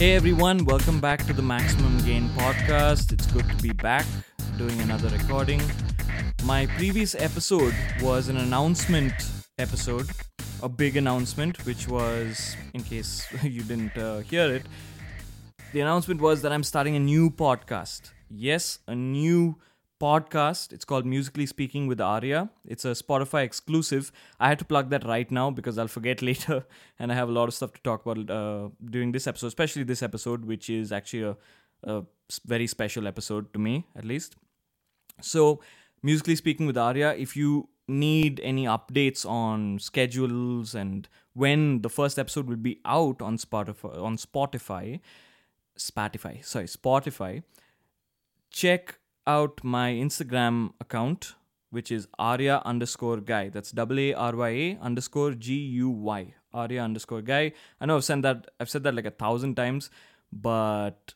Hey 0.00 0.14
everyone, 0.14 0.64
welcome 0.64 0.98
back 0.98 1.26
to 1.26 1.34
the 1.34 1.42
Maximum 1.42 1.98
Gain 1.98 2.30
podcast. 2.30 3.12
It's 3.12 3.26
good 3.26 3.46
to 3.50 3.56
be 3.56 3.74
back 3.74 4.06
doing 4.56 4.80
another 4.80 5.10
recording. 5.10 5.60
My 6.42 6.64
previous 6.78 7.14
episode 7.14 7.74
was 8.00 8.28
an 8.28 8.38
announcement 8.38 9.12
episode, 9.58 10.08
a 10.62 10.70
big 10.70 10.96
announcement, 10.96 11.66
which 11.66 11.86
was, 11.86 12.56
in 12.72 12.82
case 12.82 13.26
you 13.42 13.62
didn't 13.62 13.94
uh, 13.94 14.20
hear 14.20 14.46
it, 14.54 14.62
the 15.74 15.80
announcement 15.80 16.22
was 16.22 16.40
that 16.40 16.50
I'm 16.50 16.62
starting 16.62 16.96
a 16.96 16.98
new 16.98 17.28
podcast. 17.28 18.12
Yes, 18.30 18.78
a 18.88 18.94
new 18.94 19.58
podcast. 20.00 20.72
It's 20.72 20.84
called 20.84 21.04
Musically 21.04 21.46
Speaking 21.46 21.86
with 21.86 21.98
Aarya. 21.98 22.48
It's 22.66 22.84
a 22.84 22.90
Spotify 22.90 23.42
exclusive. 23.44 24.10
I 24.38 24.48
had 24.48 24.58
to 24.60 24.64
plug 24.64 24.90
that 24.90 25.04
right 25.06 25.30
now 25.30 25.50
because 25.50 25.78
I'll 25.78 25.88
forget 25.88 26.22
later, 26.30 26.64
and 26.98 27.12
I 27.12 27.14
have 27.14 27.28
a 27.28 27.32
lot 27.32 27.48
of 27.48 27.54
stuff 27.54 27.72
to 27.74 27.82
talk 27.82 28.06
about 28.06 28.30
uh, 28.30 28.68
during 28.84 29.12
this 29.12 29.26
episode, 29.26 29.48
especially 29.48 29.82
this 29.82 30.02
episode, 30.02 30.44
which 30.44 30.70
is 30.70 30.92
actually 30.92 31.22
a, 31.22 31.36
a 31.84 32.04
very 32.46 32.66
special 32.66 33.06
episode 33.06 33.52
to 33.52 33.58
me, 33.58 33.86
at 33.94 34.04
least. 34.04 34.36
So, 35.20 35.60
Musically 36.02 36.36
Speaking 36.36 36.66
with 36.66 36.76
Aarya, 36.76 37.18
if 37.18 37.36
you 37.36 37.68
need 37.86 38.40
any 38.42 38.64
updates 38.64 39.28
on 39.28 39.78
schedules 39.78 40.74
and 40.74 41.08
when 41.34 41.82
the 41.82 41.90
first 41.90 42.18
episode 42.18 42.46
will 42.46 42.56
be 42.56 42.80
out 42.84 43.20
on 43.20 43.36
Spotify, 43.36 44.00
on 44.00 44.16
Spotify, 44.16 45.00
Spotify, 45.78 46.44
sorry, 46.44 46.66
Spotify, 46.66 47.42
check 48.50 48.99
out 49.30 49.62
my 49.62 49.92
Instagram 49.92 50.72
account, 50.80 51.34
which 51.70 51.90
is 51.90 52.08
Aarya 52.18 52.62
underscore 52.64 53.18
guy. 53.18 53.48
That's 53.48 53.70
double 53.70 53.98
A 54.00 54.12
R 54.14 54.36
Y 54.36 54.48
A 54.48 54.78
underscore 54.90 55.32
G 55.32 55.54
U 55.54 55.90
Y. 55.90 56.34
Aarya 56.54 56.82
underscore 56.84 57.22
guy. 57.22 57.52
I 57.80 57.86
know 57.86 57.96
I've 57.96 58.04
said 58.04 58.22
that 58.22 58.50
I've 58.58 58.70
said 58.70 58.82
that 58.84 58.94
like 58.94 59.06
a 59.06 59.16
thousand 59.24 59.54
times, 59.54 59.90
but 60.32 61.14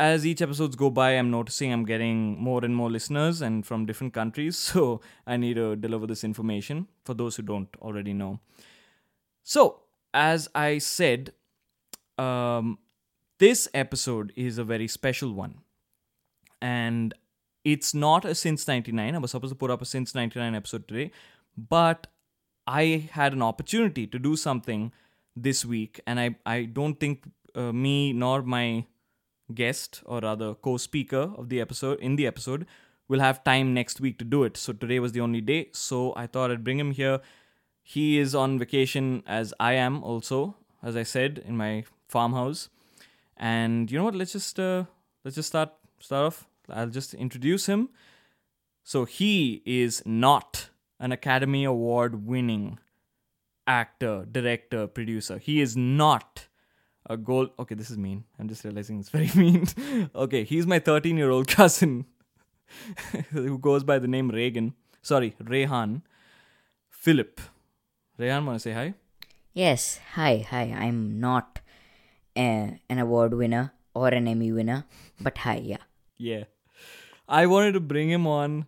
as 0.00 0.24
each 0.24 0.40
episodes 0.42 0.76
go 0.76 0.90
by, 0.90 1.10
I'm 1.12 1.30
noticing 1.30 1.72
I'm 1.72 1.84
getting 1.84 2.40
more 2.40 2.64
and 2.64 2.74
more 2.74 2.90
listeners 2.90 3.42
and 3.42 3.66
from 3.66 3.86
different 3.86 4.14
countries. 4.14 4.56
So 4.68 5.00
I 5.26 5.36
need 5.36 5.54
to 5.54 5.74
deliver 5.76 6.06
this 6.06 6.24
information 6.24 6.86
for 7.04 7.14
those 7.14 7.36
who 7.36 7.42
don't 7.42 7.68
already 7.82 8.12
know. 8.12 8.40
So, 9.42 9.82
as 10.14 10.48
I 10.54 10.78
said, 10.78 11.32
um, 12.16 12.78
this 13.38 13.68
episode 13.74 14.32
is 14.36 14.58
a 14.58 14.64
very 14.64 14.88
special 14.88 15.32
one. 15.32 15.58
And 16.60 17.14
it's 17.72 17.94
not 17.94 18.24
a 18.24 18.34
since 18.34 18.66
99 18.68 19.14
i 19.14 19.18
was 19.18 19.32
supposed 19.32 19.52
to 19.52 19.60
put 19.62 19.70
up 19.70 19.82
a 19.82 19.88
since 19.94 20.14
99 20.14 20.54
episode 20.60 20.86
today 20.88 21.10
but 21.72 22.06
i 22.66 22.84
had 23.12 23.32
an 23.32 23.42
opportunity 23.42 24.06
to 24.06 24.18
do 24.18 24.36
something 24.36 24.92
this 25.48 25.64
week 25.64 26.00
and 26.06 26.20
i, 26.20 26.28
I 26.46 26.62
don't 26.64 27.00
think 27.00 27.24
uh, 27.54 27.72
me 27.72 28.12
nor 28.12 28.42
my 28.42 28.86
guest 29.54 30.02
or 30.04 30.20
rather 30.20 30.54
co-speaker 30.54 31.32
of 31.36 31.48
the 31.48 31.60
episode 31.60 31.98
in 32.00 32.16
the 32.16 32.26
episode 32.26 32.66
will 33.08 33.20
have 33.20 33.42
time 33.42 33.72
next 33.72 34.00
week 34.00 34.18
to 34.18 34.24
do 34.24 34.44
it. 34.44 34.56
So 34.56 34.72
today 34.74 35.00
was 35.00 35.12
the 35.12 35.20
only 35.20 35.40
day 35.40 35.70
so 35.72 36.12
i 36.16 36.26
thought 36.26 36.50
i'd 36.50 36.64
bring 36.64 36.78
him 36.78 36.92
here. 36.92 37.20
He 37.82 38.18
is 38.18 38.34
on 38.34 38.58
vacation 38.58 39.22
as 39.26 39.54
i 39.58 39.72
am 39.72 40.02
also 40.04 40.56
as 40.82 40.96
i 40.96 41.02
said 41.02 41.42
in 41.46 41.56
my 41.56 41.84
farmhouse. 42.08 42.68
And 43.36 43.90
you 43.90 43.98
know 43.98 44.04
what? 44.04 44.14
Let's 44.14 44.32
just 44.32 44.58
uh, 44.58 44.84
let's 45.24 45.36
just 45.36 45.48
start 45.48 45.70
start 46.00 46.26
off 46.26 46.48
I'll 46.70 46.88
just 46.88 47.14
introduce 47.14 47.66
him. 47.66 47.90
So 48.84 49.04
he 49.04 49.62
is 49.66 50.02
not 50.06 50.70
an 50.98 51.12
Academy 51.12 51.64
Award 51.64 52.26
winning 52.26 52.78
actor, 53.66 54.26
director, 54.30 54.86
producer. 54.86 55.38
He 55.38 55.60
is 55.60 55.76
not 55.76 56.46
a 57.06 57.16
gold. 57.16 57.50
Okay, 57.58 57.74
this 57.74 57.90
is 57.90 57.98
mean. 57.98 58.24
I'm 58.38 58.48
just 58.48 58.64
realizing 58.64 58.98
it's 58.98 59.10
very 59.10 59.30
mean. 59.36 59.66
okay, 60.14 60.44
he's 60.44 60.66
my 60.66 60.78
13 60.78 61.16
year 61.16 61.30
old 61.30 61.48
cousin 61.48 62.06
who 63.30 63.58
goes 63.58 63.84
by 63.84 63.98
the 63.98 64.08
name 64.08 64.30
Reagan. 64.30 64.74
Sorry, 65.02 65.34
Rehan. 65.42 66.02
Philip. 66.88 67.40
Rehan, 68.18 68.44
want 68.44 68.56
to 68.56 68.60
say 68.60 68.72
hi? 68.72 68.94
Yes, 69.52 70.00
hi, 70.14 70.46
hi. 70.48 70.74
I'm 70.76 71.20
not 71.20 71.60
uh, 72.36 72.70
an 72.88 72.98
award 72.98 73.34
winner 73.34 73.72
or 73.94 74.08
an 74.08 74.26
Emmy 74.28 74.52
winner, 74.52 74.84
but 75.20 75.38
hi, 75.38 75.56
yeah. 75.56 75.84
Yeah. 76.16 76.44
I 77.28 77.44
wanted 77.46 77.72
to 77.72 77.80
bring 77.80 78.08
him 78.08 78.26
on. 78.26 78.66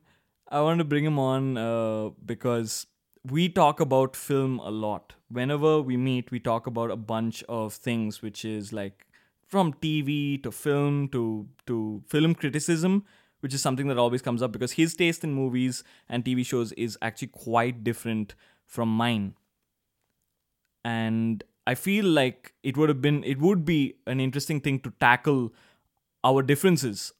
I 0.48 0.60
wanted 0.60 0.78
to 0.78 0.84
bring 0.84 1.04
him 1.04 1.18
on 1.18 1.56
uh, 1.56 2.10
because 2.24 2.86
we 3.24 3.48
talk 3.48 3.80
about 3.80 4.14
film 4.16 4.58
a 4.58 4.70
lot. 4.70 5.14
Whenever 5.30 5.80
we 5.80 5.96
meet, 5.96 6.30
we 6.30 6.40
talk 6.40 6.66
about 6.66 6.90
a 6.90 6.96
bunch 6.96 7.42
of 7.44 7.72
things, 7.72 8.20
which 8.20 8.44
is 8.44 8.72
like 8.72 9.06
from 9.46 9.72
TV 9.74 10.42
to 10.42 10.52
film 10.52 11.08
to 11.08 11.48
to 11.66 12.02
film 12.06 12.34
criticism, 12.34 13.04
which 13.40 13.54
is 13.54 13.62
something 13.62 13.88
that 13.88 13.96
always 13.96 14.20
comes 14.20 14.42
up 14.42 14.52
because 14.52 14.72
his 14.72 14.94
taste 14.94 15.24
in 15.24 15.32
movies 15.32 15.82
and 16.08 16.24
TV 16.24 16.44
shows 16.44 16.72
is 16.72 16.98
actually 17.00 17.28
quite 17.28 17.82
different 17.82 18.34
from 18.66 18.88
mine. 18.94 19.34
And 20.84 21.44
I 21.66 21.74
feel 21.74 22.04
like 22.04 22.52
it 22.62 22.76
would 22.76 22.90
have 22.90 23.00
been 23.00 23.24
it 23.24 23.38
would 23.38 23.64
be 23.64 23.94
an 24.06 24.20
interesting 24.20 24.60
thing 24.60 24.80
to 24.80 24.92
tackle 25.00 25.54
our 26.24 26.42
differences 26.42 27.12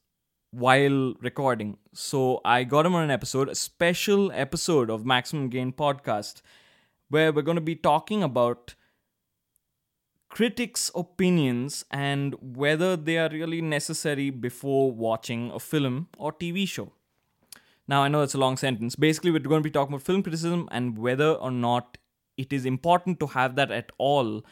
while 0.51 1.13
recording. 1.21 1.77
So 1.93 2.41
I 2.45 2.63
got 2.63 2.85
him 2.85 2.95
on 2.95 3.03
an 3.03 3.11
episode, 3.11 3.49
a 3.49 3.55
special 3.55 4.31
episode 4.33 4.89
of 4.89 5.05
Maximum 5.05 5.49
Gain 5.49 5.71
podcast, 5.71 6.41
where 7.09 7.31
we're 7.31 7.41
going 7.41 7.55
to 7.55 7.61
be 7.61 7.75
talking 7.75 8.21
about 8.21 8.75
critics' 10.29 10.91
opinions 10.93 11.83
and 11.91 12.35
whether 12.39 12.95
they 12.95 13.17
are 13.17 13.29
really 13.29 13.61
necessary 13.61 14.29
before 14.29 14.91
watching 14.91 15.51
a 15.51 15.59
film 15.59 16.07
or 16.17 16.31
TV 16.31 16.67
show. 16.67 16.91
Now, 17.87 18.03
I 18.03 18.07
know 18.07 18.21
it's 18.21 18.35
a 18.35 18.37
long 18.37 18.55
sentence. 18.57 18.95
Basically, 18.95 19.31
we're 19.31 19.39
going 19.39 19.61
to 19.61 19.67
be 19.67 19.71
talking 19.71 19.93
about 19.93 20.05
film 20.05 20.23
criticism 20.23 20.69
and 20.71 20.97
whether 20.97 21.31
or 21.33 21.51
not 21.51 21.97
it 22.37 22.53
is 22.53 22.65
important 22.65 23.19
to 23.19 23.27
have 23.27 23.55
that 23.55 23.71
at 23.71 23.91
all 23.97 24.43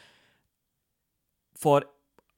for 1.54 1.84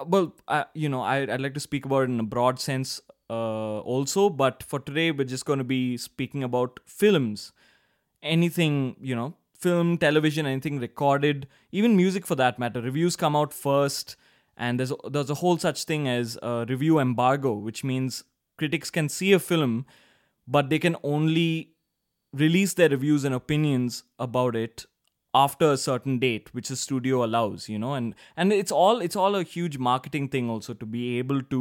well 0.06 0.34
uh, 0.49 0.65
you 0.75 0.89
know 0.89 1.00
I, 1.00 1.19
i'd 1.19 1.41
like 1.41 1.55
to 1.55 1.61
speak 1.61 1.84
about 1.84 2.03
it 2.03 2.11
in 2.11 2.19
a 2.19 2.25
broad 2.25 2.59
sense 2.59 3.00
uh, 3.32 3.81
also. 3.81 4.28
But 4.28 4.62
for 4.62 4.78
today, 4.78 5.10
we're 5.10 5.25
just 5.25 5.47
going 5.47 5.59
to 5.59 5.65
be 5.65 5.97
speaking 5.97 6.43
about 6.43 6.81
films. 6.87 7.53
Anything, 8.22 8.97
you 9.00 9.16
know, 9.16 9.34
film, 9.54 9.97
television, 9.98 10.47
anything 10.47 10.78
recorded, 10.78 11.48
even 11.70 11.97
music 11.97 12.26
for 12.26 12.34
that 12.37 12.59
matter. 12.59 12.81
Reviews 12.81 13.16
come 13.16 13.34
out 13.34 13.53
first, 13.53 14.16
and 14.56 14.78
there's 14.78 14.93
there's 15.10 15.31
a 15.31 15.41
whole 15.43 15.59
such 15.59 15.84
thing 15.84 16.09
as 16.09 16.38
a 16.43 16.66
review 16.69 16.98
embargo, 16.98 17.53
which 17.53 17.82
means 17.82 18.25
critics 18.59 18.91
can 18.91 19.09
see 19.09 19.32
a 19.32 19.38
film, 19.38 19.87
but 20.47 20.70
they 20.70 20.78
can 20.78 20.97
only 21.03 21.72
release 22.32 22.75
their 22.75 22.88
reviews 22.88 23.25
and 23.25 23.34
opinions 23.34 24.04
about 24.19 24.56
it 24.56 24.87
after 25.34 25.72
a 25.72 25.76
certain 25.76 26.19
date 26.19 26.53
which 26.54 26.69
the 26.69 26.76
studio 26.76 27.25
allows 27.25 27.69
you 27.69 27.78
know 27.78 27.94
and 27.94 28.14
and 28.37 28.53
it's 28.53 28.72
all 28.81 29.00
it's 29.00 29.16
all 29.16 29.34
a 29.34 29.43
huge 29.43 29.78
marketing 29.78 30.28
thing 30.28 30.50
also 30.50 30.75
to 30.75 30.84
be 30.94 31.19
able 31.19 31.43
to 31.43 31.60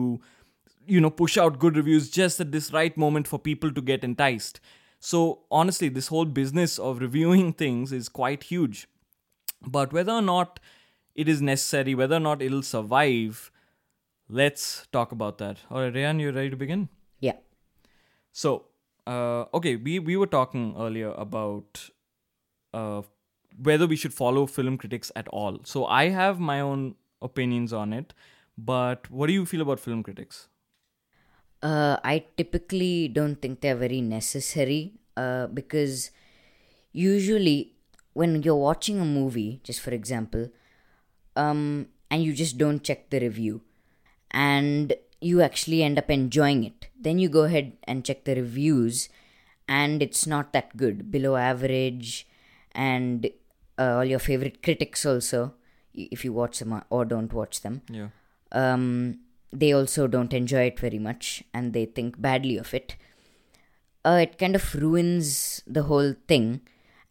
you 0.86 1.00
know 1.00 1.09
push 1.09 1.38
out 1.38 1.59
good 1.59 1.75
reviews 1.75 2.09
just 2.09 2.40
at 2.40 2.52
this 2.52 2.72
right 2.74 2.96
moment 2.97 3.28
for 3.28 3.40
people 3.40 3.72
to 3.72 3.81
get 3.81 4.03
enticed. 4.03 4.59
So 5.00 5.42
honestly 5.50 5.90
this 5.90 6.08
whole 6.08 6.25
business 6.25 6.78
of 6.80 7.00
reviewing 7.00 7.53
things 7.64 7.92
is 7.92 8.09
quite 8.09 8.44
huge. 8.44 8.88
But 9.66 9.94
whether 9.94 10.12
or 10.12 10.22
not 10.22 10.59
it 11.14 11.28
is 11.28 11.41
necessary 11.41 11.94
whether 11.96 12.16
or 12.16 12.20
not 12.20 12.41
it'll 12.41 12.64
survive 12.64 13.52
let's 14.30 14.88
talk 14.91 15.12
about 15.12 15.38
that. 15.40 15.59
All 15.70 15.81
right 15.81 15.94
Rehan, 15.94 16.20
you 16.20 16.31
ready 16.31 16.50
to 16.50 16.56
begin? 16.56 16.90
Yeah. 17.20 17.38
So 18.31 18.66
uh, 19.08 19.46
okay 19.53 19.76
we 19.76 20.00
we 20.00 20.17
were 20.17 20.28
talking 20.28 20.76
earlier 20.78 21.11
about 21.11 21.90
uh, 22.73 23.02
whether 23.61 23.88
we 23.88 23.96
should 23.96 24.14
follow 24.14 24.46
film 24.46 24.78
critics 24.78 25.11
at 25.16 25.28
all. 25.28 25.59
So 25.64 25.85
i 25.85 26.09
have 26.09 26.40
my 26.40 26.59
own 26.59 26.96
opinions 27.22 27.72
on 27.72 27.94
it 27.94 28.14
but 28.58 29.09
what 29.09 29.28
do 29.28 29.34
you 29.34 29.46
feel 29.46 29.61
about 29.61 29.79
film 29.79 30.03
critics 30.03 30.47
uh, 31.63 31.97
I 32.03 32.25
typically 32.37 33.08
don't 33.08 33.41
think 33.41 33.61
they're 33.61 33.75
very 33.75 34.02
necessary 34.02 34.93
uh, 35.16 35.47
because 35.47 36.11
usually 36.91 37.73
when 38.13 38.41
you're 38.43 38.55
watching 38.55 38.99
a 38.99 39.05
movie, 39.05 39.61
just 39.63 39.79
for 39.79 39.91
example, 39.91 40.49
um, 41.35 41.87
and 42.09 42.23
you 42.23 42.34
just 42.34 42.58
don't 42.58 42.84
check 42.84 43.09
the 43.09 43.19
review 43.19 43.61
and 44.31 44.93
you 45.22 45.41
actually 45.41 45.84
end 45.84 45.97
up 45.97 46.09
enjoying 46.09 46.63
it, 46.63 46.87
then 46.99 47.19
you 47.19 47.29
go 47.29 47.43
ahead 47.43 47.73
and 47.84 48.03
check 48.03 48.25
the 48.25 48.35
reviews 48.35 49.08
and 49.67 50.02
it's 50.02 50.28
not 50.28 50.52
that 50.52 50.75
good, 50.75 51.11
below 51.11 51.37
average, 51.37 52.28
and 52.73 53.29
uh, 53.78 53.97
all 53.97 54.05
your 54.05 54.19
favorite 54.19 54.61
critics 54.61 55.05
also, 55.05 55.53
if 55.93 56.25
you 56.25 56.34
watch 56.34 56.59
them 56.59 56.81
or 56.90 57.05
don't 57.05 57.31
watch 57.31 57.61
them. 57.61 57.81
Yeah. 57.90 58.09
Um, 58.52 59.19
they 59.52 59.72
also 59.74 60.08
don't 60.08 60.34
enjoy 60.34 60.64
it 60.64 60.80
very 60.80 61.00
much 61.00 61.44
and 61.53 61.74
they 61.74 61.86
think 61.86 62.22
badly 62.22 62.58
of 62.58 62.74
it. 62.74 62.96
Uh, 64.03 64.20
it 64.24 64.38
kind 64.38 64.56
of 64.56 64.74
ruins 64.76 65.62
the 65.68 65.84
whole 65.84 66.16
thing. 66.28 66.62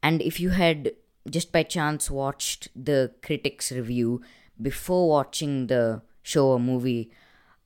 And 0.03 0.23
if 0.23 0.41
you 0.41 0.51
had 0.51 0.93
just 1.29 1.53
by 1.53 1.63
chance 1.63 2.11
watched 2.11 2.69
the 2.75 3.13
critics' 3.23 3.71
review 3.71 4.23
before 4.61 5.09
watching 5.09 5.67
the 5.67 6.03
show 6.23 6.49
or 6.49 6.61
movie, 6.61 7.11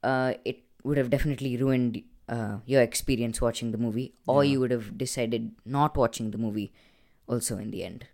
uh, 0.03 0.35
it 0.45 0.63
would 0.83 0.99
have 0.99 1.11
definitely 1.11 1.57
ruined 1.57 2.03
uh, 2.29 2.59
your 2.67 2.83
experience 2.83 3.41
watching 3.41 3.71
the 3.71 3.79
movie, 3.79 4.15
or 4.27 4.45
you 4.45 4.61
would 4.61 4.71
have 4.71 4.99
decided 4.99 5.53
not 5.65 5.97
watching 5.97 6.31
the 6.31 6.39
movie 6.39 6.73
also 7.27 7.57
in 7.59 7.71
the 7.71 7.85
end. 7.85 8.07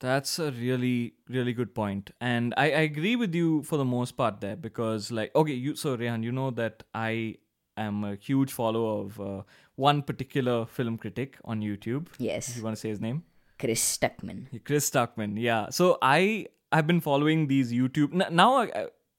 That's 0.00 0.38
a 0.38 0.50
really, 0.50 1.14
really 1.28 1.52
good 1.52 1.74
point. 1.74 2.10
And 2.20 2.52
I, 2.56 2.64
I 2.64 2.80
agree 2.80 3.16
with 3.16 3.34
you 3.34 3.62
for 3.62 3.76
the 3.78 3.84
most 3.84 4.12
part 4.12 4.40
there 4.40 4.56
because, 4.56 5.10
like, 5.10 5.34
okay, 5.34 5.52
you, 5.52 5.76
so 5.76 5.96
Rehan, 5.96 6.22
you 6.22 6.32
know 6.32 6.50
that 6.52 6.82
I 6.94 7.36
am 7.76 8.04
a 8.04 8.16
huge 8.16 8.52
follower 8.52 9.04
of 9.04 9.20
uh, 9.20 9.42
one 9.76 10.02
particular 10.02 10.66
film 10.66 10.98
critic 10.98 11.38
on 11.44 11.60
YouTube. 11.60 12.08
Yes, 12.18 12.56
You 12.56 12.62
want 12.62 12.76
to 12.76 12.80
say 12.80 12.88
his 12.90 13.00
name? 13.00 13.22
Chris 13.58 13.98
Stuckman. 13.98 14.46
Chris 14.64 14.90
Stuckman, 14.90 15.40
Yeah. 15.40 15.70
So 15.70 15.98
I 16.02 16.46
have 16.72 16.86
been 16.86 17.00
following 17.00 17.46
these 17.46 17.72
YouTube. 17.72 18.30
Now, 18.30 18.66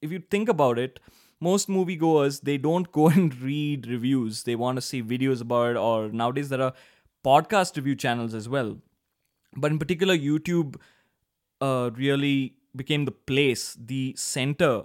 if 0.01 0.11
you 0.11 0.19
think 0.19 0.49
about 0.49 0.77
it, 0.77 0.99
most 1.39 1.67
moviegoers 1.69 2.41
they 2.41 2.57
don't 2.57 2.91
go 2.91 3.07
and 3.19 3.35
read 3.41 3.87
reviews. 3.87 4.43
They 4.43 4.55
want 4.55 4.77
to 4.77 4.81
see 4.81 5.01
videos 5.01 5.41
about 5.41 5.71
it, 5.71 5.77
or 5.77 6.09
nowadays 6.09 6.49
there 6.49 6.61
are 6.61 6.73
podcast 7.25 7.75
review 7.77 7.95
channels 7.95 8.33
as 8.33 8.47
well. 8.47 8.77
But 9.55 9.71
in 9.71 9.79
particular, 9.79 10.15
YouTube 10.17 10.75
uh, 11.61 11.91
really 11.95 12.55
became 12.75 13.05
the 13.05 13.11
place, 13.11 13.77
the 13.79 14.13
center 14.17 14.83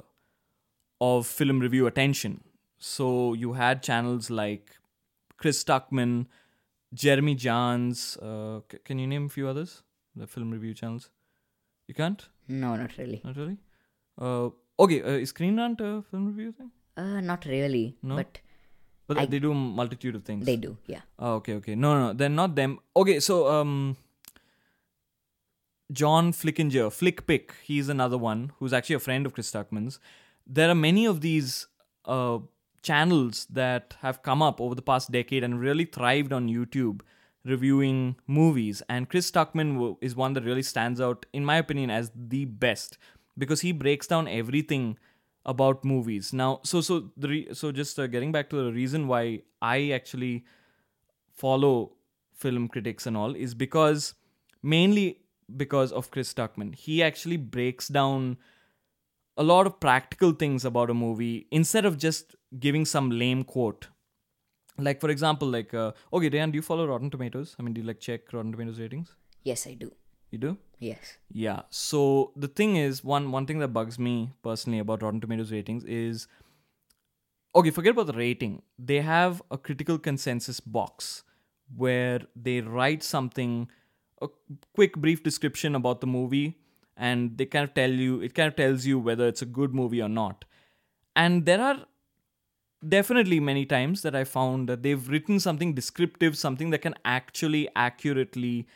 of 1.00 1.26
film 1.26 1.60
review 1.60 1.86
attention. 1.86 2.42
So 2.78 3.34
you 3.34 3.54
had 3.54 3.82
channels 3.82 4.30
like 4.30 4.76
Chris 5.36 5.62
Stuckman, 5.64 6.26
Jeremy 6.94 7.34
Jahns 7.36 8.16
Uh, 8.22 8.60
c- 8.70 8.78
can 8.84 8.98
you 8.98 9.06
name 9.06 9.26
a 9.26 9.28
few 9.28 9.48
others? 9.48 9.82
The 10.16 10.26
film 10.26 10.50
review 10.50 10.74
channels. 10.74 11.10
You 11.88 11.94
can't? 11.94 12.28
No, 12.48 12.76
not 12.76 12.96
really. 12.98 13.20
Not 13.24 13.36
really. 13.36 13.56
Uh, 14.20 14.50
okay, 14.78 15.02
uh, 15.02 15.18
is 15.24 15.30
Screen 15.30 15.56
Rant 15.56 15.80
a 15.80 16.02
film 16.10 16.26
review 16.26 16.52
thing? 16.52 16.70
Uh, 16.96 17.20
not 17.20 17.44
really. 17.46 17.96
No? 18.02 18.16
But 18.16 18.40
But 19.08 19.18
I- 19.18 19.26
they 19.26 19.38
do 19.44 19.50
a 19.52 19.54
multitude 19.54 20.14
of 20.18 20.24
things. 20.24 20.46
they 20.46 20.56
do. 20.56 20.76
Yeah. 20.86 21.00
Oh, 21.18 21.34
okay, 21.40 21.54
okay. 21.60 21.74
No, 21.74 21.94
no, 21.94 22.00
no, 22.08 22.12
they're 22.12 22.28
not 22.42 22.54
them. 22.54 22.78
Okay, 23.02 23.18
so 23.28 23.38
um, 23.52 23.96
John 25.92 26.32
Flickinger, 26.32 26.90
Flickpick, 26.90 27.50
he's 27.62 27.88
another 27.88 28.18
one 28.18 28.52
who's 28.58 28.72
actually 28.72 28.96
a 28.96 29.00
friend 29.00 29.26
of 29.26 29.34
Chris 29.34 29.50
Stuckman's. 29.50 29.98
There 30.46 30.70
are 30.70 30.74
many 30.74 31.04
of 31.04 31.20
these 31.20 31.66
uh, 32.04 32.38
channels 32.82 33.46
that 33.50 33.96
have 34.00 34.22
come 34.22 34.42
up 34.42 34.60
over 34.60 34.74
the 34.74 34.82
past 34.82 35.10
decade 35.10 35.44
and 35.44 35.60
really 35.60 35.84
thrived 35.84 36.32
on 36.32 36.48
YouTube 36.48 37.00
reviewing 37.44 38.16
movies. 38.26 38.82
And 38.88 39.08
Chris 39.08 39.30
Stuckman 39.30 39.96
is 40.00 40.14
one 40.14 40.34
that 40.34 40.44
really 40.44 40.62
stands 40.62 41.00
out, 41.00 41.26
in 41.32 41.44
my 41.44 41.56
opinion, 41.56 41.90
as 41.90 42.10
the 42.14 42.44
best 42.44 42.98
because 43.38 43.60
he 43.62 43.72
breaks 43.72 44.06
down 44.06 44.28
everything 44.28 44.98
about 45.46 45.84
movies. 45.84 46.32
Now, 46.32 46.60
so 46.64 46.80
so 46.80 47.10
the 47.16 47.28
re- 47.28 47.54
so 47.54 47.72
just 47.72 47.98
uh, 47.98 48.06
getting 48.06 48.32
back 48.32 48.50
to 48.50 48.56
the 48.56 48.72
reason 48.72 49.08
why 49.08 49.42
I 49.62 49.90
actually 49.90 50.44
follow 51.32 51.92
film 52.34 52.68
critics 52.68 53.06
and 53.06 53.16
all 53.16 53.34
is 53.34 53.54
because 53.54 54.14
mainly 54.62 55.20
because 55.56 55.92
of 55.92 56.10
Chris 56.10 56.32
Stuckman. 56.32 56.74
He 56.74 57.02
actually 57.02 57.36
breaks 57.36 57.88
down 57.88 58.38
a 59.36 59.42
lot 59.42 59.66
of 59.66 59.80
practical 59.80 60.32
things 60.32 60.64
about 60.64 60.90
a 60.90 60.94
movie 60.94 61.46
instead 61.50 61.84
of 61.84 61.98
just 61.98 62.36
giving 62.58 62.84
some 62.84 63.10
lame 63.10 63.44
quote. 63.44 63.88
Like 64.78 65.00
for 65.00 65.10
example, 65.10 65.48
like 65.48 65.74
uh, 65.74 65.92
okay, 66.12 66.28
Dan, 66.28 66.50
do 66.50 66.56
you 66.56 66.62
follow 66.62 66.86
Rotten 66.86 67.10
Tomatoes? 67.10 67.56
I 67.58 67.62
mean, 67.62 67.74
do 67.74 67.80
you 67.80 67.86
like 67.86 68.00
check 68.00 68.32
Rotten 68.32 68.52
Tomatoes 68.52 68.80
ratings? 68.80 69.14
Yes, 69.42 69.66
I 69.66 69.74
do. 69.74 69.92
You 70.30 70.38
do? 70.38 70.58
Yes. 70.78 71.18
Yeah. 71.30 71.62
So 71.70 72.32
the 72.36 72.48
thing 72.48 72.76
is, 72.76 73.02
one 73.04 73.30
one 73.32 73.46
thing 73.46 73.58
that 73.58 73.68
bugs 73.68 73.98
me 73.98 74.32
personally 74.42 74.78
about 74.78 75.02
Rotten 75.02 75.20
Tomatoes 75.20 75.52
ratings 75.52 75.84
is 75.84 76.28
okay, 77.54 77.70
forget 77.70 77.92
about 77.92 78.06
the 78.06 78.12
rating. 78.12 78.62
They 78.78 79.00
have 79.00 79.42
a 79.50 79.58
critical 79.58 79.98
consensus 79.98 80.60
box 80.60 81.24
where 81.74 82.20
they 82.34 82.60
write 82.60 83.02
something, 83.02 83.68
a 84.20 84.28
quick 84.74 84.96
brief 84.96 85.22
description 85.22 85.74
about 85.74 86.00
the 86.00 86.06
movie, 86.06 86.58
and 86.96 87.36
they 87.38 87.46
kind 87.46 87.64
of 87.64 87.74
tell 87.74 87.90
you 87.90 88.20
it 88.20 88.34
kind 88.34 88.48
of 88.48 88.56
tells 88.56 88.86
you 88.86 88.98
whether 88.98 89.26
it's 89.26 89.42
a 89.42 89.46
good 89.46 89.74
movie 89.74 90.02
or 90.02 90.08
not. 90.08 90.44
And 91.16 91.46
there 91.46 91.60
are 91.60 91.86
definitely 92.86 93.40
many 93.40 93.66
times 93.66 94.02
that 94.02 94.14
I 94.14 94.24
found 94.24 94.68
that 94.68 94.82
they've 94.82 95.08
written 95.08 95.40
something 95.40 95.74
descriptive, 95.74 96.36
something 96.36 96.70
that 96.70 96.82
can 96.82 96.94
actually 97.04 97.68
accurately 97.76 98.66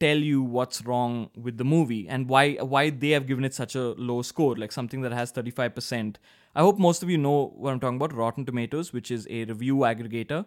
tell 0.00 0.16
you 0.16 0.42
what's 0.42 0.84
wrong 0.86 1.30
with 1.36 1.58
the 1.58 1.64
movie 1.64 2.08
and 2.08 2.28
why 2.28 2.54
why 2.74 2.88
they 2.88 3.10
have 3.10 3.26
given 3.26 3.44
it 3.44 3.54
such 3.54 3.74
a 3.74 3.92
low 4.10 4.22
score 4.22 4.56
like 4.56 4.72
something 4.72 5.02
that 5.02 5.12
has 5.12 5.30
35% 5.30 6.16
i 6.56 6.62
hope 6.62 6.78
most 6.78 7.02
of 7.02 7.10
you 7.10 7.18
know 7.18 7.52
what 7.56 7.70
i'm 7.70 7.80
talking 7.80 7.96
about 7.96 8.14
rotten 8.14 8.46
tomatoes 8.46 8.94
which 8.94 9.10
is 9.10 9.26
a 9.28 9.44
review 9.44 9.76
aggregator 9.90 10.46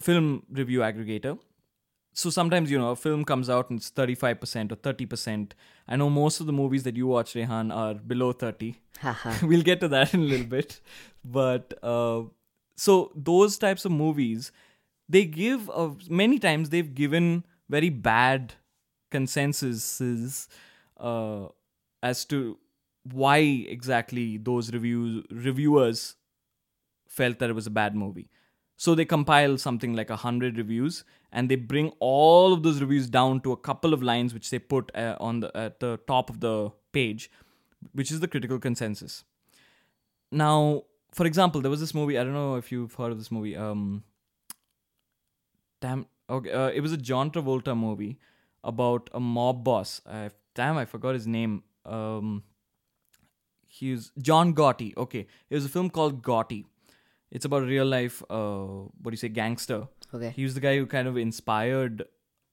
film 0.00 0.44
review 0.60 0.80
aggregator 0.90 1.36
so 2.18 2.30
sometimes 2.30 2.70
you 2.70 2.78
know 2.78 2.90
a 2.90 2.96
film 2.96 3.24
comes 3.24 3.48
out 3.56 3.70
and 3.70 3.78
it's 3.80 3.90
35% 3.90 4.72
or 4.72 4.76
30% 4.76 5.52
i 5.86 5.96
know 5.96 6.10
most 6.10 6.40
of 6.40 6.46
the 6.46 6.52
movies 6.52 6.82
that 6.88 6.96
you 6.96 7.06
watch 7.06 7.34
rehan 7.34 7.74
are 7.82 7.94
below 7.94 8.32
30 8.32 8.74
we'll 9.42 9.62
get 9.62 9.80
to 9.80 9.88
that 9.88 10.14
in 10.14 10.20
a 10.20 10.24
little 10.24 10.46
bit. 10.46 10.80
But 11.24 11.74
uh, 11.82 12.22
so 12.76 13.12
those 13.14 13.58
types 13.58 13.84
of 13.84 13.92
movies 13.92 14.52
they 15.08 15.24
give 15.24 15.70
uh, 15.70 15.90
many 16.08 16.38
times 16.38 16.70
they've 16.70 16.94
given 16.94 17.44
very 17.68 17.88
bad 17.90 18.54
consensuses 19.10 20.48
uh, 20.98 21.46
as 22.02 22.24
to 22.26 22.58
why 23.10 23.38
exactly 23.38 24.36
those 24.36 24.72
reviews 24.72 25.24
reviewers 25.30 26.16
felt 27.08 27.38
that 27.38 27.48
it 27.48 27.54
was 27.54 27.66
a 27.66 27.70
bad 27.70 27.94
movie 27.94 28.30
so 28.78 28.94
they 28.94 29.04
compile 29.04 29.58
something 29.58 29.94
like 29.94 30.08
a 30.08 30.16
hundred 30.24 30.56
reviews 30.56 31.04
and 31.32 31.50
they 31.50 31.56
bring 31.56 31.88
all 31.98 32.52
of 32.52 32.62
those 32.62 32.80
reviews 32.80 33.08
down 33.08 33.40
to 33.40 33.52
a 33.52 33.56
couple 33.56 33.92
of 33.92 34.02
lines 34.02 34.32
which 34.32 34.50
they 34.50 34.58
put 34.58 34.92
uh, 34.94 35.16
on 35.20 35.40
the 35.40 35.50
at 35.56 35.80
the 35.80 35.98
top 36.06 36.30
of 36.30 36.38
the 36.40 36.70
page 36.92 37.30
which 37.92 38.12
is 38.12 38.20
the 38.20 38.28
critical 38.28 38.58
consensus. 38.58 39.24
Now 40.30 40.84
for 41.12 41.26
example 41.26 41.60
there 41.60 41.70
was 41.70 41.80
this 41.80 41.94
movie 41.94 42.18
i 42.18 42.22
don't 42.22 42.34
know 42.34 42.56
if 42.56 42.70
you've 42.70 42.94
heard 42.94 43.12
of 43.12 43.18
this 43.18 43.30
movie 43.30 43.56
um 43.56 44.02
damn 45.80 46.04
okay 46.28 46.52
uh, 46.52 46.68
it 46.68 46.82
was 46.86 46.92
a 46.92 46.98
john 47.10 47.30
travolta 47.30 47.76
movie 47.76 48.18
about 48.62 49.08
a 49.14 49.20
mob 49.20 49.64
boss. 49.64 50.00
I, 50.06 50.30
damn 50.54 50.76
i 50.76 50.84
forgot 50.84 51.14
his 51.14 51.26
name. 51.26 51.62
Um 51.84 52.42
he's 53.66 54.10
john 54.18 54.54
gotti 54.54 54.96
okay. 54.96 55.26
It 55.50 55.54
was 55.54 55.64
a 55.64 55.68
film 55.68 55.90
called 55.90 56.22
gotti 56.22 56.64
it's 57.30 57.44
about 57.44 57.62
a 57.62 57.66
real 57.66 57.86
life 57.86 58.22
uh 58.30 58.64
what 59.02 59.10
do 59.10 59.10
you 59.12 59.16
say 59.16 59.28
gangster 59.28 59.86
Okay. 60.14 60.30
he 60.36 60.42
was 60.44 60.54
the 60.54 60.60
guy 60.60 60.76
who 60.78 60.86
kind 60.86 61.06
of 61.08 61.16
inspired 61.16 62.04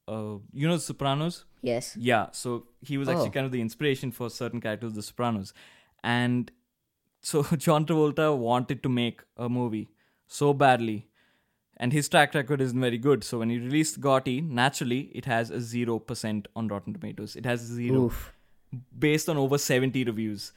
uh 0.08 0.34
you 0.52 0.68
know 0.68 0.76
the 0.76 0.82
sopranos 0.82 1.44
Yes. 1.62 1.96
yeah, 1.98 2.26
so 2.30 2.66
he 2.80 2.96
was 2.96 3.08
actually 3.08 3.28
Oh. 3.28 3.36
kind 3.36 3.46
of 3.46 3.50
the 3.52 3.60
inspiration 3.60 4.12
for 4.12 4.30
certain 4.30 4.60
characters, 4.60 4.90
of 4.90 4.94
The 4.94 5.02
Sopranos, 5.02 5.52
and 6.04 6.52
so 7.20 7.42
John 7.64 7.86
Travolta 7.86 8.36
wanted 8.38 8.82
to 8.84 8.88
make 8.88 9.22
a 9.36 9.48
movie 9.48 9.88
so 10.28 10.52
badly, 10.54 11.08
and 11.78 11.92
his 11.92 12.08
track 12.08 12.34
record 12.34 12.60
isn't 12.60 12.80
very 12.80 12.98
good. 12.98 13.24
So 13.24 13.40
when 13.40 13.50
he 13.50 13.58
released 13.58 14.00
Gotti, 14.00 14.36
naturally 14.48 15.00
it 15.22 15.24
has 15.24 15.50
a 15.50 15.60
zero 15.60 15.98
percent 15.98 16.46
on 16.54 16.68
Rotten 16.68 16.94
Tomatoes. 16.94 17.34
It 17.34 17.44
has 17.46 17.60
zero 17.60 18.04
Oof. 18.04 18.32
based 18.96 19.28
on 19.28 19.36
over 19.36 19.58
seventy 19.58 20.04
reviews. 20.04 20.52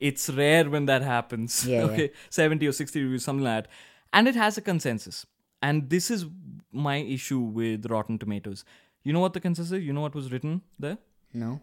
It's 0.00 0.28
rare 0.30 0.68
when 0.68 0.86
that 0.86 1.02
happens. 1.02 1.66
Yeah, 1.66 1.78
yeah. 1.78 1.84
okay, 1.92 2.12
seventy 2.30 2.66
or 2.66 2.72
sixty 2.72 3.02
reviews, 3.02 3.24
something 3.24 3.44
like 3.44 3.64
that, 3.64 3.70
and 4.12 4.28
it 4.28 4.34
has 4.36 4.58
a 4.58 4.60
consensus. 4.60 5.26
And 5.62 5.90
this 5.90 6.10
is 6.10 6.26
my 6.72 6.96
issue 6.96 7.40
with 7.40 7.86
Rotten 7.90 8.18
Tomatoes. 8.18 8.64
You 9.02 9.12
know 9.12 9.20
what 9.20 9.32
the 9.34 9.40
consensus 9.40 9.72
is? 9.72 9.84
You 9.84 9.92
know 9.92 10.00
what 10.00 10.14
was 10.14 10.32
written 10.32 10.62
there? 10.78 10.98
No. 11.32 11.60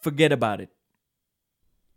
forget 0.00 0.32
about 0.32 0.60
it. 0.60 0.70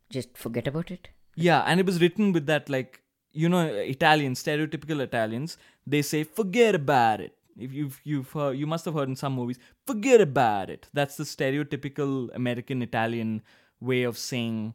Just 0.09 0.37
forget 0.37 0.67
about 0.67 0.91
it. 0.91 1.09
Yeah, 1.35 1.61
and 1.61 1.79
it 1.79 1.85
was 1.85 2.01
written 2.01 2.31
with 2.33 2.45
that 2.47 2.69
like 2.69 3.01
you 3.31 3.47
know 3.47 3.65
Italian 3.65 4.33
stereotypical 4.33 4.99
Italians. 5.01 5.57
They 5.87 6.01
say 6.01 6.23
forget 6.23 6.75
about 6.75 7.21
it. 7.21 7.35
If 7.57 7.73
you've 7.73 7.99
you've 8.03 8.31
heard, 8.31 8.57
you 8.57 8.67
must 8.67 8.85
have 8.85 8.93
heard 8.93 9.09
in 9.09 9.15
some 9.15 9.33
movies, 9.33 9.59
forget 9.85 10.21
about 10.21 10.69
it. 10.69 10.89
That's 10.93 11.15
the 11.17 11.23
stereotypical 11.23 12.29
American 12.35 12.81
Italian 12.81 13.41
way 13.81 14.03
of 14.03 14.17
saying. 14.17 14.73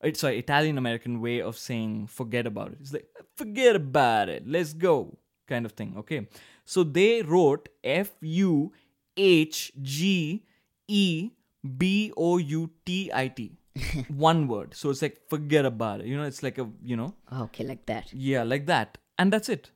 It's 0.00 0.20
sorry, 0.20 0.38
Italian 0.38 0.78
American 0.78 1.20
way 1.20 1.40
of 1.40 1.56
saying 1.58 2.06
forget 2.06 2.46
about 2.46 2.72
it. 2.72 2.78
It's 2.80 2.92
like 2.92 3.06
forget 3.36 3.74
about 3.74 4.28
it. 4.28 4.46
Let's 4.46 4.72
go, 4.72 5.18
kind 5.48 5.66
of 5.66 5.72
thing. 5.72 5.94
Okay, 5.98 6.28
so 6.64 6.84
they 6.84 7.22
wrote 7.22 7.68
F 7.82 8.10
U 8.20 8.72
H 9.16 9.72
G 9.82 10.44
E 10.86 11.30
B 11.76 12.12
O 12.16 12.38
U 12.38 12.70
T 12.84 13.10
I 13.12 13.28
T. 13.28 13.58
One 14.08 14.48
word. 14.48 14.74
So 14.74 14.90
it's 14.90 15.02
like 15.02 15.20
forget 15.28 15.64
about 15.64 16.00
it. 16.00 16.06
You 16.06 16.16
know, 16.16 16.24
it's 16.24 16.42
like 16.42 16.58
a 16.58 16.68
you 16.82 16.96
know 16.96 17.14
okay, 17.32 17.64
like 17.64 17.86
that. 17.86 18.12
yeah, 18.12 18.42
like 18.42 18.66
that. 18.66 18.98
And 19.18 19.32
that's 19.32 19.48
it. 19.48 19.70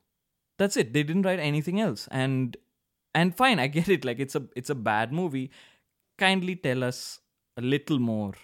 That's 0.59 0.77
it. 0.77 0.93
They 0.93 1.03
didn't 1.03 1.23
write 1.23 1.41
anything 1.41 1.81
else. 1.81 2.09
And 2.11 2.57
and 3.15 3.37
fine, 3.37 3.59
I 3.59 3.67
get 3.67 3.89
it. 3.89 4.05
Like 4.05 4.21
it's 4.21 4.35
a 4.35 4.45
it's 4.55 4.71
a 4.71 4.75
bad 4.75 5.13
movie. 5.13 5.51
Kindly 6.19 6.57
tell 6.57 6.85
us 6.85 7.21
a 7.57 7.63
little 7.63 7.99
more 7.99 8.35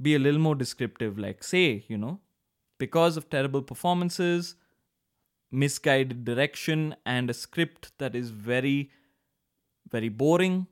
be 0.00 0.14
a 0.14 0.18
little 0.18 0.40
more 0.40 0.54
descriptive 0.54 1.18
like 1.18 1.42
say 1.42 1.84
you 1.88 1.98
know 1.98 2.18
because 2.78 3.16
of 3.16 3.28
terrible 3.28 3.62
performances 3.62 4.54
misguided 5.50 6.24
direction 6.24 6.94
and 7.04 7.28
a 7.28 7.34
script 7.34 7.92
that 7.98 8.14
is 8.14 8.30
very 8.30 8.90
very 9.90 10.08
boring 10.08 10.66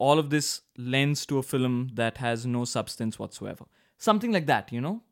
all 0.00 0.18
of 0.18 0.30
this 0.30 0.62
lends 0.78 1.26
to 1.26 1.38
a 1.38 1.42
film 1.42 1.90
that 1.92 2.16
has 2.16 2.46
no 2.46 2.64
substance 2.64 3.18
whatsoever. 3.18 3.66
Something 3.98 4.32
like 4.32 4.46
that 4.46 4.72
you 4.72 4.80
know 4.80 5.02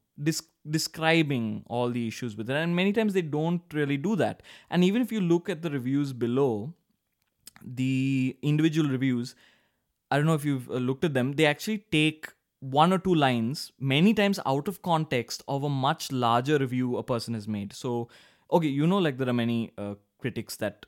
describing 0.68 1.62
all 1.68 1.90
the 1.90 2.08
issues 2.08 2.36
with 2.36 2.50
it. 2.50 2.56
And 2.56 2.74
many 2.74 2.92
times 2.92 3.12
they 3.12 3.22
don't 3.22 3.62
really 3.72 3.96
do 3.96 4.16
that. 4.16 4.42
And 4.68 4.82
even 4.82 5.00
if 5.00 5.12
you 5.12 5.20
look 5.20 5.48
at 5.48 5.62
the 5.62 5.70
reviews 5.70 6.12
below 6.12 6.74
the 7.62 8.36
individual 8.40 8.88
reviews 8.88 9.34
i 10.12 10.16
don't 10.16 10.26
know 10.26 10.34
if 10.34 10.44
you've 10.44 10.70
uh, 10.70 10.74
looked 10.74 11.04
at 11.04 11.12
them 11.12 11.32
they 11.32 11.44
actually 11.44 11.78
take 11.90 12.28
one 12.60 12.92
or 12.92 12.98
two 12.98 13.14
lines 13.14 13.70
many 13.78 14.12
times 14.12 14.40
out 14.44 14.66
of 14.68 14.82
context 14.82 15.42
of 15.48 15.62
a 15.62 15.68
much 15.68 16.10
larger 16.10 16.58
review 16.58 16.96
a 16.96 17.02
person 17.02 17.34
has 17.34 17.46
made 17.46 17.72
so 17.72 18.08
okay 18.52 18.66
you 18.66 18.86
know 18.86 18.98
like 18.98 19.16
there 19.18 19.28
are 19.28 19.32
many 19.32 19.70
uh, 19.78 19.94
critics 20.18 20.56
that 20.56 20.86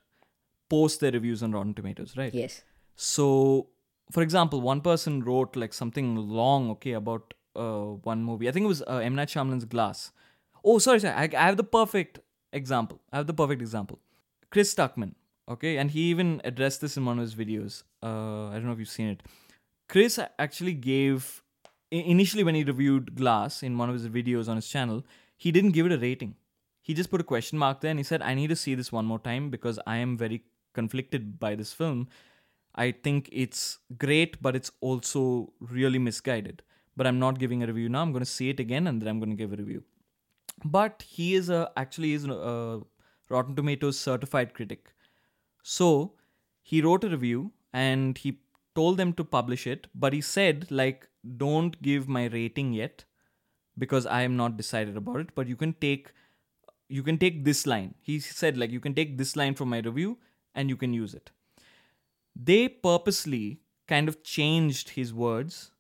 post 0.69 1.01
their 1.01 1.13
reviews 1.13 1.43
on 1.43 1.53
rotten 1.53 1.75
tomatoes 1.75 2.17
right 2.17 2.35
Yes. 2.35 2.63
so, 2.97 3.69
for 4.11 4.23
example, 4.23 4.61
one 4.61 4.81
person 4.81 5.23
wrote 5.23 5.55
like 5.55 5.73
something 5.73 6.17
long, 6.17 6.69
okay, 6.71 6.93
about 6.95 7.33
uh, 7.55 7.83
one 8.03 8.25
movie. 8.25 8.49
I 8.49 8.53
think 8.53 8.65
it 8.65 8.67
was 8.67 8.83
uh, 8.83 8.97
M 8.97 9.15
Night 9.15 9.29
Shyamalan's 9.29 9.65
Glass. 9.65 10.11
Oh, 10.65 10.79
sorry, 10.79 10.99
sorry. 10.99 11.15
I, 11.15 11.29
I 11.43 11.47
have 11.47 11.57
the 11.57 11.63
perfect 11.65 12.19
example. 12.53 13.01
I 13.13 13.19
have 13.19 13.29
the 13.29 13.35
perfect 13.35 13.63
example. 13.63 14.01
Chris 14.51 14.75
Stuckman, 14.75 15.15
okay, 15.49 15.77
and 15.79 15.93
he 15.93 16.01
even 16.11 16.41
addressed 16.45 16.81
this 16.81 16.97
in 16.97 17.05
one 17.05 17.19
of 17.19 17.23
his 17.23 17.37
videos. 17.37 17.85
Uh, 18.03 18.49
I 18.49 18.55
don't 18.55 18.67
know 18.67 18.73
if 18.73 18.81
you've 18.81 18.89
seen 18.89 19.09
it. 19.09 19.23
Chris 19.89 20.19
actually 20.39 20.75
gave 20.75 21.43
initially 21.91 22.45
when 22.45 22.55
he 22.55 22.65
reviewed 22.65 23.15
Glass 23.17 23.63
in 23.63 23.77
one 23.79 23.89
of 23.89 23.95
his 23.95 24.09
videos 24.09 24.49
on 24.49 24.57
his 24.57 24.69
channel, 24.69 25.05
he 25.37 25.53
didn't 25.53 25.73
give 25.73 25.87
it 25.87 25.93
a 25.93 25.99
rating. 25.99 26.37
He 26.83 26.95
just 26.95 27.11
put 27.11 27.21
a 27.21 27.25
question 27.25 27.59
mark 27.59 27.81
there 27.81 27.91
and 27.91 28.01
he 28.01 28.05
said, 28.05 28.23
"I 28.23 28.35
need 28.35 28.49
to 28.49 28.57
see 28.57 28.75
this 28.75 28.93
one 28.93 29.07
more 29.07 29.19
time 29.19 29.51
because 29.51 29.79
I 29.87 29.97
am 29.97 30.17
very 30.17 30.45
conflicted 30.73 31.39
by 31.39 31.55
this 31.55 31.73
film. 31.73 32.09
I 32.75 32.93
think 32.93 33.29
it's 33.33 33.79
great, 33.99 34.41
but 34.41 34.57
it's 34.57 34.71
also 34.81 35.53
really 35.59 35.99
misguided. 35.99 36.63
But 36.97 37.07
I'm 37.07 37.19
not 37.19 37.39
giving 37.39 37.63
a 37.63 37.67
review 37.67 37.89
now. 37.89 38.03
I'm 38.03 38.13
going 38.13 38.25
to 38.25 38.31
see 38.31 38.49
it 38.51 38.61
again 38.61 38.87
and 38.87 39.01
then 39.01 39.09
I'm 39.09 39.19
going 39.19 39.31
to 39.31 39.37
give 39.37 39.53
a 39.53 39.57
review." 39.57 39.83
But 40.65 41.05
he 41.09 41.35
is 41.35 41.49
a 41.49 41.71
actually 41.77 42.13
is 42.13 42.25
a 42.25 42.81
Rotten 43.29 43.57
Tomatoes 43.57 43.99
certified 43.99 44.55
critic. 44.55 44.93
So 45.63 46.15
he 46.63 46.83
wrote 46.83 47.05
a 47.05 47.09
review 47.09 47.53
and 47.73 48.19
he 48.19 48.41
told 48.75 48.97
them 48.97 49.13
to 49.15 49.25
publish 49.25 49.67
it, 49.67 49.87
but 49.95 50.13
he 50.13 50.21
said, 50.21 50.67
like, 50.71 51.09
don't 51.37 51.81
give 51.83 52.09
my 52.09 52.27
rating 52.27 52.73
yet 52.73 53.05
because 53.79 54.07
I 54.07 54.23
am 54.23 54.37
not 54.37 54.57
decided 54.57 54.97
about 54.97 55.21
it, 55.21 55.35
but 55.35 55.47
you 55.47 55.57
can 55.57 55.73
take 55.75 56.13
you 56.89 57.03
can 57.03 57.19
take 57.19 57.45
this 57.45 57.67
line. 57.67 57.95
He 58.01 58.19
said, 58.19 58.57
like, 58.59 58.73
you 58.73 58.81
can 58.81 58.95
take 58.95 59.17
this 59.17 59.37
line 59.37 59.55
from 59.55 59.69
my 59.69 59.79
review 59.79 60.19
and 60.57 60.69
you 60.69 60.77
can 60.77 60.93
use 60.93 61.15
it. 61.15 61.31
They 62.35 62.69
purposely 62.69 63.61
kind 63.87 64.09
of 64.09 64.25
changed 64.25 64.91
his 64.91 65.15
words. 65.15 65.71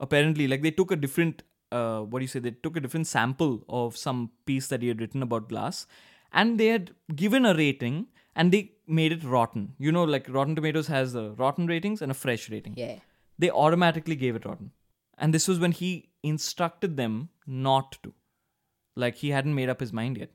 Apparently, 0.00 0.48
like 0.48 0.62
they 0.62 0.70
took 0.70 0.90
a 0.90 0.96
different 0.96 1.42
uh, 1.72 2.00
what 2.00 2.20
do 2.20 2.24
you 2.24 2.28
say? 2.28 2.38
They 2.38 2.52
took 2.52 2.76
a 2.76 2.80
different 2.80 3.06
sample 3.06 3.64
of 3.68 3.96
some 3.96 4.30
piece 4.46 4.68
that 4.68 4.82
he 4.82 4.88
had 4.88 5.00
written 5.00 5.22
about 5.22 5.48
glass, 5.48 5.86
and 6.32 6.58
they 6.58 6.66
had 6.66 6.92
given 7.14 7.44
a 7.44 7.54
rating 7.54 8.06
and 8.36 8.52
they 8.52 8.72
made 8.86 9.12
it 9.12 9.24
rotten. 9.24 9.74
You 9.78 9.92
know, 9.92 10.04
like 10.04 10.28
Rotten 10.28 10.54
Tomatoes 10.54 10.86
has 10.88 11.12
the 11.12 11.32
rotten 11.32 11.66
ratings 11.66 12.02
and 12.02 12.10
a 12.10 12.14
fresh 12.14 12.50
rating. 12.50 12.74
Yeah. 12.76 12.96
They 13.38 13.50
automatically 13.50 14.16
gave 14.16 14.36
it 14.36 14.44
rotten, 14.44 14.70
and 15.18 15.32
this 15.32 15.48
was 15.48 15.58
when 15.58 15.72
he 15.72 16.10
instructed 16.22 16.96
them 16.96 17.28
not 17.46 17.98
to, 18.02 18.12
like 18.96 19.16
he 19.16 19.30
hadn't 19.30 19.54
made 19.54 19.68
up 19.68 19.80
his 19.80 19.92
mind 19.92 20.18
yet. 20.18 20.30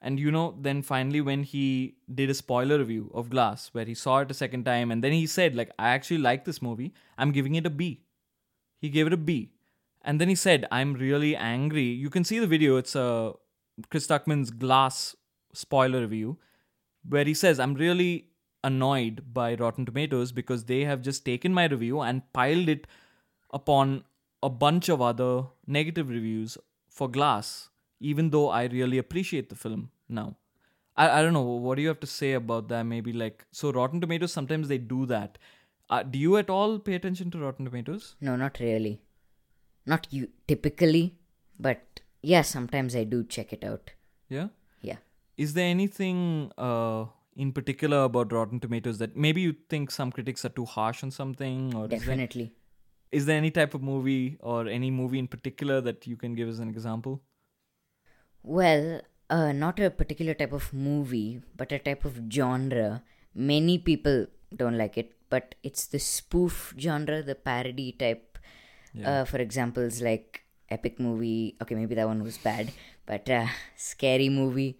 And 0.00 0.20
you 0.20 0.30
know, 0.30 0.56
then 0.60 0.82
finally, 0.82 1.20
when 1.20 1.42
he 1.42 1.96
did 2.14 2.30
a 2.30 2.34
spoiler 2.34 2.78
review 2.78 3.10
of 3.14 3.30
Glass, 3.30 3.70
where 3.72 3.84
he 3.86 3.94
saw 3.94 4.18
it 4.18 4.30
a 4.30 4.34
second 4.34 4.64
time, 4.64 4.90
and 4.90 5.02
then 5.02 5.12
he 5.12 5.26
said, 5.26 5.56
like, 5.56 5.70
I 5.78 5.88
actually 5.88 6.18
like 6.18 6.44
this 6.44 6.60
movie. 6.60 6.92
I'm 7.16 7.32
giving 7.32 7.54
it 7.54 7.66
a 7.66 7.70
B. 7.70 8.02
He 8.80 8.88
gave 8.90 9.06
it 9.06 9.12
a 9.12 9.16
B. 9.16 9.52
And 10.02 10.20
then 10.20 10.28
he 10.28 10.34
said, 10.34 10.66
I'm 10.70 10.94
really 10.94 11.34
angry. 11.34 11.82
You 11.82 12.10
can 12.10 12.24
see 12.24 12.38
the 12.38 12.46
video. 12.46 12.76
It's 12.76 12.94
a 12.94 13.32
Chris 13.90 14.06
Stuckman's 14.06 14.50
Glass 14.50 15.16
spoiler 15.52 16.00
review, 16.02 16.38
where 17.08 17.24
he 17.24 17.34
says, 17.34 17.58
I'm 17.58 17.74
really 17.74 18.28
annoyed 18.62 19.32
by 19.32 19.54
Rotten 19.54 19.86
Tomatoes 19.86 20.30
because 20.30 20.64
they 20.64 20.84
have 20.84 21.02
just 21.02 21.24
taken 21.24 21.54
my 21.54 21.66
review 21.66 22.00
and 22.00 22.30
piled 22.32 22.68
it 22.68 22.86
upon 23.52 24.04
a 24.42 24.50
bunch 24.50 24.88
of 24.88 25.00
other 25.00 25.44
negative 25.66 26.08
reviews 26.08 26.58
for 26.88 27.08
Glass, 27.08 27.70
even 28.00 28.30
though 28.30 28.48
I 28.48 28.64
really 28.64 28.98
appreciate 28.98 29.48
the 29.48 29.54
film 29.56 29.90
now. 30.08 30.36
I, 30.96 31.18
I 31.18 31.22
don't 31.22 31.32
know. 31.32 31.42
What 31.42 31.76
do 31.76 31.82
you 31.82 31.88
have 31.88 32.00
to 32.00 32.06
say 32.06 32.32
about 32.32 32.68
that? 32.68 32.84
Maybe 32.84 33.12
like, 33.12 33.44
so 33.52 33.70
Rotten 33.70 34.00
Tomatoes, 34.00 34.32
sometimes 34.32 34.68
they 34.68 34.78
do 34.78 35.06
that. 35.06 35.38
Uh, 35.88 36.02
do 36.02 36.18
you 36.18 36.36
at 36.36 36.50
all 36.50 36.78
pay 36.78 36.94
attention 36.94 37.30
to 37.30 37.38
Rotten 37.38 37.64
Tomatoes? 37.64 38.16
No, 38.20 38.36
not 38.36 38.58
really. 38.60 39.00
Not 39.84 40.06
you 40.10 40.28
typically, 40.48 41.14
but 41.60 42.00
yeah, 42.22 42.42
sometimes 42.42 42.96
I 42.96 43.04
do 43.04 43.22
check 43.24 43.52
it 43.52 43.62
out. 43.62 43.92
Yeah. 44.28 44.48
Yeah. 44.80 44.96
Is 45.36 45.54
there 45.54 45.66
anything 45.66 46.50
uh, 46.58 47.04
in 47.36 47.52
particular 47.52 48.02
about 48.04 48.32
Rotten 48.32 48.58
Tomatoes 48.58 48.98
that 48.98 49.16
maybe 49.16 49.42
you 49.42 49.54
think 49.68 49.90
some 49.90 50.10
critics 50.10 50.44
are 50.44 50.48
too 50.48 50.64
harsh 50.64 51.04
on 51.04 51.10
something, 51.10 51.74
or 51.74 51.86
Definitely. 51.86 52.52
Is 53.12 53.26
there 53.26 53.36
any 53.36 53.50
type 53.50 53.74
of 53.74 53.82
movie 53.82 54.36
or 54.40 54.66
any 54.68 54.90
movie 54.90 55.18
in 55.18 55.28
particular 55.28 55.80
that 55.80 56.06
you 56.06 56.16
can 56.16 56.34
give 56.34 56.48
as 56.48 56.58
an 56.58 56.68
example? 56.68 57.22
Well, 58.42 59.00
uh, 59.28 59.52
not 59.52 59.80
a 59.80 59.90
particular 59.90 60.34
type 60.34 60.52
of 60.52 60.72
movie, 60.72 61.40
but 61.56 61.72
a 61.72 61.78
type 61.78 62.04
of 62.04 62.20
genre. 62.30 63.02
Many 63.34 63.78
people 63.78 64.26
don't 64.54 64.78
like 64.78 64.96
it, 64.98 65.12
but 65.30 65.54
it's 65.62 65.86
the 65.86 65.98
spoof 65.98 66.74
genre, 66.78 67.22
the 67.22 67.34
parody 67.34 67.92
type. 67.92 68.38
Uh, 69.04 69.26
for 69.26 69.36
examples 69.36 70.00
like 70.00 70.40
epic 70.70 70.98
movie. 70.98 71.54
Okay, 71.60 71.74
maybe 71.74 71.94
that 71.94 72.06
one 72.06 72.22
was 72.22 72.38
bad, 72.38 72.72
but 73.04 73.28
uh, 73.28 73.46
scary 73.76 74.30
movie. 74.30 74.78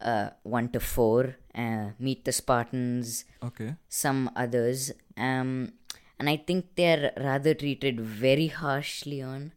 Uh, 0.00 0.28
one 0.42 0.68
to 0.68 0.80
four. 0.80 1.36
Uh, 1.54 1.90
Meet 1.98 2.26
the 2.26 2.32
Spartans. 2.32 3.24
Okay. 3.42 3.74
some 3.88 4.30
others 4.36 4.92
um 5.16 5.72
and 6.18 6.28
i 6.28 6.36
think 6.36 6.66
they're 6.76 7.12
rather 7.18 7.54
treated 7.54 8.00
very 8.00 8.48
harshly 8.48 9.22
on 9.22 9.52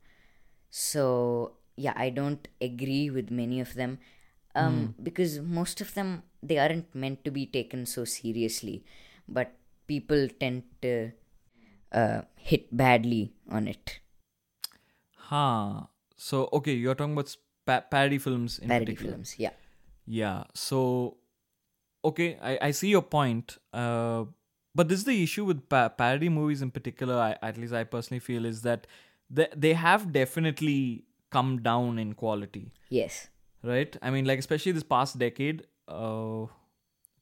so 0.69 1.53
yeah 1.75 1.93
i 1.95 2.09
don't 2.09 2.47
agree 2.61 3.09
with 3.09 3.31
many 3.31 3.59
of 3.59 3.73
them 3.75 3.97
um 4.55 4.93
because 5.03 5.39
most 5.39 5.81
of 5.81 5.93
them 5.93 6.23
they 6.43 6.57
aren't 6.57 6.93
meant 6.93 7.23
to 7.23 7.31
be 7.31 7.45
taken 7.45 7.85
so 7.85 8.05
seriously 8.05 8.83
but 9.27 9.53
people 9.87 10.27
tend 10.39 10.63
to 10.81 11.11
uh, 11.91 12.21
hit 12.35 12.75
badly 12.75 13.33
on 13.49 13.67
it 13.67 13.99
Huh. 15.15 15.83
So 16.17 16.49
okay, 16.53 16.73
you're 16.73 16.95
talking 16.95 17.13
about 17.13 17.35
pa- 17.65 17.81
parody 17.89 18.17
films 18.17 18.59
in 18.59 18.67
parody 18.69 18.93
particular. 18.93 19.13
films 19.13 19.35
yeah 19.39 19.51
Yeah. 20.05 20.43
So, 20.53 21.17
okay, 22.03 22.37
I, 22.41 22.57
I 22.61 22.71
see 22.71 22.89
your 22.89 23.01
point. 23.01 23.57
Uh, 23.73 24.25
but 24.75 24.89
this 24.89 24.99
is 24.99 25.05
the 25.05 25.21
issue 25.23 25.45
with 25.45 25.67
pa- 25.69 25.89
parody 25.89 26.29
movies 26.29 26.61
in 26.61 26.71
particular. 26.71 27.15
I, 27.15 27.35
at 27.41 27.57
least 27.57 27.73
I 27.73 27.83
personally 27.83 28.19
feel 28.19 28.45
is 28.45 28.61
that 28.61 28.87
they 29.29 29.47
they 29.55 29.73
have 29.73 30.11
definitely 30.11 31.03
come 31.29 31.61
down 31.61 31.99
in 31.99 32.13
quality, 32.13 32.71
yes 32.89 33.29
right? 33.63 33.95
I 34.01 34.09
mean, 34.09 34.25
like 34.25 34.39
especially 34.39 34.71
this 34.71 34.83
past 34.83 35.17
decade. 35.19 35.67
Uh, 35.87 36.45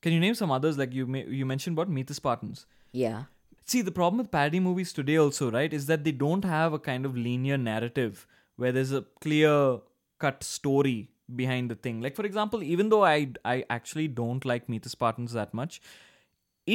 can 0.02 0.14
you 0.14 0.20
name 0.20 0.36
some 0.36 0.52
others? 0.52 0.78
Like 0.78 0.94
you 0.94 1.06
may, 1.06 1.26
you 1.26 1.46
mentioned 1.46 1.76
what 1.78 1.90
Meet 1.90 2.08
the 2.08 2.14
Spartans. 2.14 2.66
yeah 2.92 3.24
See, 3.66 3.82
the 3.84 3.92
problem 3.92 4.18
with 4.18 4.32
parody 4.32 4.60
movies 4.60 4.92
today 4.92 5.18
also, 5.18 5.52
right, 5.52 5.72
is 5.72 5.86
that 5.86 6.04
they 6.04 6.12
don't 6.12 6.44
have 6.44 6.74
a 6.74 6.80
kind 6.80 7.06
of 7.06 7.16
linear 7.16 7.56
narrative 7.56 8.26
where 8.56 8.72
there's 8.72 8.92
a 8.92 9.04
clear 9.22 9.80
cut 10.18 10.44
story 10.44 11.10
behind 11.36 11.70
the 11.70 11.76
thing. 11.76 12.02
Like 12.02 12.16
for 12.16 12.26
example, 12.26 12.64
even 12.64 12.90
though 12.90 13.06
I 13.06 13.34
I 13.46 13.66
actually 13.70 14.08
don't 14.08 14.44
like 14.46 14.70
Meet 14.70 14.84
the 14.84 14.90
Spartans 14.90 15.34
that 15.34 15.54
much, 15.54 15.82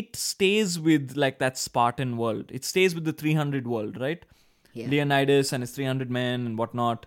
it 0.01 0.17
stays 0.17 0.79
with 0.89 1.17
like 1.25 1.39
that 1.41 1.59
Spartan 1.59 2.17
world. 2.17 2.51
It 2.61 2.65
stays 2.65 2.95
with 2.95 3.05
the 3.05 3.13
300 3.13 3.67
world, 3.75 4.01
right? 4.01 4.25
Yeah. 4.73 4.89
Leonidas 4.89 5.53
and 5.53 5.63
his 5.63 5.73
300 5.73 6.11
men 6.11 6.47
and 6.47 6.59
whatnot. 6.59 7.07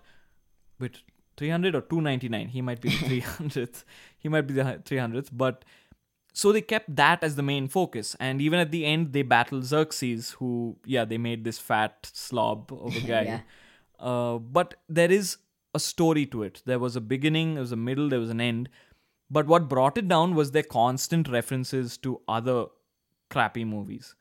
Wait, 0.80 0.98
300 1.36 1.74
or 1.74 1.80
299? 1.82 2.48
He 2.48 2.62
might 2.62 2.80
be 2.80 2.88
the 2.90 3.20
300th. 3.22 3.84
He 4.18 4.28
might 4.28 4.46
be 4.52 4.54
the 4.54 4.64
300th, 4.64 5.28
but 5.32 5.64
so 6.32 6.52
they 6.52 6.60
kept 6.62 6.94
that 6.96 7.22
as 7.26 7.34
the 7.36 7.42
main 7.42 7.66
focus 7.68 8.14
and 8.20 8.40
even 8.40 8.60
at 8.64 8.70
the 8.70 8.84
end 8.84 9.12
they 9.12 9.22
battled 9.30 9.64
xerxes 9.70 10.26
who 10.40 10.50
yeah 10.94 11.04
they 11.12 11.18
made 11.18 11.42
this 11.46 11.58
fat 11.58 12.08
slob 12.12 12.70
of 12.72 12.94
a 12.98 13.00
guy 13.12 13.22
Yeah. 13.30 13.40
uh, 14.10 14.38
but 14.38 14.74
there 14.88 15.10
is 15.10 15.38
a 15.74 15.80
story 15.86 16.26
to 16.34 16.44
it 16.48 16.62
there 16.64 16.78
was 16.84 16.94
a 17.00 17.00
beginning 17.14 17.54
there 17.54 17.62
was 17.68 17.72
a 17.78 17.80
middle 17.88 18.08
there 18.12 18.20
was 18.26 18.30
an 18.36 18.40
end 18.40 18.68
but 19.38 19.46
what 19.54 19.68
brought 19.72 19.98
it 20.02 20.06
down 20.14 20.36
was 20.40 20.52
their 20.52 20.68
constant 20.76 21.28
references 21.38 21.96
to 22.06 22.20
other 22.28 22.58
crappy 23.30 23.64
movies 23.64 24.14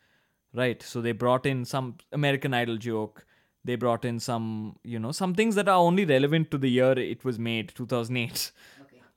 right 0.54 0.82
so 0.84 1.02
they 1.02 1.12
brought 1.12 1.46
in 1.46 1.64
some 1.66 1.96
american 2.22 2.54
idol 2.64 2.78
joke 2.90 3.26
They 3.68 3.76
brought 3.80 4.06
in 4.10 4.20
some, 4.24 4.44
you 4.92 5.00
know, 5.04 5.10
some 5.16 5.32
things 5.38 5.56
that 5.60 5.70
are 5.72 5.80
only 5.88 6.04
relevant 6.12 6.46
to 6.52 6.58
the 6.66 6.70
year 6.74 6.92
it 7.14 7.24
was 7.30 7.40
made, 7.48 7.72
2008. 7.80 8.44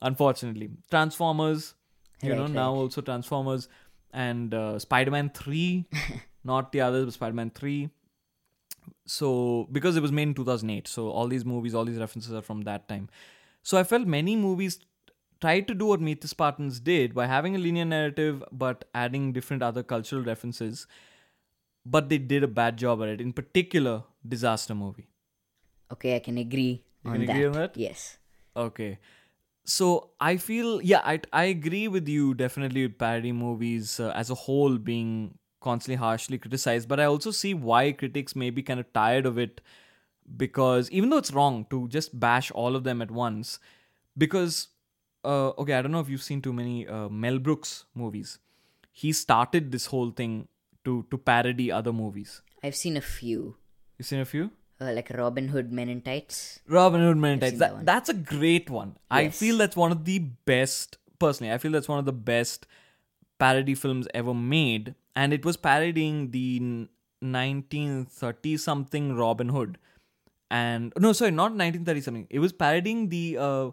Unfortunately, 0.09 0.66
Transformers, 0.94 1.68
you 2.23 2.30
Right, 2.30 2.38
know, 2.40 2.47
now 2.56 2.66
also 2.80 3.04
Transformers 3.11 3.68
and 4.25 4.56
uh, 4.62 4.80
Spider-Man 4.87 5.30
3, 5.40 5.87
not 6.52 6.73
the 6.73 6.82
others, 6.88 7.04
but 7.11 7.14
Spider-Man 7.18 7.52
3. 7.61 7.76
So 9.06 9.68
because 9.73 9.97
it 9.97 10.02
was 10.02 10.12
made 10.12 10.28
in 10.28 10.35
2008, 10.35 10.88
so 10.88 11.09
all 11.11 11.28
these 11.28 11.44
movies, 11.44 11.75
all 11.75 11.85
these 11.85 11.99
references 11.99 12.32
are 12.32 12.42
from 12.42 12.62
that 12.62 12.88
time. 12.88 13.09
So 13.62 13.78
I 13.78 13.85
felt 13.85 14.06
many 14.06 14.37
movies 14.37 14.80
tried 15.40 15.66
to 15.68 15.75
do 15.75 15.87
what 15.87 16.00
Meet 16.00 16.20
the 16.20 16.28
Spartans 16.28 16.80
did 16.80 17.14
by 17.14 17.26
having 17.26 17.54
a 17.56 17.59
linear 17.59 17.85
narrative 17.85 18.42
but 18.52 18.85
adding 18.94 19.32
different 19.32 19.62
other 19.62 19.82
cultural 19.82 20.23
references. 20.23 20.87
But 21.85 22.09
they 22.09 22.18
did 22.18 22.42
a 22.42 22.49
bad 22.49 22.76
job 22.76 23.02
at 23.02 23.09
it. 23.09 23.20
In 23.20 23.32
particular, 23.32 24.04
Disaster 24.26 24.75
Movie. 24.75 25.09
Okay, 25.92 26.14
I 26.16 26.18
can 26.18 26.38
agree 26.38 26.85
You 27.04 27.11
on 27.11 27.16
can 27.16 27.26
that. 27.26 27.32
agree 27.32 27.47
on 27.47 27.52
that? 27.52 27.76
Yes. 27.76 28.18
Okay. 28.56 28.99
So 29.64 30.11
I 30.20 30.37
feel, 30.37 30.82
yeah, 30.82 31.00
I, 31.04 31.20
I 31.32 31.44
agree 31.44 31.88
with 31.88 32.09
you 32.09 32.35
definitely 32.35 32.87
with 32.87 32.99
parody 32.99 33.32
movies 33.32 33.99
uh, 34.00 34.12
as 34.14 34.30
a 34.30 34.35
whole 34.35 34.76
being 34.78 35.38
constantly 35.61 35.97
harshly 35.97 36.38
criticized, 36.38 36.88
but 36.88 36.99
I 36.99 37.04
also 37.04 37.30
see 37.30 37.54
why 37.54 37.92
critics 37.92 38.35
may 38.35 38.50
be 38.50 38.62
kind 38.62 38.80
of 38.80 38.92
tired 38.92 39.26
of 39.26 39.38
it 39.38 39.61
because 40.37 40.90
even 40.90 41.11
though 41.11 41.18
it's 41.18 41.32
wrong 41.32 41.66
to 41.70 41.87
just 41.88 42.18
bash 42.18 42.50
all 42.50 42.76
of 42.76 42.85
them 42.85 43.02
at 43.02 43.11
once, 43.11 43.59
because, 44.16 44.68
uh, 45.24 45.48
okay, 45.58 45.74
I 45.74 45.82
don't 45.82 45.92
know 45.92 46.00
if 46.00 46.08
you've 46.08 46.22
seen 46.22 46.40
too 46.40 46.52
many 46.52 46.86
uh, 46.86 47.08
Mel 47.08 47.38
Brooks 47.38 47.84
movies. 47.94 48.38
He 48.92 49.12
started 49.12 49.70
this 49.72 49.86
whole 49.86 50.10
thing 50.10 50.48
to, 50.84 51.06
to 51.10 51.18
parody 51.18 51.70
other 51.70 51.92
movies. 51.92 52.42
I've 52.62 52.76
seen 52.76 52.96
a 52.96 53.00
few. 53.00 53.56
You've 53.98 54.08
seen 54.08 54.20
a 54.20 54.24
few? 54.24 54.50
Uh, 54.80 54.92
like 54.92 55.10
Robin 55.10 55.48
Hood 55.48 55.72
Men 55.72 55.88
in 55.88 56.00
Tights. 56.00 56.60
Robin 56.66 57.00
Hood 57.00 57.18
Men 57.18 57.34
in 57.34 57.40
Tights. 57.40 57.58
That, 57.58 57.76
that 57.76 57.86
that's 57.86 58.08
a 58.08 58.14
great 58.14 58.70
one. 58.70 58.96
I 59.10 59.28
feel 59.28 59.58
that's 59.58 59.76
one 59.76 59.92
of 59.92 60.04
the 60.04 60.20
best. 60.20 60.96
Personally, 61.18 61.52
I 61.52 61.58
feel 61.58 61.72
that's 61.72 61.88
one 61.88 61.98
of 61.98 62.06
the 62.06 62.12
best 62.12 62.66
parody 63.38 63.74
films 63.74 64.08
ever 64.14 64.32
made, 64.32 64.94
and 65.14 65.34
it 65.34 65.44
was 65.44 65.58
parodying 65.58 66.30
the 66.30 66.58
1930 67.20 68.56
something 68.56 69.16
Robin 69.16 69.50
Hood, 69.50 69.76
and 70.50 70.94
no, 70.98 71.12
sorry, 71.12 71.30
not 71.30 71.52
1930 71.52 72.00
something. 72.00 72.26
It 72.30 72.38
was 72.38 72.54
parodying 72.54 73.10
the 73.10 73.36
uh, 73.38 73.70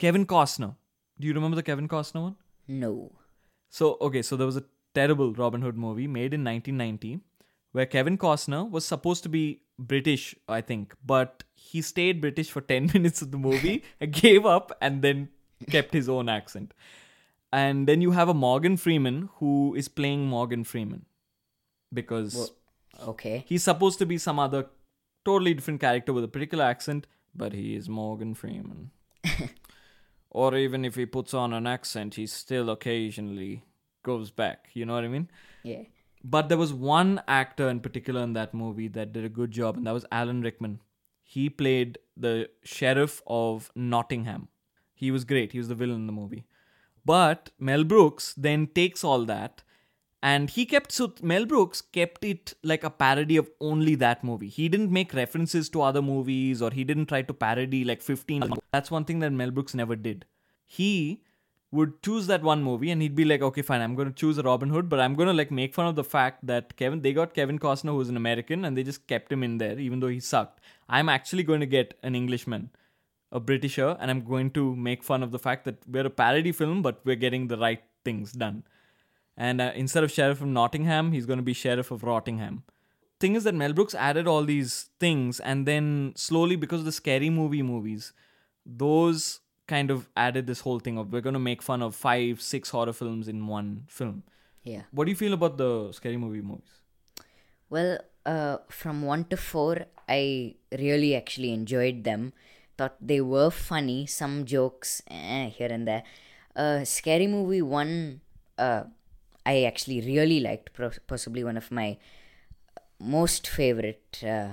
Kevin 0.00 0.26
Costner. 0.26 0.74
Do 1.20 1.26
you 1.28 1.34
remember 1.34 1.56
the 1.56 1.62
Kevin 1.62 1.88
Costner 1.88 2.22
one? 2.22 2.36
No. 2.66 3.12
So, 3.68 3.96
okay, 4.00 4.22
so 4.22 4.36
there 4.36 4.46
was 4.46 4.56
a 4.56 4.64
terrible 4.94 5.32
Robin 5.34 5.62
Hood 5.62 5.76
movie 5.76 6.06
made 6.06 6.34
in 6.34 6.42
1990 6.44 7.20
where 7.72 7.86
Kevin 7.86 8.16
Costner 8.18 8.68
was 8.68 8.84
supposed 8.84 9.22
to 9.22 9.28
be 9.28 9.62
British, 9.78 10.34
I 10.48 10.60
think, 10.60 10.94
but 11.06 11.44
he 11.54 11.82
stayed 11.82 12.20
British 12.20 12.50
for 12.50 12.60
10 12.60 12.90
minutes 12.94 13.22
of 13.22 13.30
the 13.30 13.38
movie, 13.38 13.84
gave 14.10 14.44
up, 14.46 14.72
and 14.80 15.02
then 15.02 15.28
kept 15.70 15.92
his 15.92 16.08
own 16.08 16.28
accent. 16.28 16.74
And 17.52 17.86
then 17.86 18.00
you 18.00 18.10
have 18.12 18.28
a 18.28 18.34
Morgan 18.34 18.76
Freeman 18.76 19.28
who 19.36 19.74
is 19.74 19.88
playing 19.88 20.26
Morgan 20.26 20.64
Freeman 20.64 21.04
because 21.92 22.52
Okay. 23.06 23.44
he's 23.46 23.62
supposed 23.64 23.98
to 23.98 24.06
be 24.06 24.18
some 24.18 24.38
other 24.38 24.66
totally 25.24 25.54
different 25.54 25.80
character 25.80 26.12
with 26.12 26.24
a 26.24 26.28
particular 26.28 26.64
accent, 26.64 27.06
but 27.34 27.52
he 27.52 27.74
is 27.74 27.88
Morgan 27.88 28.34
Freeman. 28.34 28.90
or 30.30 30.54
even 30.56 30.84
if 30.84 30.94
he 30.94 31.06
puts 31.06 31.34
on 31.34 31.52
an 31.52 31.66
accent, 31.66 32.14
he 32.14 32.26
still 32.26 32.70
occasionally 32.70 33.64
goes 34.02 34.30
back. 34.30 34.68
You 34.72 34.86
know 34.86 34.94
what 34.94 35.04
I 35.04 35.08
mean? 35.08 35.28
Yeah. 35.62 35.82
But 36.22 36.48
there 36.48 36.58
was 36.58 36.72
one 36.72 37.22
actor 37.26 37.68
in 37.68 37.80
particular 37.80 38.22
in 38.22 38.34
that 38.34 38.54
movie 38.54 38.88
that 38.88 39.12
did 39.12 39.24
a 39.24 39.28
good 39.28 39.50
job, 39.50 39.76
and 39.76 39.86
that 39.86 39.94
was 39.94 40.06
Alan 40.12 40.42
Rickman. 40.42 40.80
He 41.22 41.48
played 41.48 41.98
the 42.16 42.50
sheriff 42.62 43.22
of 43.26 43.70
Nottingham. 43.74 44.48
He 44.94 45.10
was 45.10 45.24
great. 45.24 45.52
He 45.52 45.58
was 45.58 45.68
the 45.68 45.74
villain 45.74 45.96
in 45.96 46.06
the 46.06 46.12
movie. 46.12 46.44
But 47.04 47.50
Mel 47.58 47.84
Brooks 47.84 48.34
then 48.36 48.66
takes 48.66 49.02
all 49.02 49.24
that 49.24 49.62
and 50.22 50.50
he 50.50 50.66
kept 50.66 50.92
so 50.92 51.12
Mel 51.22 51.46
Brooks 51.46 51.80
kept 51.80 52.24
it 52.24 52.54
like 52.62 52.84
a 52.84 52.90
parody 52.90 53.36
of 53.36 53.50
only 53.60 53.94
that 53.96 54.22
movie. 54.22 54.48
He 54.48 54.68
didn't 54.68 54.90
make 54.90 55.14
references 55.14 55.68
to 55.70 55.82
other 55.82 56.02
movies 56.02 56.60
or 56.60 56.70
he 56.70 56.84
didn't 56.84 57.06
try 57.06 57.22
to 57.22 57.32
parody 57.32 57.84
like 57.84 58.02
15. 58.02 58.54
That's 58.70 58.90
one 58.90 59.04
thing 59.04 59.20
that 59.20 59.32
Mel 59.32 59.50
Brooks 59.50 59.74
never 59.74 59.96
did. 59.96 60.26
He 60.66 61.22
would 61.72 62.02
choose 62.02 62.26
that 62.26 62.42
one 62.42 62.62
movie 62.62 62.90
and 62.90 63.00
he'd 63.00 63.14
be 63.14 63.24
like, 63.24 63.40
okay, 63.40 63.62
fine, 63.62 63.80
I'm 63.80 63.94
going 63.94 64.08
to 64.08 64.14
choose 64.14 64.36
a 64.36 64.42
Robin 64.42 64.68
Hood, 64.68 64.88
but 64.88 65.00
I'm 65.00 65.14
going 65.14 65.28
to 65.28 65.32
like 65.32 65.50
make 65.50 65.74
fun 65.74 65.86
of 65.86 65.94
the 65.94 66.04
fact 66.04 66.46
that 66.46 66.76
Kevin, 66.76 67.00
they 67.00 67.12
got 67.12 67.32
Kevin 67.32 67.58
Costner, 67.58 67.92
who's 67.92 68.08
an 68.08 68.16
American, 68.16 68.64
and 68.64 68.76
they 68.76 68.82
just 68.82 69.06
kept 69.06 69.32
him 69.32 69.42
in 69.42 69.58
there, 69.58 69.78
even 69.78 70.00
though 70.00 70.08
he 70.08 70.20
sucked. 70.20 70.60
I'm 70.88 71.08
actually 71.08 71.44
going 71.44 71.60
to 71.60 71.66
get 71.66 71.98
an 72.02 72.14
Englishman, 72.14 72.70
a 73.30 73.40
Britisher, 73.40 73.96
and 74.00 74.10
I'm 74.10 74.24
going 74.24 74.50
to 74.52 74.74
make 74.74 75.04
fun 75.04 75.22
of 75.22 75.30
the 75.30 75.38
fact 75.38 75.64
that 75.64 75.78
we're 75.86 76.06
a 76.06 76.10
parody 76.10 76.52
film, 76.52 76.82
but 76.82 77.00
we're 77.04 77.16
getting 77.16 77.46
the 77.46 77.56
right 77.56 77.82
things 78.04 78.32
done. 78.32 78.64
And 79.36 79.60
uh, 79.60 79.72
instead 79.74 80.04
of 80.04 80.10
Sheriff 80.10 80.40
of 80.40 80.48
Nottingham, 80.48 81.12
he's 81.12 81.26
going 81.26 81.38
to 81.38 81.42
be 81.42 81.52
Sheriff 81.52 81.90
of 81.90 82.02
Rottingham. 82.02 82.62
Thing 83.18 83.34
is 83.34 83.44
that 83.44 83.54
Mel 83.54 83.72
Brooks 83.72 83.94
added 83.94 84.26
all 84.26 84.44
these 84.44 84.90
things, 84.98 85.40
and 85.40 85.66
then 85.66 86.12
slowly, 86.16 86.56
because 86.56 86.80
of 86.80 86.86
the 86.86 86.92
scary 86.92 87.28
movie 87.30 87.62
movies, 87.62 88.12
those 88.64 89.40
kind 89.66 89.90
of 89.90 90.08
added 90.16 90.46
this 90.46 90.60
whole 90.60 90.80
thing 90.80 90.98
of 90.98 91.12
we're 91.12 91.20
going 91.20 91.34
to 91.34 91.38
make 91.38 91.62
fun 91.62 91.82
of 91.82 91.94
five, 91.94 92.40
six 92.40 92.70
horror 92.70 92.92
films 92.92 93.28
in 93.28 93.46
one 93.46 93.84
film. 93.88 94.22
Yeah. 94.64 94.82
What 94.90 95.04
do 95.04 95.10
you 95.10 95.16
feel 95.16 95.32
about 95.32 95.58
the 95.58 95.92
scary 95.92 96.16
movie 96.16 96.40
movies? 96.40 96.70
Well, 97.68 97.98
uh, 98.26 98.58
from 98.68 99.02
one 99.02 99.24
to 99.26 99.36
four, 99.36 99.86
I 100.08 100.56
really 100.76 101.14
actually 101.14 101.52
enjoyed 101.52 102.04
them. 102.04 102.32
Thought 102.76 102.96
they 103.00 103.20
were 103.20 103.50
funny. 103.50 104.06
Some 104.06 104.44
jokes 104.44 105.02
eh, 105.10 105.48
here 105.50 105.68
and 105.70 105.86
there. 105.86 106.02
Uh, 106.56 106.84
Scary 106.84 107.26
Movie 107.26 107.62
one, 107.62 108.20
uh, 108.58 108.84
I 109.52 109.54
actually 109.70 110.00
really 110.12 110.40
liked. 110.48 110.70
Possibly 111.12 111.42
one 111.50 111.56
of 111.62 111.70
my 111.80 111.88
most 113.16 113.48
favorite, 113.58 114.22
uh, 114.34 114.48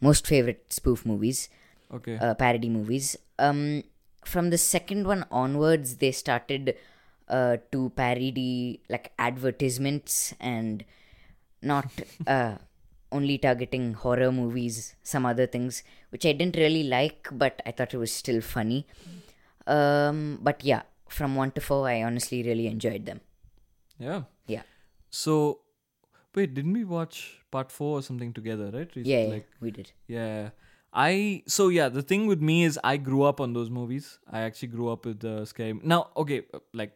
most 0.00 0.26
favorite 0.26 0.72
spoof 0.78 1.04
movies 1.12 1.48
Okay. 1.98 2.16
uh, 2.18 2.34
parody 2.34 2.68
movies. 2.68 3.16
Um, 3.38 3.84
from 4.24 4.50
the 4.50 4.58
second 4.58 5.06
one 5.06 5.24
onwards, 5.30 5.96
they 5.96 6.12
started 6.12 6.74
uh, 7.28 7.56
to 7.72 7.90
parody 8.00 8.80
like 8.88 9.12
advertisements 9.18 10.34
and 10.40 10.84
not 11.62 11.86
uh, 12.26 12.56
only 13.12 13.38
targeting 13.38 13.94
horror 13.94 14.32
movies, 14.32 14.94
some 15.02 15.24
other 15.24 15.46
things, 15.46 15.82
which 16.10 16.26
I 16.26 16.32
didn't 16.32 16.56
really 16.56 16.82
like, 16.82 17.28
but 17.32 17.62
I 17.64 17.70
thought 17.70 17.94
it 17.94 17.98
was 17.98 18.12
still 18.12 18.40
funny. 18.40 18.86
Um, 19.66 20.38
but 20.42 20.64
yeah, 20.64 20.82
from 21.08 21.36
one 21.36 21.52
to 21.52 21.60
four, 21.60 21.88
I 21.88 22.02
honestly 22.02 22.42
really 22.42 22.66
enjoyed 22.66 23.06
them. 23.06 23.20
Yeah. 23.98 24.22
Yeah, 24.46 24.62
So, 25.10 25.60
wait, 26.34 26.54
didn't 26.54 26.72
we 26.72 26.84
watch 26.84 27.40
part 27.50 27.72
four 27.72 27.98
or 27.98 28.02
something 28.02 28.32
together, 28.32 28.70
right? 28.72 28.88
Recent- 28.94 29.06
yeah, 29.06 29.22
yeah 29.24 29.30
Like, 29.30 29.48
we 29.60 29.70
did. 29.70 29.92
Yeah. 30.06 30.50
I 30.92 31.42
so 31.46 31.68
yeah, 31.68 31.90
the 31.90 32.02
thing 32.02 32.26
with 32.26 32.40
me 32.40 32.64
is 32.64 32.78
I 32.82 32.96
grew 32.96 33.22
up 33.24 33.40
on 33.40 33.52
those 33.52 33.68
movies. 33.68 34.18
I 34.30 34.40
actually 34.40 34.68
grew 34.68 34.88
up 34.88 35.04
with 35.04 35.20
the 35.20 35.44
scary. 35.44 35.78
Now, 35.82 36.08
okay, 36.16 36.44
uh, 36.54 36.60
like 36.72 36.92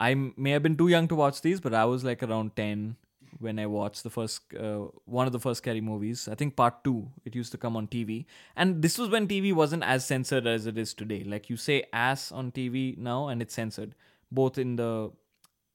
I 0.00 0.14
may 0.36 0.50
have 0.50 0.64
been 0.64 0.76
too 0.76 0.88
young 0.88 1.06
to 1.08 1.14
watch 1.14 1.40
these, 1.40 1.60
but 1.60 1.74
I 1.74 1.84
was 1.84 2.02
like 2.02 2.24
around 2.24 2.56
10 2.56 2.96
when 3.38 3.58
I 3.58 3.66
watched 3.66 4.02
the 4.02 4.10
first 4.10 4.42
uh, 4.58 4.86
one 5.04 5.26
of 5.28 5.32
the 5.32 5.38
first 5.38 5.58
scary 5.58 5.80
movies. 5.80 6.26
I 6.28 6.34
think 6.34 6.56
part 6.56 6.82
2. 6.82 7.08
It 7.24 7.36
used 7.36 7.52
to 7.52 7.58
come 7.58 7.76
on 7.76 7.86
TV. 7.86 8.26
And 8.56 8.82
this 8.82 8.98
was 8.98 9.08
when 9.10 9.28
TV 9.28 9.52
wasn't 9.52 9.84
as 9.84 10.04
censored 10.04 10.46
as 10.48 10.66
it 10.66 10.76
is 10.76 10.92
today. 10.92 11.22
Like 11.22 11.48
you 11.48 11.56
say 11.56 11.84
ass 11.92 12.32
on 12.32 12.50
TV 12.50 12.96
now 12.98 13.28
and 13.28 13.40
it's 13.40 13.54
censored 13.54 13.94
both 14.32 14.58
in 14.58 14.74
the 14.76 15.12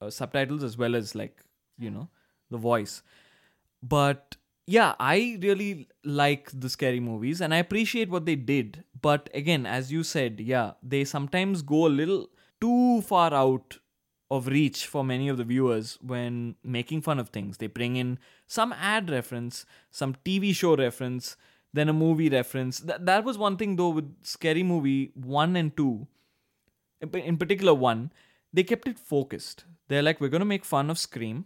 uh, 0.00 0.10
subtitles 0.10 0.62
as 0.62 0.76
well 0.76 0.94
as 0.96 1.14
like, 1.14 1.42
you 1.78 1.90
know, 1.90 2.08
the 2.50 2.58
voice. 2.58 3.02
But 3.82 4.36
yeah 4.70 4.94
i 5.00 5.36
really 5.42 5.88
like 6.04 6.48
the 6.64 6.68
scary 6.68 7.00
movies 7.00 7.40
and 7.40 7.52
i 7.52 7.56
appreciate 7.56 8.08
what 8.08 8.24
they 8.24 8.36
did. 8.36 8.84
But 9.02 9.28
again 9.34 9.66
as 9.66 9.90
you 9.90 10.02
said 10.04 10.40
yeah 10.40 10.72
they 10.82 11.04
sometimes 11.04 11.62
go 11.62 11.86
a 11.86 11.94
little 12.00 12.28
too 12.60 13.02
far 13.02 13.32
out 13.34 13.78
of 14.30 14.46
reach 14.46 14.86
for 14.86 15.02
many 15.02 15.28
of 15.28 15.38
the 15.38 15.44
viewers 15.44 15.98
when 16.00 16.54
making 16.62 17.02
fun 17.02 17.18
of 17.18 17.30
things. 17.30 17.56
They 17.56 17.66
bring 17.66 17.96
in 17.96 18.18
some 18.46 18.72
ad 18.74 19.10
reference 19.10 19.64
some 19.90 20.14
tv 20.24 20.54
show 20.54 20.76
reference 20.76 21.36
then 21.72 21.88
a 21.88 21.92
movie 21.92 22.28
reference. 22.28 22.80
Th- 22.80 22.98
that 23.00 23.24
was 23.24 23.38
one 23.38 23.56
thing 23.56 23.74
though 23.76 23.90
with 23.90 24.14
scary 24.22 24.62
movie 24.62 25.10
1 25.14 25.56
and 25.56 25.76
2 25.76 26.06
in 27.00 27.14
in 27.32 27.36
particular 27.38 27.74
one 27.74 28.12
they 28.52 28.62
kept 28.62 28.86
it 28.86 28.98
focused 28.98 29.64
they're 29.90 30.02
like 30.02 30.20
we're 30.20 30.30
to 30.30 30.44
make 30.46 30.64
fun 30.64 30.88
of 30.88 30.98
scream 30.98 31.44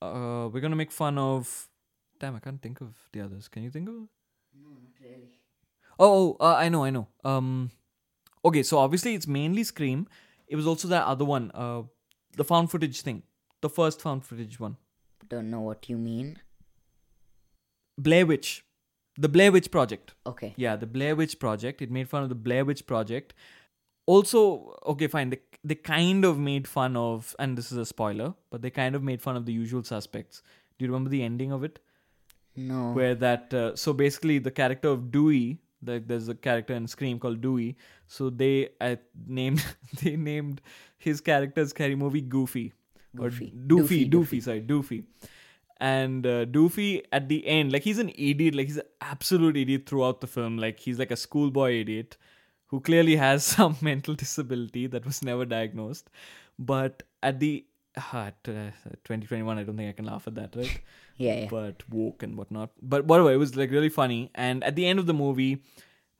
uh, 0.00 0.48
we're 0.52 0.60
gonna 0.60 0.76
make 0.76 0.92
fun 0.92 1.18
of. 1.18 1.68
Damn, 2.18 2.36
I 2.36 2.40
can't 2.40 2.60
think 2.60 2.80
of 2.80 2.96
the 3.12 3.20
others. 3.20 3.48
Can 3.48 3.62
you 3.62 3.70
think 3.70 3.88
of? 3.88 3.94
No, 3.94 4.68
not 4.68 4.92
really. 5.00 5.40
Oh, 5.98 6.36
oh 6.40 6.44
uh, 6.44 6.54
I 6.54 6.68
know, 6.68 6.84
I 6.84 6.90
know. 6.90 7.08
Um, 7.24 7.70
okay, 8.44 8.62
so 8.62 8.78
obviously 8.78 9.14
it's 9.14 9.26
mainly 9.26 9.64
Scream. 9.64 10.08
It 10.46 10.56
was 10.56 10.66
also 10.66 10.88
that 10.88 11.06
other 11.06 11.24
one, 11.24 11.50
uh, 11.54 11.82
the 12.36 12.44
found 12.44 12.70
footage 12.70 13.02
thing, 13.02 13.22
the 13.60 13.68
first 13.68 14.00
found 14.00 14.24
footage 14.24 14.58
one. 14.58 14.76
Don't 15.28 15.50
know 15.50 15.60
what 15.60 15.88
you 15.88 15.96
mean. 15.96 16.38
Blair 17.98 18.24
Witch, 18.24 18.64
the 19.16 19.28
Blair 19.28 19.52
Witch 19.52 19.70
Project. 19.70 20.14
Okay. 20.26 20.54
Yeah, 20.56 20.76
the 20.76 20.86
Blair 20.86 21.14
Witch 21.14 21.38
Project. 21.38 21.82
It 21.82 21.90
made 21.90 22.08
fun 22.08 22.22
of 22.22 22.28
the 22.28 22.34
Blair 22.34 22.64
Witch 22.64 22.86
Project. 22.86 23.34
Also, 24.14 24.74
okay, 24.86 25.06
fine. 25.06 25.28
They 25.30 25.40
they 25.62 25.74
kind 25.74 26.24
of 26.24 26.38
made 26.38 26.66
fun 26.66 26.96
of, 26.96 27.34
and 27.38 27.58
this 27.58 27.70
is 27.70 27.78
a 27.78 27.84
spoiler, 27.84 28.32
but 28.50 28.62
they 28.62 28.70
kind 28.70 28.94
of 28.94 29.02
made 29.02 29.20
fun 29.20 29.36
of 29.36 29.44
the 29.44 29.52
usual 29.52 29.82
suspects. 29.82 30.42
Do 30.78 30.84
you 30.86 30.90
remember 30.90 31.10
the 31.10 31.22
ending 31.22 31.52
of 31.52 31.62
it? 31.62 31.78
No. 32.56 32.92
Where 32.92 33.14
that 33.14 33.52
uh, 33.52 33.76
so 33.76 33.92
basically 33.92 34.38
the 34.38 34.50
character 34.50 34.88
of 34.88 35.10
Dewey, 35.12 35.58
the, 35.82 36.02
there's 36.04 36.28
a 36.28 36.34
character 36.34 36.72
in 36.72 36.86
Scream 36.86 37.18
called 37.18 37.42
Dewey. 37.42 37.76
So 38.06 38.30
they 38.30 38.70
uh, 38.80 38.96
named 39.26 39.62
they 40.02 40.16
named 40.16 40.62
his 40.96 41.20
character 41.20 41.66
scary 41.66 41.94
movie 41.94 42.22
Goofy. 42.22 42.72
Goofy. 43.14 43.52
Or 43.52 43.58
Doofy, 43.66 44.08
Doofy, 44.08 44.10
Doofy, 44.10 44.42
sorry, 44.42 44.62
Doofy. 44.62 45.04
And 45.80 46.26
uh, 46.26 46.46
Doofy 46.46 47.02
at 47.12 47.28
the 47.28 47.46
end, 47.46 47.72
like 47.72 47.82
he's 47.82 47.98
an 47.98 48.10
idiot, 48.16 48.54
like 48.54 48.68
he's 48.68 48.78
an 48.78 48.90
absolute 49.02 49.56
idiot 49.58 49.86
throughout 49.86 50.22
the 50.22 50.26
film. 50.26 50.56
Like 50.56 50.80
he's 50.80 50.98
like 50.98 51.10
a 51.10 51.16
schoolboy 51.16 51.80
idiot 51.80 52.16
who 52.68 52.80
clearly 52.80 53.16
has 53.16 53.44
some 53.56 53.76
mental 53.80 54.14
disability 54.14 54.86
that 54.86 55.04
was 55.04 55.22
never 55.22 55.44
diagnosed. 55.44 56.08
But 56.58 57.02
at 57.22 57.40
the 57.40 57.64
uh, 57.96 58.30
2021, 58.44 59.58
I 59.58 59.62
don't 59.64 59.76
think 59.76 59.88
I 59.88 59.92
can 59.92 60.06
laugh 60.06 60.26
at 60.26 60.34
that, 60.36 60.54
right? 60.56 60.80
yeah, 61.16 61.40
yeah. 61.40 61.48
but 61.50 61.82
woke 61.88 62.22
and 62.22 62.36
whatnot. 62.36 62.70
But 62.80 63.06
whatever, 63.06 63.32
it 63.32 63.36
was 63.36 63.56
like 63.56 63.70
really 63.70 63.88
funny. 63.88 64.30
And 64.34 64.62
at 64.64 64.76
the 64.76 64.86
end 64.86 64.98
of 64.98 65.06
the 65.06 65.14
movie, 65.14 65.62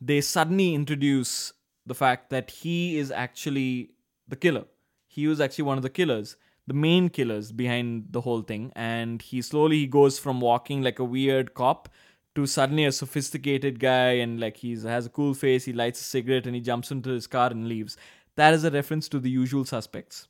they 0.00 0.20
suddenly 0.20 0.74
introduce 0.74 1.52
the 1.86 1.94
fact 1.94 2.30
that 2.30 2.50
he 2.50 2.98
is 2.98 3.10
actually 3.10 3.90
the 4.26 4.36
killer. 4.36 4.64
He 5.06 5.26
was 5.26 5.40
actually 5.40 5.64
one 5.64 5.78
of 5.78 5.82
the 5.82 5.90
killers, 5.90 6.36
the 6.66 6.74
main 6.74 7.08
killers 7.08 7.50
behind 7.50 8.08
the 8.10 8.20
whole 8.20 8.42
thing. 8.42 8.72
And 8.76 9.22
he 9.22 9.42
slowly 9.42 9.78
he 9.78 9.86
goes 9.86 10.18
from 10.18 10.40
walking 10.40 10.82
like 10.82 10.98
a 10.98 11.04
weird 11.04 11.54
cop 11.54 11.88
to 12.38 12.46
suddenly 12.46 12.84
a 12.84 12.92
sophisticated 12.92 13.78
guy 13.80 14.10
and 14.24 14.40
like 14.40 14.56
he's 14.56 14.82
has 14.84 15.06
a 15.06 15.10
cool 15.10 15.34
face. 15.34 15.64
He 15.64 15.72
lights 15.72 16.00
a 16.00 16.04
cigarette 16.04 16.46
and 16.46 16.54
he 16.54 16.60
jumps 16.60 16.90
into 16.90 17.10
his 17.10 17.26
car 17.26 17.50
and 17.50 17.68
leaves. 17.68 17.96
That 18.36 18.54
is 18.54 18.64
a 18.64 18.70
reference 18.70 19.08
to 19.08 19.18
the 19.18 19.30
usual 19.30 19.64
suspects 19.64 20.28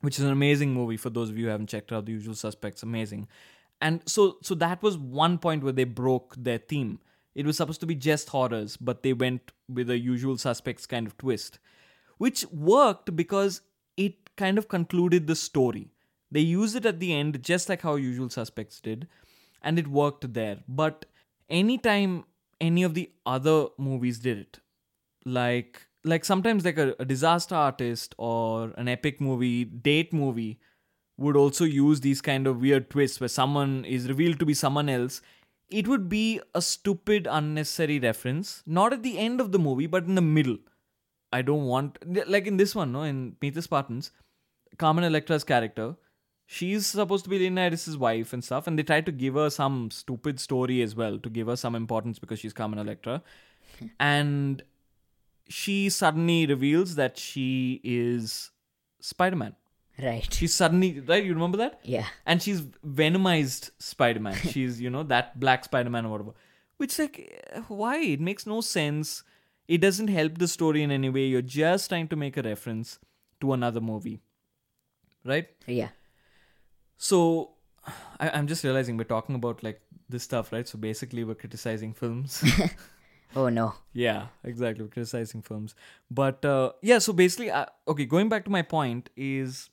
which 0.00 0.18
is 0.18 0.24
an 0.24 0.30
amazing 0.30 0.74
movie 0.74 0.96
for 0.96 1.10
those 1.10 1.30
of 1.30 1.38
you 1.38 1.46
who 1.46 1.50
haven't 1.50 1.68
checked 1.68 1.92
out 1.92 2.06
the 2.06 2.12
usual 2.12 2.34
suspects 2.34 2.82
amazing 2.82 3.26
and 3.80 4.02
so 4.06 4.36
so 4.42 4.54
that 4.54 4.82
was 4.82 4.98
one 4.98 5.38
point 5.38 5.62
where 5.62 5.72
they 5.72 5.84
broke 5.84 6.34
their 6.36 6.58
theme 6.58 6.98
it 7.34 7.46
was 7.46 7.56
supposed 7.56 7.80
to 7.80 7.86
be 7.86 7.94
just 7.94 8.28
horrors 8.30 8.76
but 8.76 9.02
they 9.02 9.12
went 9.12 9.52
with 9.68 9.90
a 9.90 9.98
usual 9.98 10.36
suspects 10.36 10.86
kind 10.86 11.06
of 11.06 11.16
twist 11.18 11.58
which 12.18 12.44
worked 12.52 13.14
because 13.16 13.62
it 13.96 14.36
kind 14.36 14.58
of 14.58 14.68
concluded 14.68 15.26
the 15.26 15.36
story 15.36 15.88
they 16.30 16.40
used 16.40 16.76
it 16.76 16.86
at 16.86 17.00
the 17.00 17.12
end 17.14 17.42
just 17.42 17.68
like 17.68 17.82
how 17.82 17.94
usual 17.94 18.28
suspects 18.28 18.80
did 18.80 19.08
and 19.62 19.78
it 19.78 19.88
worked 19.88 20.32
there. 20.34 20.58
But 20.68 21.06
anytime 21.48 22.24
any 22.60 22.82
of 22.82 22.94
the 22.94 23.10
other 23.24 23.66
movies 23.78 24.18
did 24.18 24.38
it 24.38 24.60
like 25.26 25.86
like 26.04 26.24
sometimes 26.24 26.64
like 26.64 26.78
a, 26.78 26.94
a 27.00 27.04
disaster 27.04 27.54
artist 27.54 28.14
or 28.16 28.72
an 28.76 28.88
epic 28.88 29.20
movie 29.20 29.64
date 29.64 30.12
movie 30.12 30.60
would 31.18 31.36
also 31.36 31.64
use 31.64 32.00
these 32.00 32.20
kind 32.20 32.46
of 32.46 32.60
weird 32.60 32.88
twists 32.88 33.20
where 33.20 33.28
someone 33.28 33.84
is 33.84 34.08
revealed 34.08 34.38
to 34.38 34.46
be 34.46 34.54
someone 34.54 34.88
else. 34.88 35.20
It 35.68 35.88
would 35.88 36.08
be 36.08 36.40
a 36.54 36.62
stupid 36.62 37.26
unnecessary 37.28 37.98
reference 37.98 38.62
not 38.66 38.92
at 38.92 39.02
the 39.02 39.18
end 39.18 39.40
of 39.40 39.50
the 39.50 39.58
movie 39.58 39.88
but 39.88 40.04
in 40.04 40.14
the 40.14 40.22
middle. 40.22 40.58
I 41.32 41.42
don't 41.42 41.64
want 41.64 41.98
like 42.28 42.46
in 42.46 42.56
this 42.56 42.74
one 42.74 42.92
no 42.92 43.02
in 43.02 43.36
meet 43.42 43.54
the 43.54 43.62
spartans 43.62 44.12
carmen 44.78 45.04
electra's 45.04 45.42
character 45.42 45.96
she's 46.46 46.86
supposed 46.86 47.24
to 47.24 47.30
be 47.30 47.38
Leonidas' 47.38 47.96
wife 47.96 48.32
and 48.32 48.42
stuff 48.42 48.66
and 48.66 48.78
they 48.78 48.82
tried 48.82 49.04
to 49.06 49.12
give 49.12 49.34
her 49.34 49.50
some 49.50 49.90
stupid 49.90 50.40
story 50.40 50.80
as 50.80 50.94
well 50.94 51.18
to 51.18 51.28
give 51.28 51.48
her 51.48 51.56
some 51.56 51.74
importance 51.74 52.18
because 52.18 52.38
she's 52.38 52.52
carmen 52.52 52.78
electra 52.78 53.22
and 54.00 54.62
she 55.48 55.88
suddenly 55.88 56.46
reveals 56.46 56.94
that 56.96 57.18
she 57.18 57.80
is 57.84 58.50
Spider 59.00 59.36
Man. 59.36 59.54
Right. 60.02 60.32
She's 60.32 60.54
suddenly 60.54 61.00
right. 61.00 61.24
You 61.24 61.32
remember 61.32 61.56
that? 61.58 61.80
Yeah. 61.82 62.06
And 62.26 62.42
she's 62.42 62.60
venomized 62.60 63.70
Spider 63.78 64.20
Man. 64.20 64.34
she's 64.50 64.80
you 64.80 64.90
know 64.90 65.02
that 65.04 65.38
black 65.40 65.64
Spider 65.64 65.90
Man 65.90 66.06
or 66.06 66.10
whatever. 66.10 66.32
Which 66.76 66.98
like 66.98 67.64
why? 67.68 67.98
It 67.98 68.20
makes 68.20 68.46
no 68.46 68.60
sense. 68.60 69.22
It 69.68 69.78
doesn't 69.80 70.08
help 70.08 70.38
the 70.38 70.48
story 70.48 70.82
in 70.82 70.90
any 70.90 71.08
way. 71.08 71.26
You're 71.26 71.42
just 71.42 71.88
trying 71.88 72.08
to 72.08 72.16
make 72.16 72.36
a 72.36 72.42
reference 72.42 72.98
to 73.40 73.52
another 73.52 73.80
movie, 73.80 74.20
right? 75.24 75.48
Yeah. 75.66 75.88
So 76.96 77.50
I, 78.20 78.30
I'm 78.30 78.46
just 78.46 78.64
realizing 78.64 78.96
we're 78.96 79.04
talking 79.04 79.34
about 79.34 79.62
like 79.62 79.80
this 80.08 80.22
stuff, 80.22 80.52
right? 80.52 80.66
So 80.66 80.78
basically, 80.78 81.24
we're 81.24 81.34
criticizing 81.34 81.92
films. 81.92 82.44
Oh 83.34 83.48
no. 83.48 83.74
Yeah, 83.92 84.28
exactly. 84.44 84.84
We're 84.84 84.90
criticizing 84.90 85.42
films, 85.42 85.74
but 86.10 86.44
uh, 86.44 86.72
yeah. 86.82 86.98
So 86.98 87.12
basically, 87.12 87.50
uh, 87.50 87.66
okay. 87.88 88.06
Going 88.06 88.28
back 88.28 88.44
to 88.44 88.50
my 88.50 88.62
point 88.62 89.10
is, 89.16 89.68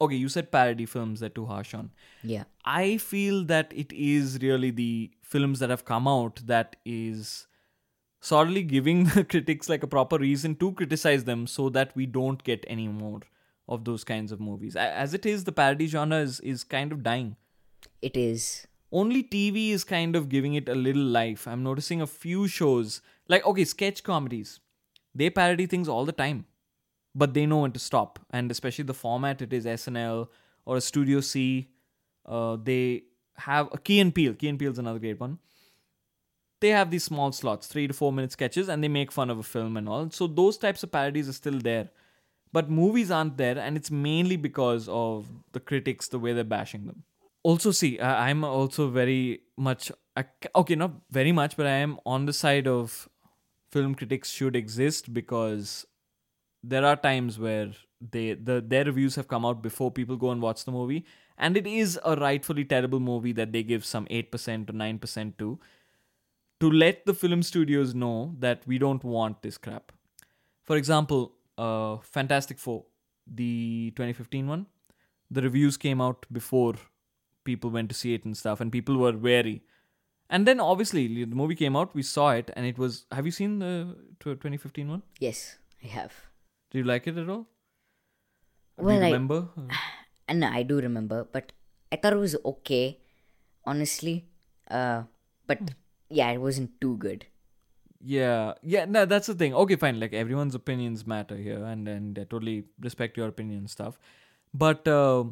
okay. 0.00 0.16
You 0.16 0.28
said 0.28 0.50
parody 0.50 0.84
films 0.84 1.22
are 1.22 1.28
too 1.28 1.46
harsh 1.46 1.74
on. 1.74 1.92
Yeah. 2.22 2.44
I 2.64 2.98
feel 2.98 3.44
that 3.44 3.72
it 3.74 3.92
is 3.92 4.40
really 4.42 4.70
the 4.70 5.12
films 5.22 5.60
that 5.60 5.70
have 5.70 5.84
come 5.84 6.08
out 6.08 6.42
that 6.46 6.76
is 6.84 7.46
solidly 8.20 8.62
giving 8.62 9.04
the 9.14 9.24
critics 9.24 9.68
like 9.68 9.82
a 9.82 9.86
proper 9.86 10.18
reason 10.18 10.56
to 10.56 10.72
criticize 10.72 11.24
them, 11.24 11.46
so 11.46 11.68
that 11.70 11.94
we 11.94 12.04
don't 12.04 12.42
get 12.44 12.64
any 12.68 12.88
more 12.88 13.20
of 13.68 13.84
those 13.84 14.04
kinds 14.04 14.32
of 14.32 14.40
movies. 14.40 14.76
As 14.76 15.14
it 15.14 15.26
is, 15.26 15.44
the 15.44 15.52
parody 15.52 15.86
genre 15.86 16.18
is 16.18 16.40
is 16.40 16.64
kind 16.64 16.92
of 16.92 17.02
dying 17.02 17.36
It 18.02 18.16
is. 18.16 18.66
only 18.90 19.22
TV 19.22 19.70
is 19.70 19.84
kind 19.84 20.16
of 20.16 20.28
giving 20.28 20.54
it 20.54 20.68
a 20.68 20.74
little 20.74 21.02
life. 21.02 21.46
I'm 21.46 21.62
noticing 21.62 22.00
a 22.00 22.06
few 22.06 22.48
shows, 22.48 23.00
like, 23.28 23.44
okay, 23.46 23.64
sketch 23.64 24.02
comedies, 24.02 24.60
they 25.14 25.30
parody 25.30 25.66
things 25.66 25.88
all 25.88 26.04
the 26.04 26.12
time, 26.12 26.46
but 27.14 27.34
they 27.34 27.44
know 27.46 27.58
when 27.58 27.72
to 27.72 27.78
stop. 27.78 28.18
And 28.30 28.50
especially 28.50 28.84
the 28.84 28.94
format, 28.94 29.42
it 29.42 29.52
is 29.52 29.66
SNL 29.66 30.28
or 30.64 30.76
a 30.76 30.80
Studio 30.80 31.20
C. 31.20 31.68
Uh, 32.24 32.56
they 32.62 33.04
have 33.36 33.68
a 33.72 33.78
Key 33.78 34.00
and 34.00 34.14
Peele. 34.14 34.34
Key 34.34 34.48
and 34.48 34.58
Peele 34.58 34.72
is 34.72 34.78
another 34.78 34.98
great 34.98 35.20
one. 35.20 35.38
They 36.60 36.70
have 36.70 36.90
these 36.90 37.04
small 37.04 37.30
slots, 37.32 37.66
three 37.68 37.86
to 37.86 37.94
four 37.94 38.12
minute 38.12 38.32
sketches, 38.32 38.68
and 38.68 38.82
they 38.82 38.88
make 38.88 39.12
fun 39.12 39.30
of 39.30 39.38
a 39.38 39.42
film 39.42 39.76
and 39.76 39.88
all. 39.88 40.10
So 40.10 40.26
those 40.26 40.58
types 40.58 40.82
of 40.82 40.90
parodies 40.90 41.28
are 41.28 41.32
still 41.32 41.58
there. 41.58 41.90
But 42.52 42.70
movies 42.70 43.10
aren't 43.10 43.36
there, 43.36 43.58
and 43.58 43.76
it's 43.76 43.90
mainly 43.90 44.36
because 44.36 44.88
of 44.88 45.26
the 45.52 45.60
critics, 45.60 46.08
the 46.08 46.18
way 46.18 46.32
they're 46.32 46.44
bashing 46.44 46.86
them. 46.86 47.04
Also 47.44 47.70
see 47.70 47.98
i'm 48.00 48.42
also 48.44 48.88
very 48.90 49.40
much 49.56 49.90
okay 50.54 50.74
not 50.74 50.90
very 51.10 51.30
much 51.30 51.56
but 51.56 51.66
i 51.66 51.76
am 51.84 51.98
on 52.04 52.26
the 52.26 52.32
side 52.32 52.66
of 52.66 53.08
film 53.70 53.94
critics 53.94 54.30
should 54.30 54.56
exist 54.56 55.14
because 55.14 55.86
there 56.62 56.84
are 56.84 56.96
times 56.96 57.38
where 57.38 57.70
they 58.00 58.34
the 58.34 58.60
their 58.60 58.84
reviews 58.84 59.14
have 59.14 59.28
come 59.28 59.46
out 59.46 59.62
before 59.62 59.90
people 59.90 60.16
go 60.16 60.30
and 60.30 60.42
watch 60.42 60.64
the 60.64 60.72
movie 60.72 61.04
and 61.36 61.56
it 61.56 61.66
is 61.66 61.98
a 62.04 62.16
rightfully 62.16 62.64
terrible 62.64 63.00
movie 63.00 63.32
that 63.32 63.52
they 63.52 63.62
give 63.62 63.84
some 63.84 64.06
8% 64.06 64.70
or 64.70 64.72
9% 64.72 65.38
to 65.38 65.58
to 66.60 66.70
let 66.70 67.06
the 67.06 67.14
film 67.14 67.42
studios 67.42 67.94
know 67.94 68.34
that 68.40 68.62
we 68.66 68.78
don't 68.78 69.04
want 69.04 69.42
this 69.42 69.56
crap. 69.56 69.92
For 70.64 70.76
example 70.76 71.34
uh 71.66 71.96
fantastic 72.16 72.58
four 72.64 72.78
the 73.40 73.92
2015 73.96 74.46
one 74.54 74.66
the 75.30 75.42
reviews 75.42 75.76
came 75.76 76.00
out 76.00 76.24
before 76.40 76.74
people 77.44 77.70
went 77.70 77.88
to 77.92 77.96
see 78.02 78.14
it 78.14 78.24
and 78.24 78.36
stuff 78.42 78.60
and 78.60 78.72
people 78.76 78.96
were 79.02 79.12
wary 79.26 79.56
and 80.30 80.46
then 80.50 80.60
obviously 80.60 81.04
the 81.24 81.36
movie 81.42 81.54
came 81.62 81.76
out 81.80 81.94
we 82.00 82.02
saw 82.14 82.30
it 82.42 82.50
and 82.56 82.66
it 82.70 82.78
was 82.84 83.04
have 83.18 83.26
you 83.30 83.34
seen 83.40 83.58
the 83.64 83.72
tw- 84.20 84.38
2015 84.40 84.88
one 84.94 85.02
Yes, 85.26 85.56
I 85.84 85.88
have. 85.88 86.14
do 86.70 86.78
you 86.78 86.84
like 86.84 87.06
it 87.12 87.18
at 87.24 87.28
all 87.36 87.44
do 88.78 88.84
Well, 88.84 88.96
you 88.96 89.02
I- 89.02 89.12
remember 89.12 89.48
And 90.30 90.44
I 90.44 90.62
do 90.62 90.78
remember, 90.78 91.18
but 91.32 91.52
I 91.90 91.96
thought 91.96 92.12
it 92.12 92.16
was 92.22 92.36
okay, 92.44 92.98
honestly. 93.64 94.26
Uh, 94.70 95.04
but 95.46 95.70
yeah, 96.10 96.30
it 96.32 96.36
wasn't 96.46 96.78
too 96.82 96.98
good. 96.98 97.24
Yeah 98.00 98.54
yeah 98.62 98.84
no 98.84 99.04
that's 99.04 99.26
the 99.26 99.34
thing. 99.34 99.54
Okay 99.54 99.76
fine 99.76 99.98
like 100.00 100.12
everyone's 100.12 100.54
opinions 100.54 101.06
matter 101.06 101.36
here 101.36 101.64
and 101.64 101.88
and 101.88 102.18
i 102.18 102.24
totally 102.24 102.64
respect 102.80 103.16
your 103.16 103.28
opinion 103.28 103.58
and 103.58 103.70
stuff. 103.70 103.98
But 104.54 104.88
uh, 104.88 105.24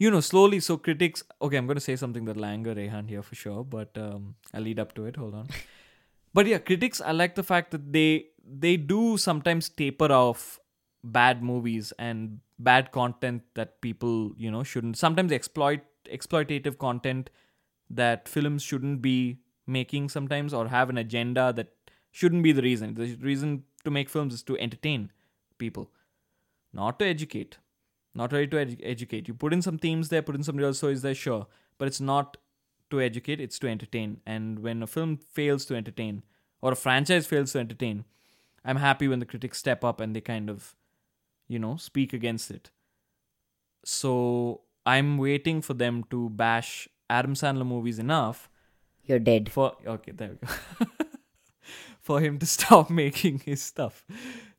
you 0.00 0.10
know 0.10 0.20
slowly 0.20 0.58
so 0.66 0.76
critics 0.76 1.22
okay 1.40 1.56
i'm 1.58 1.66
going 1.66 1.76
to 1.76 1.86
say 1.88 1.94
something 1.94 2.24
that'll 2.24 2.44
anger 2.44 2.74
rehan 2.74 3.08
here 3.08 3.22
for 3.22 3.34
sure 3.34 3.62
but 3.62 3.96
um, 3.96 4.34
i'll 4.54 4.62
lead 4.62 4.80
up 4.80 4.94
to 4.94 5.04
it 5.06 5.16
hold 5.16 5.34
on. 5.34 5.48
But 6.32 6.46
yeah 6.46 6.58
critics 6.58 7.00
i 7.00 7.12
like 7.12 7.34
the 7.34 7.42
fact 7.42 7.72
that 7.72 7.92
they 7.92 8.26
they 8.64 8.76
do 8.76 9.16
sometimes 9.18 9.68
taper 9.68 10.10
off 10.12 10.60
bad 11.02 11.42
movies 11.42 11.92
and 11.98 12.38
bad 12.58 12.92
content 12.92 13.42
that 13.54 13.80
people 13.80 14.32
you 14.36 14.50
know 14.50 14.62
shouldn't 14.62 14.96
sometimes 14.96 15.32
exploit 15.32 15.80
exploitative 16.18 16.78
content 16.78 17.30
that 17.90 18.28
films 18.28 18.62
shouldn't 18.62 19.02
be 19.02 19.40
making 19.66 20.08
sometimes 20.08 20.54
or 20.54 20.68
have 20.68 20.88
an 20.88 20.98
agenda 20.98 21.52
that 21.52 21.72
shouldn't 22.10 22.42
be 22.42 22.52
the 22.52 22.62
reason 22.62 22.94
the 22.94 23.14
reason 23.16 23.64
to 23.84 23.90
make 23.90 24.08
films 24.08 24.34
is 24.34 24.42
to 24.42 24.58
entertain 24.58 25.10
people 25.58 25.90
not 26.72 26.98
to 26.98 27.04
educate 27.04 27.58
not 28.14 28.32
really 28.32 28.46
to 28.46 28.56
edu- 28.56 28.80
educate 28.82 29.28
you 29.28 29.34
put 29.34 29.52
in 29.52 29.62
some 29.62 29.78
themes 29.78 30.08
there 30.08 30.22
put 30.22 30.34
in 30.34 30.42
some 30.42 30.56
real 30.56 30.74
stories 30.74 31.02
there 31.02 31.14
sure 31.14 31.46
but 31.78 31.88
it's 31.88 32.00
not 32.00 32.36
to 32.90 33.00
educate, 33.00 33.40
it's 33.40 33.58
to 33.60 33.68
entertain. 33.68 34.20
And 34.26 34.58
when 34.58 34.82
a 34.82 34.86
film 34.86 35.16
fails 35.16 35.64
to 35.66 35.74
entertain, 35.74 36.22
or 36.60 36.72
a 36.72 36.76
franchise 36.76 37.26
fails 37.26 37.52
to 37.52 37.58
entertain, 37.58 38.04
I'm 38.64 38.76
happy 38.76 39.08
when 39.08 39.20
the 39.20 39.26
critics 39.26 39.58
step 39.58 39.82
up 39.82 40.00
and 40.00 40.14
they 40.14 40.20
kind 40.20 40.50
of, 40.50 40.76
you 41.48 41.58
know, 41.58 41.76
speak 41.76 42.12
against 42.12 42.50
it. 42.50 42.70
So 43.84 44.62
I'm 44.84 45.16
waiting 45.16 45.62
for 45.62 45.74
them 45.74 46.04
to 46.10 46.28
bash 46.28 46.86
Adam 47.08 47.34
Sandler 47.34 47.66
movies 47.66 47.98
enough 47.98 48.50
You're 49.04 49.18
dead. 49.18 49.50
for 49.50 49.72
okay, 49.86 50.12
there 50.12 50.36
we 50.40 50.46
go. 50.46 50.86
for 52.00 52.20
him 52.20 52.38
to 52.38 52.46
stop 52.56 52.90
making 52.90 53.40
his 53.40 53.62
stuff. 53.62 54.04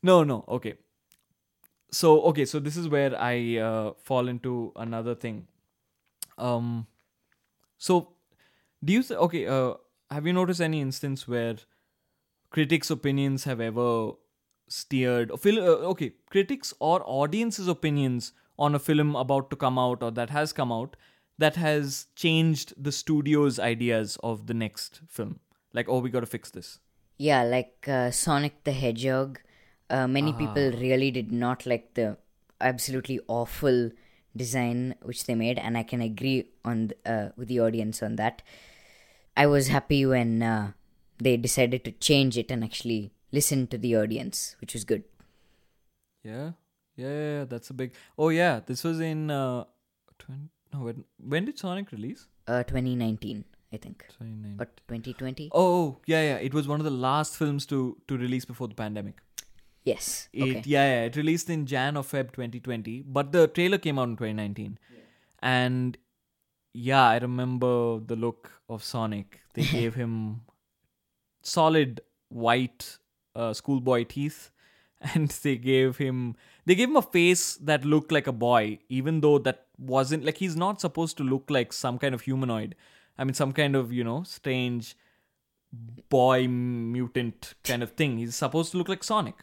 No, 0.01 0.23
no, 0.23 0.45
okay. 0.47 0.75
So 1.91 2.21
okay, 2.23 2.45
so 2.45 2.59
this 2.59 2.77
is 2.77 2.87
where 2.87 3.19
I 3.19 3.57
uh, 3.57 3.91
fall 4.01 4.27
into 4.27 4.71
another 4.75 5.13
thing. 5.13 5.47
Um, 6.37 6.87
so 7.77 8.13
do 8.83 8.93
you 8.93 9.03
th- 9.03 9.19
okay? 9.19 9.45
Uh, 9.47 9.73
have 10.09 10.25
you 10.25 10.33
noticed 10.33 10.61
any 10.61 10.79
instance 10.81 11.27
where 11.27 11.57
critics' 12.49 12.89
opinions 12.89 13.43
have 13.45 13.59
ever 13.59 14.13
steered 14.67 15.31
fil- 15.39 15.59
uh, 15.59 15.89
okay 15.93 16.13
critics 16.29 16.73
or 16.79 17.03
audience's 17.05 17.67
opinions 17.67 18.31
on 18.57 18.73
a 18.73 18.79
film 18.79 19.15
about 19.15 19.49
to 19.49 19.55
come 19.55 19.77
out 19.77 20.01
or 20.01 20.11
that 20.11 20.29
has 20.29 20.53
come 20.53 20.71
out 20.71 20.95
that 21.37 21.55
has 21.55 22.07
changed 22.15 22.73
the 22.81 22.91
studio's 22.91 23.59
ideas 23.59 24.17
of 24.23 24.47
the 24.47 24.53
next 24.53 25.01
film 25.09 25.39
like 25.73 25.89
oh 25.89 25.99
we 25.99 26.09
got 26.09 26.21
to 26.21 26.25
fix 26.25 26.51
this 26.51 26.79
Yeah, 27.21 27.43
like 27.43 27.87
uh, 27.87 28.09
Sonic 28.19 28.53
the 28.63 28.71
Hedgehog. 28.71 29.39
Uh, 29.89 30.07
many 30.17 30.31
people 30.33 30.69
Ah. 30.73 30.79
really 30.83 31.11
did 31.17 31.31
not 31.31 31.65
like 31.71 31.93
the 31.99 32.05
absolutely 32.69 33.19
awful 33.27 33.91
design 34.43 34.95
which 35.09 35.25
they 35.25 35.35
made, 35.35 35.59
and 35.59 35.77
I 35.77 35.83
can 35.83 36.01
agree 36.01 36.37
on 36.63 36.91
uh, 37.05 37.29
with 37.35 37.47
the 37.53 37.59
audience 37.59 38.01
on 38.01 38.15
that. 38.21 38.41
I 39.35 39.45
was 39.47 39.67
happy 39.67 40.05
when 40.05 40.41
uh, 40.41 40.71
they 41.27 41.37
decided 41.37 41.83
to 41.89 41.91
change 42.09 42.37
it 42.43 42.51
and 42.51 42.63
actually 42.63 43.11
listen 43.31 43.67
to 43.67 43.77
the 43.77 43.95
audience, 43.95 44.55
which 44.61 44.73
was 44.73 44.83
good. 44.93 45.03
yeah 46.23 46.51
yeah, 46.95 47.07
yeah, 47.09 47.37
yeah 47.37 47.45
that's 47.45 47.69
a 47.69 47.73
big 47.73 47.93
oh 48.17 48.29
yeah 48.29 48.59
this 48.65 48.83
was 48.83 48.99
in 48.99 49.31
uh 49.31 49.63
20, 50.19 50.49
no 50.73 50.79
when, 50.87 51.03
when 51.33 51.45
did 51.45 51.57
sonic 51.57 51.91
release 51.91 52.27
Uh, 52.47 52.63
2019, 52.63 53.45
I 53.73 53.77
think, 53.77 54.05
29 54.17 54.57
or 54.59 54.65
2020. 54.65 55.49
oh 55.53 55.61
oh, 55.73 55.97
yeah 56.05 56.21
yeah 56.21 56.37
it 56.37 56.53
was 56.53 56.67
one 56.67 56.79
of 56.79 56.83
the 56.85 56.91
last 56.91 57.37
films 57.37 57.65
to 57.67 57.97
to 58.07 58.17
release 58.17 58.45
before 58.45 58.67
the 58.67 58.75
pandemic 58.75 59.21
Yes. 59.83 60.29
It 60.31 60.43
Okay. 60.43 60.61
yeah, 60.65 60.85
yeah, 60.93 61.05
it 61.05 61.15
released 61.15 61.49
in 61.49 61.65
Jan 61.65 61.97
or 61.97 62.03
Feb 62.03 62.31
2020, 62.33 63.01
but 63.07 63.31
the 63.31 63.47
trailer 63.47 63.77
came 63.79 63.97
out 63.97 64.09
in 64.09 64.15
2019. 64.15 64.77
Yeah. 64.93 64.99
And 65.41 65.97
yeah, 66.73 67.07
I 67.07 67.17
remember 67.17 67.99
the 67.99 68.15
look 68.15 68.61
of 68.69 68.83
Sonic. 68.83 69.39
They 69.55 69.63
gave 69.77 69.95
him 69.95 70.41
solid 71.41 72.01
white 72.29 72.97
uh, 73.35 73.53
schoolboy 73.53 74.03
teeth 74.03 74.51
and 75.15 75.29
they 75.29 75.55
gave 75.57 75.97
him 75.97 76.35
they 76.65 76.75
gave 76.75 76.89
him 76.89 76.95
a 76.95 77.01
face 77.01 77.55
that 77.55 77.83
looked 77.83 78.11
like 78.11 78.27
a 78.27 78.31
boy 78.31 78.77
even 78.87 79.21
though 79.21 79.39
that 79.39 79.65
wasn't 79.79 80.23
like 80.23 80.37
he's 80.37 80.55
not 80.55 80.79
supposed 80.79 81.17
to 81.17 81.23
look 81.23 81.49
like 81.49 81.73
some 81.73 81.97
kind 81.97 82.13
of 82.13 82.21
humanoid. 82.21 82.75
I 83.17 83.23
mean 83.23 83.33
some 83.33 83.51
kind 83.51 83.75
of, 83.75 83.91
you 83.91 84.03
know, 84.03 84.23
strange 84.23 84.95
boy 86.09 86.47
mutant 86.47 87.53
kind 87.63 87.81
of 87.83 87.91
thing. 87.91 88.17
He's 88.17 88.35
supposed 88.35 88.71
to 88.71 88.77
look 88.77 88.89
like 88.89 89.03
Sonic 89.03 89.35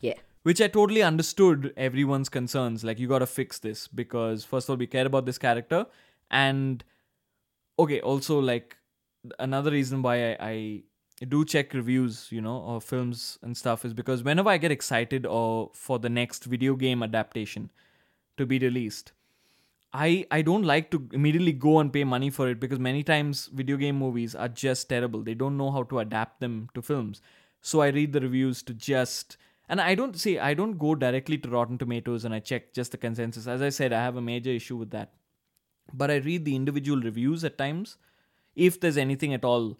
Yeah. 0.00 0.14
which 0.42 0.60
I 0.60 0.68
totally 0.68 1.02
understood 1.02 1.72
everyone's 1.76 2.28
concerns. 2.28 2.82
Like, 2.84 2.98
you 2.98 3.08
got 3.08 3.20
to 3.20 3.26
fix 3.26 3.58
this 3.58 3.88
because, 3.88 4.44
first 4.44 4.68
of 4.68 4.70
all, 4.72 4.76
we 4.76 4.86
care 4.86 5.06
about 5.06 5.26
this 5.26 5.38
character. 5.38 5.86
And, 6.30 6.82
okay, 7.78 8.00
also, 8.00 8.38
like, 8.40 8.76
another 9.38 9.70
reason 9.70 10.02
why 10.02 10.32
I, 10.32 10.82
I 11.20 11.24
do 11.28 11.44
check 11.44 11.72
reviews, 11.74 12.28
you 12.30 12.40
know, 12.40 12.58
or 12.58 12.80
films 12.80 13.38
and 13.42 13.56
stuff 13.56 13.84
is 13.84 13.92
because 13.94 14.22
whenever 14.22 14.48
I 14.50 14.58
get 14.58 14.70
excited 14.70 15.26
or 15.26 15.70
for 15.74 15.98
the 15.98 16.08
next 16.08 16.44
video 16.44 16.74
game 16.74 17.02
adaptation 17.02 17.70
to 18.36 18.46
be 18.46 18.58
released, 18.58 19.12
I, 19.96 20.26
I 20.30 20.42
don't 20.42 20.64
like 20.64 20.90
to 20.90 21.08
immediately 21.12 21.52
go 21.52 21.78
and 21.78 21.90
pay 21.90 22.04
money 22.04 22.28
for 22.28 22.48
it 22.50 22.60
because 22.60 22.78
many 22.78 23.02
times 23.02 23.46
video 23.46 23.78
game 23.78 23.96
movies 23.96 24.34
are 24.34 24.48
just 24.48 24.90
terrible. 24.90 25.22
They 25.22 25.32
don't 25.32 25.56
know 25.56 25.70
how 25.70 25.84
to 25.84 26.00
adapt 26.00 26.40
them 26.40 26.68
to 26.74 26.82
films. 26.82 27.22
So 27.62 27.80
I 27.80 27.88
read 27.88 28.12
the 28.12 28.20
reviews 28.20 28.62
to 28.64 28.74
just 28.74 29.38
and 29.68 29.80
I 29.80 29.94
don't 29.94 30.18
say 30.18 30.38
I 30.38 30.52
don't 30.52 30.76
go 30.78 30.94
directly 30.94 31.38
to 31.38 31.48
Rotten 31.48 31.78
Tomatoes 31.78 32.26
and 32.26 32.34
I 32.34 32.40
check 32.40 32.74
just 32.74 32.92
the 32.92 32.98
consensus. 32.98 33.46
As 33.46 33.62
I 33.62 33.70
said, 33.70 33.94
I 33.94 34.02
have 34.02 34.16
a 34.16 34.20
major 34.20 34.50
issue 34.50 34.76
with 34.76 34.90
that. 34.90 35.14
But 35.92 36.10
I 36.10 36.16
read 36.16 36.44
the 36.44 36.54
individual 36.54 37.00
reviews 37.00 37.42
at 37.42 37.56
times, 37.56 37.96
if 38.54 38.78
there's 38.78 38.96
anything 38.98 39.32
at 39.32 39.44
all 39.44 39.78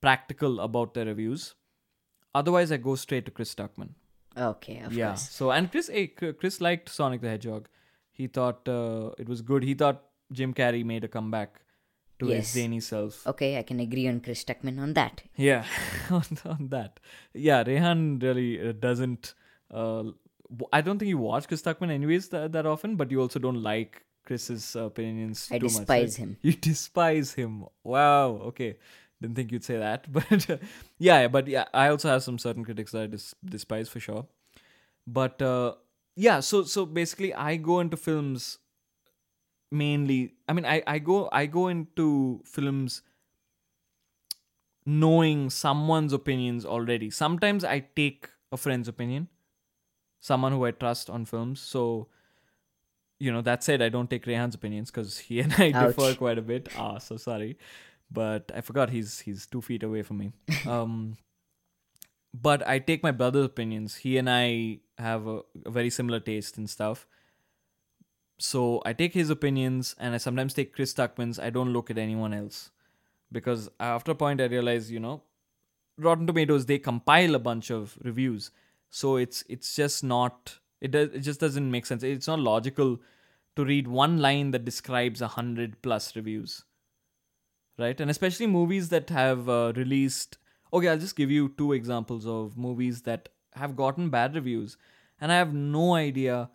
practical 0.00 0.60
about 0.60 0.94
the 0.94 1.06
reviews. 1.06 1.54
Otherwise, 2.34 2.70
I 2.70 2.76
go 2.76 2.94
straight 2.94 3.24
to 3.24 3.30
Chris 3.30 3.54
Stuckman. 3.54 3.90
Okay, 4.36 4.78
of 4.80 4.92
yeah. 4.92 5.08
course. 5.08 5.30
So 5.30 5.50
and 5.50 5.70
Chris, 5.70 5.88
hey, 5.88 6.08
Chris 6.08 6.60
liked 6.60 6.88
Sonic 6.88 7.20
the 7.20 7.28
Hedgehog. 7.28 7.68
He 8.20 8.26
thought 8.36 8.68
uh, 8.76 9.10
it 9.24 9.28
was 9.34 9.42
good. 9.50 9.62
He 9.70 9.74
thought 9.82 10.02
Jim 10.40 10.52
Carrey 10.60 10.84
made 10.92 11.04
a 11.08 11.08
comeback 11.16 11.60
to 12.20 12.26
Yes. 12.28 12.38
his 12.38 12.48
zany 12.62 12.80
self. 12.86 13.20
Okay, 13.32 13.50
I 13.58 13.62
can 13.70 13.80
agree 13.84 14.06
on 14.12 14.20
Chris 14.26 14.44
Stuckman 14.44 14.78
on 14.86 14.92
that. 14.98 15.22
Yeah, 15.36 15.64
on, 16.18 16.24
on 16.54 16.68
that. 16.76 17.00
Yeah, 17.48 17.62
Rehan 17.70 18.18
really 18.26 18.50
uh, 18.68 18.72
doesn't. 18.86 19.34
Uh, 19.82 20.04
I 20.72 20.80
don't 20.82 20.98
think 20.98 21.08
you 21.08 21.18
watch 21.18 21.48
Chris 21.48 21.62
Stuckman 21.62 21.90
anyways 21.90 22.28
that, 22.30 22.52
that 22.52 22.66
often, 22.66 22.96
but 22.96 23.10
you 23.10 23.20
also 23.20 23.38
don't 23.38 23.62
like 23.62 24.02
Chris's 24.26 24.76
uh, 24.76 24.84
opinions 24.84 25.48
I 25.50 25.58
too 25.58 25.64
much. 25.66 25.72
despise 25.76 26.18
right? 26.18 26.26
him. 26.28 26.36
You 26.42 26.52
despise 26.70 27.32
him. 27.34 27.64
Wow. 27.84 28.28
Okay. 28.52 28.76
Didn't 29.22 29.36
think 29.36 29.52
you'd 29.52 29.64
say 29.64 29.76
that, 29.78 30.10
but 30.18 30.50
uh, 30.50 30.56
yeah, 30.98 31.28
but 31.28 31.46
yeah, 31.46 31.66
I 31.74 31.88
also 31.88 32.08
have 32.08 32.22
some 32.22 32.38
certain 32.38 32.64
critics 32.64 32.92
that 32.92 33.02
I 33.02 33.06
dis- 33.06 33.34
despise 33.44 33.88
for 33.88 34.00
sure. 34.00 34.26
But 35.06 35.42
uh, 35.42 35.74
yeah, 36.16 36.40
so 36.40 36.64
so 36.64 36.86
basically, 36.86 37.32
I 37.34 37.56
go 37.56 37.80
into 37.80 37.96
films 37.96 38.58
mainly. 39.70 40.34
I 40.48 40.52
mean, 40.52 40.64
I 40.66 40.82
I 40.86 40.98
go 40.98 41.28
I 41.32 41.46
go 41.46 41.68
into 41.68 42.40
films 42.44 43.02
knowing 44.86 45.50
someone's 45.50 46.12
opinions 46.12 46.64
already. 46.64 47.10
Sometimes 47.10 47.64
I 47.64 47.80
take 47.94 48.28
a 48.50 48.56
friend's 48.56 48.88
opinion, 48.88 49.28
someone 50.20 50.52
who 50.52 50.64
I 50.64 50.72
trust 50.72 51.10
on 51.10 51.24
films. 51.24 51.60
So, 51.60 52.08
you 53.18 53.32
know, 53.32 53.42
that 53.42 53.62
said, 53.62 53.82
I 53.82 53.88
don't 53.88 54.10
take 54.10 54.24
Rehan's 54.24 54.54
opinions 54.54 54.90
because 54.90 55.18
he 55.18 55.40
and 55.40 55.52
I 55.54 55.70
Ouch. 55.72 55.96
differ 55.96 56.14
quite 56.14 56.38
a 56.38 56.42
bit. 56.42 56.68
Ah, 56.76 56.98
so 56.98 57.16
sorry, 57.16 57.58
but 58.10 58.50
I 58.54 58.60
forgot 58.60 58.90
he's 58.90 59.20
he's 59.20 59.46
two 59.46 59.60
feet 59.60 59.82
away 59.82 60.02
from 60.02 60.18
me. 60.18 60.32
Um, 60.66 61.16
but 62.32 62.66
I 62.66 62.78
take 62.78 63.02
my 63.02 63.10
brother's 63.10 63.46
opinions. 63.46 63.96
He 63.96 64.16
and 64.18 64.28
I 64.30 64.80
have 64.98 65.26
a, 65.26 65.40
a 65.66 65.70
very 65.70 65.90
similar 65.90 66.20
taste 66.20 66.56
and 66.58 66.68
stuff. 66.68 67.06
So 68.38 68.82
I 68.86 68.92
take 68.94 69.12
his 69.12 69.28
opinions, 69.30 69.94
and 69.98 70.14
I 70.14 70.18
sometimes 70.18 70.54
take 70.54 70.74
Chris 70.74 70.94
Stuckman's. 70.94 71.38
I 71.38 71.50
don't 71.50 71.72
look 71.72 71.90
at 71.90 71.98
anyone 71.98 72.32
else 72.32 72.70
because 73.30 73.68
after 73.78 74.12
a 74.12 74.14
point 74.14 74.40
I 74.40 74.46
realize, 74.46 74.90
you 74.90 75.00
know, 75.00 75.22
Rotten 75.98 76.26
Tomatoes 76.26 76.66
they 76.66 76.78
compile 76.78 77.34
a 77.34 77.38
bunch 77.38 77.70
of 77.70 77.98
reviews, 78.02 78.50
so 78.88 79.16
it's 79.16 79.44
it's 79.48 79.76
just 79.76 80.02
not 80.02 80.58
it 80.80 80.90
does 80.90 81.10
it 81.10 81.20
just 81.20 81.40
doesn't 81.40 81.70
make 81.70 81.84
sense. 81.86 82.02
It's 82.02 82.26
not 82.28 82.38
logical 82.40 83.00
to 83.56 83.64
read 83.64 83.88
one 83.88 84.18
line 84.18 84.52
that 84.52 84.64
describes 84.64 85.20
a 85.20 85.28
hundred 85.28 85.82
plus 85.82 86.16
reviews, 86.16 86.64
right? 87.78 88.00
And 88.00 88.10
especially 88.10 88.46
movies 88.46 88.88
that 88.88 89.10
have 89.10 89.48
uh, 89.48 89.72
released. 89.76 90.38
Okay, 90.72 90.88
I'll 90.88 90.98
just 90.98 91.16
give 91.16 91.30
you 91.30 91.48
two 91.58 91.72
examples 91.72 92.26
of 92.26 92.56
movies 92.56 93.02
that 93.02 93.28
have 93.54 93.76
gotten 93.76 94.10
bad 94.10 94.34
reviews, 94.34 94.76
and 95.20 95.32
I 95.32 95.36
have 95.36 95.52
no 95.52 95.94
idea 95.94 96.50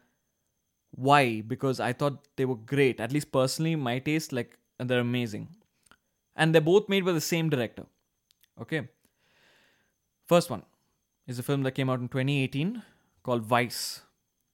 why 0.91 1.41
because 1.41 1.79
I 1.79 1.93
thought 1.93 2.27
they 2.37 2.45
were 2.45 2.55
great. 2.55 2.99
At 2.99 3.11
least 3.11 3.31
personally, 3.31 3.75
my 3.75 3.99
taste 3.99 4.31
like 4.31 4.57
they're 4.79 4.99
amazing 4.99 5.49
and 6.35 6.53
they're 6.53 6.61
both 6.61 6.89
made 6.89 7.05
by 7.05 7.11
the 7.11 7.21
same 7.21 7.49
director. 7.49 7.85
Okay. 8.61 8.87
First 10.27 10.49
one 10.49 10.63
is 11.27 11.39
a 11.39 11.43
film 11.43 11.63
that 11.63 11.71
came 11.71 11.89
out 11.89 11.99
in 11.99 12.07
2018 12.07 12.81
called 13.23 13.43
Vice 13.43 14.01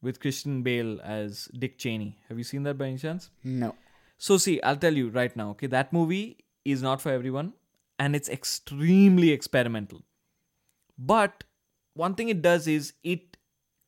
with 0.01 0.19
Christian 0.19 0.63
Bale 0.63 0.99
as 1.03 1.47
Dick 1.57 1.77
Cheney. 1.77 2.17
Have 2.27 2.37
you 2.37 2.43
seen 2.43 2.63
that 2.63 2.77
by 2.77 2.87
any 2.87 2.97
chance? 2.97 3.29
No. 3.43 3.75
So, 4.17 4.37
see, 4.37 4.61
I'll 4.61 4.77
tell 4.77 4.93
you 4.93 5.09
right 5.09 5.35
now, 5.35 5.51
okay, 5.51 5.67
that 5.67 5.91
movie 5.91 6.37
is 6.63 6.81
not 6.81 7.01
for 7.01 7.11
everyone 7.11 7.53
and 8.01 8.15
it's 8.15 8.29
extremely 8.29 9.29
experimental. 9.29 10.01
But 10.97 11.43
one 11.93 12.15
thing 12.15 12.29
it 12.29 12.41
does 12.41 12.67
is 12.67 12.93
it 13.03 13.37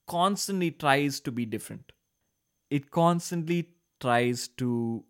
constantly 0.07 0.69
tries 0.69 1.19
to 1.21 1.31
be 1.31 1.47
different. 1.47 1.93
It 2.69 2.91
constantly 2.91 3.69
tries 3.99 4.47
to 4.59 5.03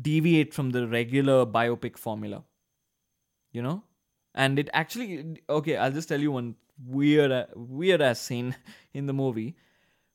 deviate 0.00 0.54
from 0.54 0.70
the 0.70 0.86
regular 0.86 1.44
biopic 1.44 1.98
formula. 1.98 2.44
You 3.50 3.62
know? 3.62 3.82
And 4.32 4.60
it 4.60 4.70
actually 4.72 5.42
okay, 5.50 5.76
I'll 5.76 5.90
just 5.90 6.08
tell 6.08 6.20
you 6.20 6.30
one 6.30 6.54
weird 6.86 7.46
weird 7.56 8.00
ass 8.00 8.20
scene 8.20 8.54
in 8.94 9.06
the 9.06 9.12
movie 9.12 9.56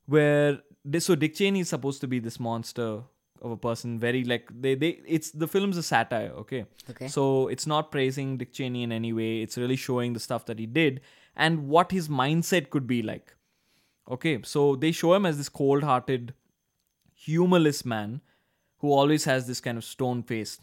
where 0.06 0.60
so 1.00 1.16
Dick 1.16 1.36
Cheney 1.36 1.60
is 1.60 1.70
supposed 1.70 2.00
to 2.00 2.08
be 2.08 2.20
this 2.20 2.40
monster 2.40 3.04
of 3.44 3.52
a 3.52 3.58
person. 3.58 4.00
Very 4.00 4.24
like 4.24 4.50
they 4.66 4.74
they 4.76 4.90
it's 5.06 5.32
the 5.32 5.48
film's 5.48 5.78
a 5.78 5.84
satire. 5.84 6.32
Okay, 6.44 6.66
Okay. 6.90 7.08
so 7.08 7.48
it's 7.50 7.68
not 7.68 7.92
praising 7.92 8.38
Dick 8.38 8.54
Cheney 8.54 8.84
in 8.84 8.92
any 8.92 9.14
way. 9.14 9.42
It's 9.42 9.58
really 9.58 9.76
showing 9.76 10.14
the 10.14 10.20
stuff 10.20 10.46
that 10.48 10.60
he 10.60 10.66
did 10.66 11.02
and 11.36 11.68
what 11.68 11.92
his 11.92 12.08
mindset 12.10 12.70
could 12.70 12.88
be 12.88 13.02
like. 13.02 13.36
Okay, 14.10 14.40
so 14.44 14.76
they 14.76 14.92
show 14.92 15.14
him 15.14 15.26
as 15.26 15.38
this 15.38 15.50
cold-hearted, 15.50 16.34
humorless 17.16 17.86
man 17.86 18.22
who 18.80 18.92
always 18.92 19.24
has 19.26 19.48
this 19.48 19.62
kind 19.62 19.78
of 19.78 19.84
stone-faced 19.84 20.62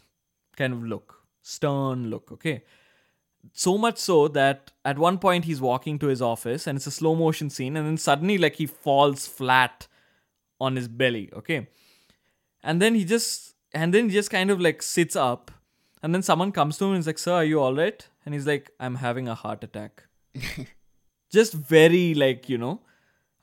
kind 0.55 0.73
of 0.73 0.83
look, 0.83 1.15
stern 1.41 2.09
look. 2.11 2.31
Okay, 2.31 2.63
so 3.51 3.77
much 3.77 3.97
so 3.97 4.27
that 4.27 4.71
at 4.85 4.99
one 4.99 5.17
point 5.17 5.45
he's 5.45 5.59
walking 5.59 5.97
to 5.99 6.07
his 6.07 6.21
office 6.21 6.67
and 6.67 6.75
it's 6.77 6.85
a 6.87 6.91
slow 6.91 7.15
motion 7.15 7.49
scene, 7.49 7.75
and 7.75 7.87
then 7.87 7.97
suddenly 7.97 8.37
like 8.37 8.55
he 8.55 8.65
falls 8.67 9.25
flat 9.27 9.87
on 10.59 10.75
his 10.75 10.87
belly. 10.87 11.29
Okay, 11.33 11.67
and 12.63 12.81
then 12.81 12.95
he 12.95 13.05
just 13.05 13.55
and 13.73 13.93
then 13.93 14.09
he 14.09 14.15
just 14.15 14.29
kind 14.29 14.51
of 14.51 14.59
like 14.59 14.81
sits 14.81 15.15
up, 15.15 15.51
and 16.01 16.13
then 16.13 16.21
someone 16.21 16.51
comes 16.51 16.77
to 16.77 16.85
him 16.85 16.91
and 16.91 16.99
is 16.99 17.07
like, 17.07 17.19
"Sir, 17.19 17.33
are 17.33 17.43
you 17.43 17.59
all 17.59 17.75
right?" 17.75 18.07
And 18.25 18.33
he's 18.33 18.47
like, 18.47 18.71
"I'm 18.79 18.95
having 18.95 19.27
a 19.27 19.35
heart 19.35 19.63
attack." 19.63 20.03
just 21.31 21.53
very 21.53 22.13
like 22.13 22.49
you 22.49 22.57
know, 22.57 22.81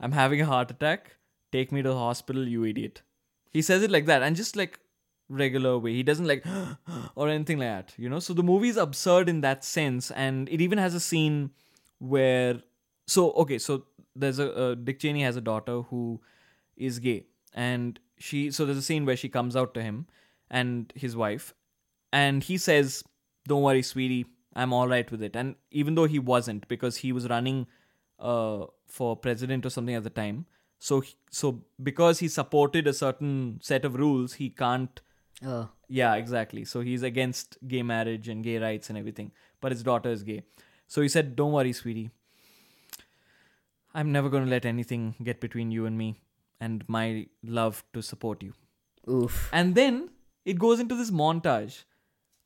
I'm 0.01 0.13
having 0.13 0.41
a 0.41 0.47
heart 0.47 0.71
attack. 0.71 1.17
Take 1.51 1.73
me 1.73 1.83
to 1.83 1.89
the 1.89 1.97
hospital, 1.97 2.47
you 2.47 2.65
idiot. 2.65 3.03
He 3.51 3.63
says 3.63 3.83
it 3.83 3.91
like 3.91 4.07
that, 4.07 4.23
and 4.23 4.37
just 4.37 4.57
like 4.57 4.81
regular 5.29 5.79
way. 5.79 5.93
He 5.95 6.03
doesn't 6.03 6.27
like 6.27 6.45
or 7.15 7.29
anything 7.29 7.59
like 7.59 7.69
that, 7.69 7.95
you 7.97 8.09
know. 8.09 8.19
So 8.19 8.35
the 8.35 8.43
movie 8.43 8.69
is 8.69 8.77
absurd 8.77 9.29
in 9.29 9.41
that 9.43 9.65
sense, 9.65 10.11
and 10.11 10.49
it 10.49 10.61
even 10.61 10.79
has 10.79 10.95
a 10.95 11.01
scene 11.01 11.51
where 11.99 12.63
so 13.07 13.33
okay, 13.33 13.59
so 13.59 13.85
there's 14.15 14.39
a 14.39 14.55
uh, 14.55 14.75
Dick 14.75 15.01
Cheney 15.01 15.23
has 15.23 15.37
a 15.37 15.41
daughter 15.41 15.83
who 15.83 16.21
is 16.77 16.99
gay, 16.99 17.27
and 17.55 17.99
she 18.19 18.51
so 18.51 18.65
there's 18.65 18.79
a 18.79 18.83
scene 18.83 19.05
where 19.05 19.17
she 19.17 19.29
comes 19.29 19.57
out 19.57 19.75
to 19.75 19.83
him 19.83 20.07
and 20.51 20.93
his 20.95 21.17
wife, 21.17 21.55
and 22.13 22.43
he 22.43 22.59
says, 22.59 23.03
"Don't 23.47 23.63
worry, 23.63 23.83
sweetie, 23.83 24.27
I'm 24.55 24.73
all 24.73 24.89
right 24.89 25.11
with 25.11 25.23
it." 25.23 25.37
And 25.37 25.57
even 25.71 25.95
though 25.95 26.07
he 26.07 26.19
wasn't, 26.19 26.69
because 26.69 26.97
he 26.99 27.13
was 27.13 27.29
running 27.29 27.67
uh, 28.19 28.67
for 28.87 29.17
president 29.17 29.67
or 29.67 29.71
something 29.71 29.95
at 29.95 30.05
the 30.05 30.11
time, 30.11 30.47
so 30.79 31.01
he, 31.01 31.15
so 31.31 31.63
because 31.83 32.19
he 32.21 32.29
supported 32.29 32.87
a 32.87 32.93
certain 32.93 33.61
set 33.63 33.85
of 33.85 33.95
rules, 33.97 34.35
he 34.35 34.51
can't 34.51 35.01
Oh, 35.45 35.69
yeah, 35.89 36.15
exactly. 36.17 36.65
So 36.65 36.81
he's 36.81 37.03
against 37.03 37.59
gay 37.67 37.83
marriage 37.83 38.29
and 38.29 38.43
gay 38.43 38.59
rights 38.59 38.89
and 38.89 38.99
everything. 38.99 39.33
But 39.61 39.73
his 39.73 39.83
daughter 39.83 40.11
is 40.11 40.23
gay. 40.23 40.43
So 40.87 41.01
he 41.01 41.09
said, 41.09 41.37
Don't 41.37 41.53
worry, 41.53 41.73
sweetie. 41.73 42.11
I'm 43.95 44.13
never 44.13 44.29
going 44.29 44.45
to 44.45 44.51
let 44.51 44.65
anything 44.65 45.15
get 45.23 45.41
between 45.41 45.71
you 45.71 45.87
and 45.87 45.97
me 45.97 46.21
and 46.61 46.85
my 46.89 47.27
love 47.43 47.85
to 47.93 48.03
support 48.03 48.43
you. 48.43 48.53
oof. 49.09 49.51
And 49.53 49.75
then 49.75 50.11
it 50.45 50.59
goes 50.59 50.81
into 50.81 50.95
this 50.95 51.11
montage. 51.11 51.85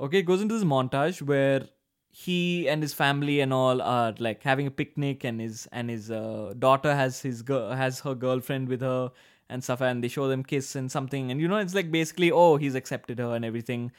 Okay, 0.01 0.19
it 0.19 0.27
goes 0.27 0.43
into 0.43 0.55
this 0.55 0.65
montage 0.65 1.23
where 1.23 1.63
he 2.11 2.69
and 2.69 2.83
his 2.83 2.93
family 2.93 3.41
and 3.41 3.53
all 3.53 3.81
are 3.81 4.15
like 4.19 4.43
having 4.43 4.67
a 4.67 4.71
picnic 4.71 5.25
and 5.25 5.41
his 5.41 5.67
and 5.73 5.89
his 5.89 6.11
uh, 6.11 6.53
daughter 6.59 6.95
has 6.95 7.21
his 7.23 7.41
girl 7.41 7.71
has 7.73 8.01
her 8.01 8.15
girlfriend 8.15 8.69
with 8.69 8.83
her 8.83 9.11
and 9.49 9.65
stuff 9.65 9.81
and 9.81 10.05
they 10.05 10.09
show 10.09 10.29
them 10.29 10.43
kiss 10.43 10.77
and 10.77 10.93
something 10.93 11.31
and 11.31 11.41
you 11.41 11.49
know 11.49 11.57
it's 11.57 11.75
like 11.75 11.91
basically 11.91 12.31
oh 12.31 12.57
he's 12.57 12.75
accepted 12.75 13.19
her 13.19 13.35
and 13.35 13.47
everything 13.47 13.91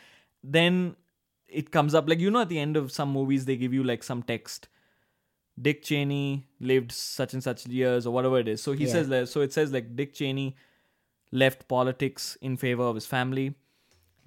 then 0.44 0.96
it 1.48 1.72
comes 1.72 1.96
up 1.96 2.08
like 2.08 2.20
you 2.20 2.30
know 2.30 2.42
at 2.42 2.50
the 2.50 2.60
end 2.60 2.78
of 2.78 2.92
some 2.92 3.12
movies 3.12 3.46
they 3.46 3.56
give 3.56 3.74
you 3.74 3.84
like 3.84 4.04
some 4.04 4.22
text 4.22 4.68
dick 5.62 5.84
cheney 5.84 6.48
lived 6.60 6.92
such 6.92 7.34
and 7.34 7.44
such 7.44 7.66
years 7.68 8.06
or 8.08 8.12
whatever 8.14 8.40
it 8.40 8.48
is. 8.48 8.62
So 8.62 8.72
he 8.74 8.86
Yeah. 8.86 8.92
says 8.92 9.10
that 9.10 9.30
so 9.30 9.42
it 9.42 9.54
says 9.54 9.72
like 9.72 9.96
dick 9.96 10.14
cheney 10.14 10.56
left 11.32 11.68
politics 11.68 12.38
in 12.42 12.58
favor 12.58 12.84
of 12.84 12.96
his 12.96 13.06
family. 13.06 13.56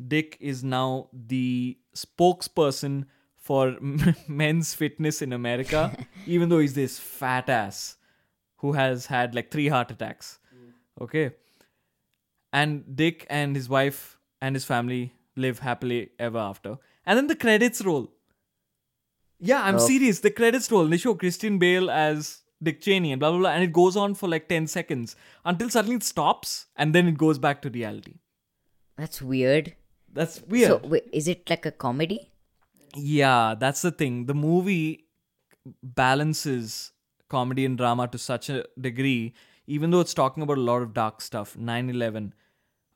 Dick 0.09 0.37
is 0.41 0.63
now 0.63 1.09
the 1.13 1.79
spokesperson 1.95 3.07
for 3.37 3.77
men's 4.29 4.75
fitness 4.75 5.23
in 5.23 5.33
america 5.33 5.97
even 6.27 6.49
though 6.49 6.59
he's 6.59 6.75
this 6.75 6.99
fat 6.99 7.49
ass 7.49 7.97
who 8.59 8.73
has 8.73 9.07
had 9.07 9.35
like 9.35 9.51
three 9.51 9.69
heart 9.69 9.91
attacks. 9.91 10.39
Mm. 10.55 10.73
Okay? 11.05 11.31
And 12.53 12.97
dick 12.97 13.27
and 13.29 13.55
his 13.55 13.69
wife 13.69 14.19
and 14.41 14.55
his 14.57 14.65
family 14.65 15.13
live 15.37 15.59
happily 15.61 16.11
ever 16.19 16.39
after. 16.39 16.79
And 17.05 17.17
then 17.19 17.27
the 17.27 17.37
credits 17.37 17.85
roll 17.85 18.11
yeah 19.39 19.63
i'm 19.63 19.77
Oh. 19.77 19.87
serious 19.87 20.21
the 20.21 20.31
credits 20.31 20.71
roll 20.71 20.87
they 20.87 20.97
show 20.97 21.15
christian 21.15 21.59
bale 21.59 21.91
as 21.91 22.43
dick 22.63 22.81
cheney 22.81 23.13
and 23.13 23.21
blah 23.21 23.31
blah 23.31 23.39
blah 23.41 23.51
and 23.51 23.63
it 23.65 23.73
goes 23.73 23.97
on 23.97 24.15
for 24.15 24.29
like 24.29 24.49
10 24.49 24.67
seconds 24.67 25.15
until 25.45 25.69
suddenly 25.69 25.97
it 25.97 26.03
stops 26.03 26.67
and 26.77 26.95
then 26.95 27.07
it 27.09 27.19
goes 27.19 27.39
back 27.39 27.61
to 27.63 27.71
reality 27.71 28.15
That's 28.97 29.21
weird. 29.21 29.75
that's 30.19 30.41
weird 30.53 30.71
So, 30.71 30.89
wait, 30.89 31.09
is 31.13 31.29
it 31.29 31.51
like 31.51 31.67
a 31.67 31.73
comedy? 31.73 32.21
yeah, 32.95 33.55
that's 33.63 33.83
the 33.83 33.91
thing. 33.91 34.15
The 34.29 34.35
movie 34.35 35.05
balances 35.83 36.93
comedy 37.29 37.65
and 37.65 37.77
drama 37.77 38.07
to 38.09 38.19
such 38.19 38.49
a 38.49 38.65
degree, 38.81 39.35
even 39.67 39.91
though 39.91 40.01
it's 40.01 40.15
talking 40.15 40.43
about 40.43 40.59
a 40.59 40.61
lot 40.71 40.83
of 40.83 40.95
dark 40.95 41.21
stuff 41.21 41.57
9 41.57 41.91
11, 41.91 42.33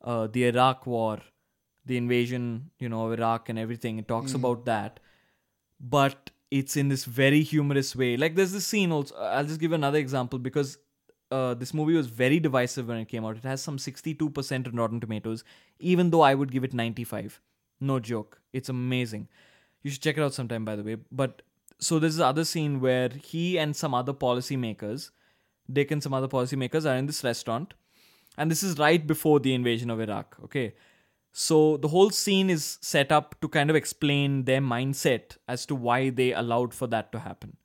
uh, 0.03 0.27
the 0.27 0.45
Iraq 0.45 0.87
War, 0.87 1.19
the 1.85 1.97
invasion, 1.97 2.71
you 2.79 2.89
know, 2.89 3.05
of 3.05 3.13
Iraq 3.19 3.49
and 3.49 3.59
everything. 3.59 3.99
It 3.99 4.07
talks 4.07 4.33
about 4.33 4.65
that. 4.65 4.99
But 5.81 6.29
it's 6.51 6.77
in 6.77 6.89
this 6.89 7.05
very 7.05 7.41
humorous 7.41 7.95
way. 7.95 8.17
Like, 8.17 8.35
there's 8.35 8.51
this 8.51 8.67
scene 8.67 8.91
also. 8.91 9.15
I'll 9.15 9.45
just 9.45 9.59
give 9.59 9.71
another 9.71 9.97
example 9.97 10.37
because 10.37 10.77
uh, 11.31 11.53
this 11.53 11.73
movie 11.73 11.93
was 11.93 12.07
very 12.07 12.39
divisive 12.39 12.87
when 12.87 12.97
it 12.97 13.07
came 13.07 13.25
out. 13.25 13.37
It 13.37 13.43
has 13.43 13.61
some 13.61 13.77
62% 13.77 14.67
on 14.67 14.75
Rotten 14.75 14.99
Tomatoes, 14.99 15.43
even 15.79 16.09
though 16.09 16.21
I 16.21 16.35
would 16.35 16.51
give 16.51 16.63
it 16.63 16.73
95. 16.73 17.41
No 17.79 17.99
joke. 17.99 18.41
It's 18.53 18.69
amazing. 18.69 19.27
You 19.81 19.89
should 19.89 20.01
check 20.01 20.17
it 20.17 20.21
out 20.21 20.33
sometime, 20.33 20.65
by 20.65 20.75
the 20.75 20.83
way. 20.83 20.97
But 21.11 21.41
so 21.79 21.97
there's 21.97 22.17
this 22.17 22.23
other 22.23 22.45
scene 22.45 22.79
where 22.79 23.09
he 23.09 23.57
and 23.57 23.75
some 23.75 23.93
other 23.93 24.13
policymakers, 24.13 25.09
Dick 25.71 25.89
and 25.89 26.03
some 26.03 26.13
other 26.13 26.27
policymakers, 26.27 26.89
are 26.89 26.95
in 26.95 27.07
this 27.07 27.23
restaurant, 27.23 27.73
and 28.37 28.51
this 28.51 28.61
is 28.61 28.77
right 28.77 29.05
before 29.05 29.39
the 29.39 29.53
invasion 29.53 29.89
of 29.89 29.99
Iraq. 29.99 30.37
Okay, 30.43 30.73
so 31.31 31.77
the 31.77 31.87
whole 31.87 32.09
scene 32.09 32.49
is 32.49 32.77
set 32.81 33.11
up 33.11 33.39
to 33.41 33.47
kind 33.47 33.69
of 33.69 33.75
explain 33.75 34.43
their 34.43 34.61
mindset 34.61 35.37
as 35.47 35.65
to 35.65 35.75
why 35.75 36.09
they 36.09 36.33
allowed 36.33 36.73
for 36.73 36.87
that 36.87 37.11
to 37.11 37.19
happen. 37.19 37.57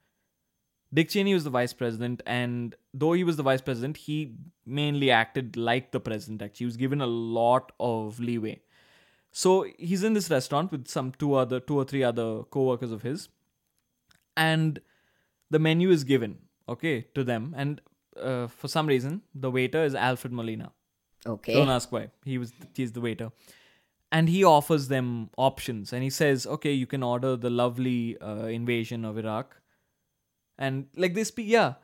Dick 0.95 1.09
Cheney 1.09 1.35
was 1.35 1.45
the 1.45 1.51
vice 1.51 1.73
president, 1.73 2.23
and 2.27 2.75
though 2.95 3.13
he 3.13 3.25
was 3.25 3.37
the 3.37 3.43
vice 3.43 3.61
president, 3.61 3.97
he 3.97 4.37
mainly 4.65 5.11
acted 5.11 5.57
like 5.57 5.91
the 5.91 6.01
president. 6.01 6.43
Actually, 6.43 6.59
he 6.59 6.65
was 6.67 6.77
given 6.77 7.01
a 7.01 7.07
lot 7.07 7.73
of 7.81 8.21
leeway. 8.21 8.61
So 9.33 9.67
he's 9.79 10.05
in 10.05 10.15
this 10.15 10.31
restaurant 10.31 10.71
with 10.73 10.87
some 10.89 11.13
two 11.13 11.35
other, 11.35 11.61
two 11.61 11.77
or 11.77 11.85
three 11.85 12.05
other 12.05 12.45
co-workers 12.45 12.93
of 12.93 13.03
his, 13.03 13.29
and 14.37 14.81
the 15.51 15.59
menu 15.59 15.91
is 15.91 16.05
given, 16.05 16.39
okay, 16.69 17.03
to 17.15 17.25
them. 17.25 17.53
And 17.57 17.81
uh, 18.19 18.47
for 18.47 18.69
some 18.69 18.87
reason, 18.87 19.23
the 19.35 19.51
waiter 19.51 19.85
is 19.85 19.95
Alfred 19.95 20.33
Molina. 20.33 20.73
Okay. 21.27 21.55
Don't 21.55 21.69
ask 21.69 21.91
why. 21.91 22.09
He 22.25 22.39
was 22.39 22.53
he's 22.75 22.93
the 22.93 23.01
waiter, 23.01 23.33
and 24.13 24.29
he 24.29 24.45
offers 24.45 24.89
them 24.89 25.31
options, 25.37 25.93
and 25.93 26.03
he 26.03 26.11
says, 26.11 26.47
"Okay, 26.47 26.73
you 26.73 26.87
can 26.87 27.03
order 27.03 27.37
the 27.37 27.51
lovely 27.51 28.19
uh, 28.21 28.47
invasion 28.47 29.05
of 29.05 29.19
Iraq," 29.19 29.61
and 30.59 30.87
like 30.97 31.15
this, 31.15 31.33
yeah, 31.37 31.75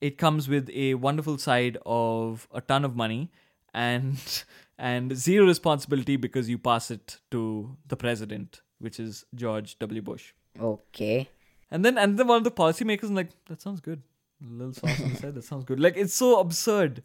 it 0.00 0.18
comes 0.18 0.48
with 0.48 0.70
a 0.70 0.94
wonderful 0.94 1.38
side 1.38 1.78
of 1.84 2.48
a 2.52 2.60
ton 2.60 2.84
of 2.84 2.96
money 2.96 3.30
and 3.74 4.44
and 4.78 5.16
zero 5.16 5.46
responsibility 5.46 6.16
because 6.16 6.48
you 6.48 6.58
pass 6.58 6.90
it 6.90 7.18
to 7.30 7.76
the 7.86 7.96
president, 7.96 8.62
which 8.78 9.00
is 9.00 9.24
George 9.34 9.78
W. 9.78 10.02
Bush. 10.02 10.32
Okay. 10.60 11.28
And 11.70 11.84
then 11.84 11.98
and 11.98 12.18
then 12.18 12.26
one 12.26 12.38
of 12.38 12.44
the 12.44 12.50
policymakers 12.50 13.14
like, 13.14 13.30
that 13.46 13.60
sounds 13.60 13.80
good. 13.80 14.02
A 14.42 14.52
little 14.52 14.72
sauce 14.72 15.00
on 15.00 15.10
the 15.10 15.16
side, 15.16 15.34
that 15.34 15.44
sounds 15.44 15.64
good. 15.64 15.80
Like 15.80 15.96
it's 15.96 16.14
so 16.14 16.40
absurd. 16.40 17.02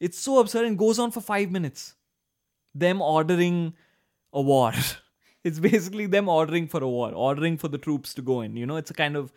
It's 0.00 0.18
so 0.18 0.40
absurd 0.40 0.66
and 0.66 0.76
goes 0.76 0.98
on 0.98 1.12
for 1.12 1.20
five 1.20 1.50
minutes. 1.50 1.94
Them 2.74 3.00
ordering 3.00 3.74
a 4.32 4.40
war. 4.40 4.72
it's 5.44 5.58
basically 5.58 6.06
them 6.06 6.28
ordering 6.28 6.68
for 6.68 6.82
a 6.82 6.88
war, 6.88 7.12
ordering 7.12 7.56
for 7.56 7.68
the 7.68 7.78
troops 7.78 8.14
to 8.14 8.22
go 8.22 8.40
in. 8.40 8.56
You 8.56 8.66
know, 8.66 8.76
it's 8.76 8.90
a 8.90 8.94
kind 8.94 9.16
of 9.16 9.32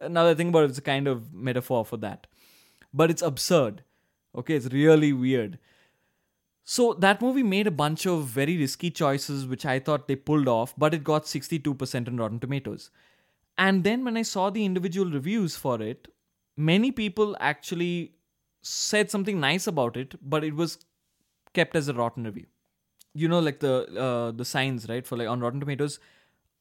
another 0.00 0.34
thing 0.34 0.48
about 0.48 0.64
it, 0.64 0.70
it's 0.70 0.78
a 0.78 0.82
kind 0.82 1.08
of 1.08 1.32
metaphor 1.32 1.84
for 1.84 1.96
that. 1.98 2.26
But 2.92 3.10
it's 3.10 3.22
absurd. 3.22 3.82
Okay, 4.36 4.54
it's 4.54 4.66
really 4.66 5.12
weird. 5.12 5.58
So 6.64 6.94
that 6.94 7.22
movie 7.22 7.44
made 7.44 7.66
a 7.66 7.70
bunch 7.70 8.06
of 8.06 8.24
very 8.24 8.58
risky 8.58 8.90
choices, 8.90 9.46
which 9.46 9.64
I 9.64 9.78
thought 9.78 10.08
they 10.08 10.16
pulled 10.16 10.48
off, 10.48 10.74
but 10.76 10.92
it 10.92 11.04
got 11.04 11.24
62% 11.24 12.08
on 12.08 12.16
Rotten 12.16 12.40
Tomatoes. 12.40 12.90
And 13.56 13.84
then 13.84 14.04
when 14.04 14.16
I 14.16 14.22
saw 14.22 14.50
the 14.50 14.64
individual 14.64 15.10
reviews 15.10 15.56
for 15.56 15.80
it, 15.80 16.08
many 16.56 16.90
people 16.90 17.36
actually 17.40 18.16
said 18.62 19.10
something 19.10 19.38
nice 19.38 19.66
about 19.66 19.96
it, 19.96 20.16
but 20.20 20.42
it 20.42 20.54
was 20.54 20.78
kept 21.54 21.76
as 21.76 21.88
a 21.88 21.94
rotten 21.94 22.24
review. 22.24 22.46
You 23.22 23.28
know, 23.32 23.38
like 23.48 23.60
the 23.60 23.74
uh, 24.06 24.30
the 24.40 24.44
signs, 24.52 24.88
right? 24.92 25.06
For 25.10 25.16
like 25.20 25.28
on 25.34 25.40
Rotten 25.46 25.60
Tomatoes, 25.60 25.98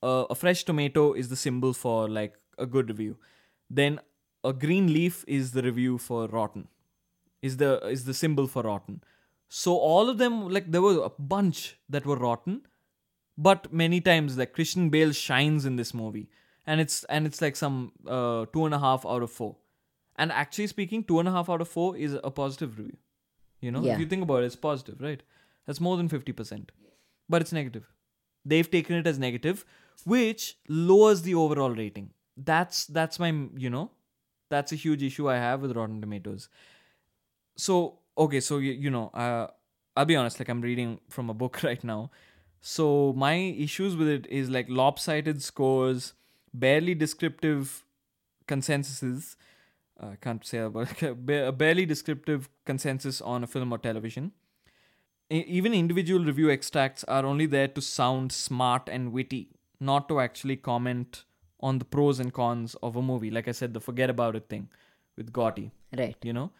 uh, 0.03 0.25
a 0.35 0.35
fresh 0.43 0.63
tomato 0.69 1.05
is 1.23 1.29
the 1.33 1.39
symbol 1.45 1.73
for 1.73 1.97
like 2.17 2.37
a 2.57 2.65
good 2.75 2.89
review. 2.93 3.17
Then 3.79 3.99
a 4.43 4.53
green 4.53 4.87
leaf 4.93 5.23
is 5.39 5.51
the 5.57 5.63
review 5.67 5.97
for 5.97 6.21
rotten. 6.37 6.67
Is 7.41 7.57
the 7.63 7.71
is 7.95 8.05
the 8.05 8.13
symbol 8.21 8.47
for 8.55 8.63
rotten. 8.63 9.01
So 9.49 9.75
all 9.77 10.09
of 10.13 10.17
them, 10.23 10.39
like 10.57 10.71
there 10.71 10.81
were 10.87 11.03
a 11.03 11.09
bunch 11.33 11.77
that 11.89 12.05
were 12.11 12.15
rotten, 12.15 12.61
but 13.37 13.71
many 13.83 14.01
times 14.01 14.37
like 14.37 14.53
Christian 14.53 14.89
Bale 14.89 15.11
shines 15.11 15.65
in 15.65 15.75
this 15.75 15.93
movie, 15.93 16.25
and 16.65 16.79
it's 16.85 17.03
and 17.05 17.25
it's 17.31 17.41
like 17.41 17.55
some 17.55 17.91
uh, 18.07 18.45
two 18.53 18.65
and 18.65 18.73
a 18.73 18.79
half 18.79 19.05
out 19.05 19.23
of 19.29 19.31
four. 19.31 19.55
And 20.15 20.31
actually 20.31 20.67
speaking, 20.67 21.03
two 21.03 21.19
and 21.19 21.27
a 21.27 21.31
half 21.31 21.49
out 21.49 21.61
of 21.61 21.67
four 21.67 21.95
is 21.97 22.17
a 22.23 22.31
positive 22.31 22.77
review. 22.79 22.97
You 23.61 23.71
know, 23.71 23.81
Yeah. 23.83 23.93
if 23.95 23.99
you 23.99 24.05
think 24.05 24.23
about 24.23 24.43
it, 24.43 24.45
it's 24.51 24.55
positive, 24.55 25.01
right? 25.01 25.21
That's 25.65 25.81
more 25.81 25.97
than 25.97 26.09
fifty 26.09 26.31
percent, 26.31 26.71
but 27.29 27.41
it's 27.41 27.51
negative. 27.51 27.91
They've 28.45 28.69
taken 28.69 28.95
it 28.95 29.07
as 29.07 29.17
negative, 29.19 29.65
which 30.03 30.57
lowers 30.67 31.23
the 31.23 31.35
overall 31.35 31.71
rating. 31.71 32.11
That's 32.37 32.85
that's 32.85 33.19
my 33.19 33.29
you 33.55 33.69
know, 33.69 33.91
that's 34.49 34.71
a 34.71 34.75
huge 34.75 35.03
issue 35.03 35.29
I 35.29 35.37
have 35.37 35.61
with 35.61 35.75
Rotten 35.75 36.01
Tomatoes. 36.01 36.49
So 37.57 37.99
okay, 38.17 38.39
so 38.39 38.57
you, 38.57 38.73
you 38.73 38.89
know, 38.89 39.09
uh, 39.13 39.47
I'll 39.95 40.05
be 40.05 40.15
honest. 40.15 40.39
Like 40.39 40.49
I'm 40.49 40.61
reading 40.61 40.99
from 41.09 41.29
a 41.29 41.33
book 41.33 41.63
right 41.63 41.83
now, 41.83 42.11
so 42.61 43.13
my 43.15 43.33
issues 43.35 43.95
with 43.95 44.07
it 44.07 44.27
is 44.27 44.49
like 44.49 44.67
lopsided 44.69 45.41
scores, 45.41 46.13
barely 46.53 46.95
descriptive 46.95 47.83
consensuses. 48.47 49.35
uh, 50.01 50.07
I 50.07 50.15
can't 50.15 50.45
say 50.45 50.59
about 50.59 51.01
a 51.01 51.51
barely 51.51 51.85
descriptive 51.85 52.49
consensus 52.65 53.21
on 53.21 53.43
a 53.43 53.47
film 53.47 53.71
or 53.71 53.77
television. 53.77 54.31
Even 55.29 55.73
individual 55.73 56.23
review 56.23 56.49
extracts 56.49 57.03
are 57.05 57.25
only 57.25 57.45
there 57.45 57.67
to 57.67 57.81
sound 57.81 58.31
smart 58.31 58.87
and 58.87 59.11
witty, 59.11 59.49
not 59.79 60.07
to 60.09 60.19
actually 60.19 60.55
comment 60.55 61.23
on 61.59 61.79
the 61.79 61.85
pros 61.85 62.19
and 62.19 62.31
cons 62.33 62.75
of 62.83 62.95
a 62.95 63.01
movie. 63.01 63.31
Like 63.31 63.47
I 63.47 63.51
said, 63.51 63.73
the 63.73 63.81
forget 63.81 64.09
about 64.09 64.35
it 64.35 64.47
thing 64.49 64.69
with 65.17 65.31
Gotti 65.31 65.71
Right. 65.97 66.17
you 66.23 66.33
know 66.33 66.51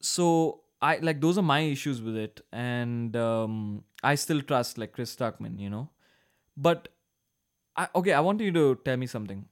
so 0.00 0.60
i 0.80 0.96
like 0.98 1.20
those 1.20 1.38
are 1.38 1.42
my 1.42 1.60
issues 1.60 2.00
with 2.00 2.16
it 2.16 2.40
and 2.52 3.16
um 3.16 3.84
i 4.02 4.14
still 4.14 4.40
trust 4.40 4.78
like 4.78 4.92
chris 4.92 5.14
stuckman 5.14 5.58
you 5.58 5.68
know 5.68 5.88
but 6.56 6.88
I, 7.76 7.88
okay 7.96 8.12
i 8.12 8.20
want 8.20 8.40
you 8.40 8.52
to 8.52 8.76
tell 8.84 8.96
me 8.96 9.06
something 9.06 9.46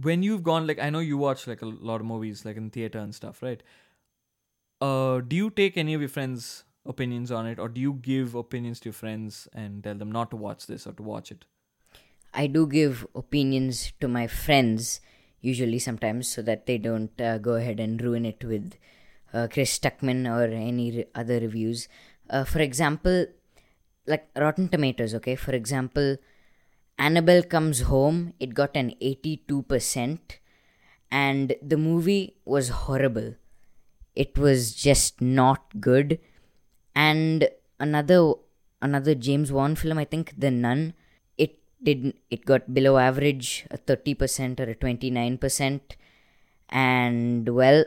when 0.00 0.22
you've 0.22 0.42
gone 0.42 0.66
like 0.66 0.78
i 0.78 0.90
know 0.90 0.98
you 1.00 1.16
watch 1.18 1.46
like 1.46 1.62
a 1.62 1.66
lot 1.66 2.00
of 2.00 2.06
movies 2.06 2.44
like 2.44 2.56
in 2.56 2.70
theater 2.70 2.98
and 2.98 3.14
stuff 3.14 3.42
right 3.42 3.62
uh 4.80 5.20
do 5.20 5.36
you 5.36 5.50
take 5.50 5.76
any 5.76 5.94
of 5.94 6.00
your 6.00 6.08
friends 6.08 6.64
opinions 6.88 7.30
on 7.30 7.46
it 7.46 7.58
or 7.58 7.68
do 7.68 7.80
you 7.80 7.92
give 7.94 8.34
opinions 8.34 8.80
to 8.80 8.86
your 8.86 8.94
friends 8.94 9.46
and 9.52 9.84
tell 9.84 9.94
them 9.94 10.10
not 10.10 10.30
to 10.30 10.36
watch 10.36 10.66
this 10.66 10.86
or 10.86 10.92
to 10.92 11.02
watch 11.02 11.30
it 11.30 11.44
I 12.34 12.46
do 12.46 12.66
give 12.66 13.06
opinions 13.14 13.92
to 14.00 14.08
my 14.08 14.26
friends, 14.26 15.00
usually 15.40 15.78
sometimes, 15.78 16.28
so 16.28 16.42
that 16.42 16.66
they 16.66 16.78
don't 16.78 17.18
uh, 17.20 17.38
go 17.38 17.54
ahead 17.54 17.80
and 17.80 18.00
ruin 18.00 18.24
it 18.26 18.44
with 18.44 18.74
uh, 19.32 19.48
Chris 19.50 19.78
Stuckman 19.78 20.28
or 20.30 20.44
any 20.44 20.90
re- 20.92 21.06
other 21.14 21.40
reviews. 21.40 21.88
Uh, 22.28 22.44
for 22.44 22.60
example, 22.60 23.26
like 24.06 24.28
Rotten 24.36 24.68
Tomatoes, 24.68 25.14
okay? 25.14 25.36
For 25.36 25.52
example, 25.52 26.16
Annabelle 26.98 27.42
Comes 27.42 27.82
Home, 27.82 28.34
it 28.38 28.54
got 28.54 28.76
an 28.76 28.94
82%, 29.00 30.18
and 31.10 31.54
the 31.62 31.76
movie 31.76 32.36
was 32.44 32.68
horrible. 32.68 33.34
It 34.14 34.36
was 34.36 34.74
just 34.74 35.20
not 35.20 35.80
good. 35.80 36.18
And 36.98 37.48
another 37.78 38.34
another 38.82 39.14
James 39.14 39.52
Wan 39.54 39.76
film, 39.78 39.98
I 39.98 40.04
think, 40.04 40.34
The 40.36 40.50
Nun, 40.50 40.94
it 41.38 41.58
didn't 41.82 42.16
it 42.30 42.44
got 42.44 42.74
below 42.74 42.98
average, 42.98 43.66
a 43.70 43.78
30% 43.78 44.58
or 44.58 44.66
a 44.70 44.74
29%. 44.74 45.80
And 46.68 47.48
well, 47.48 47.84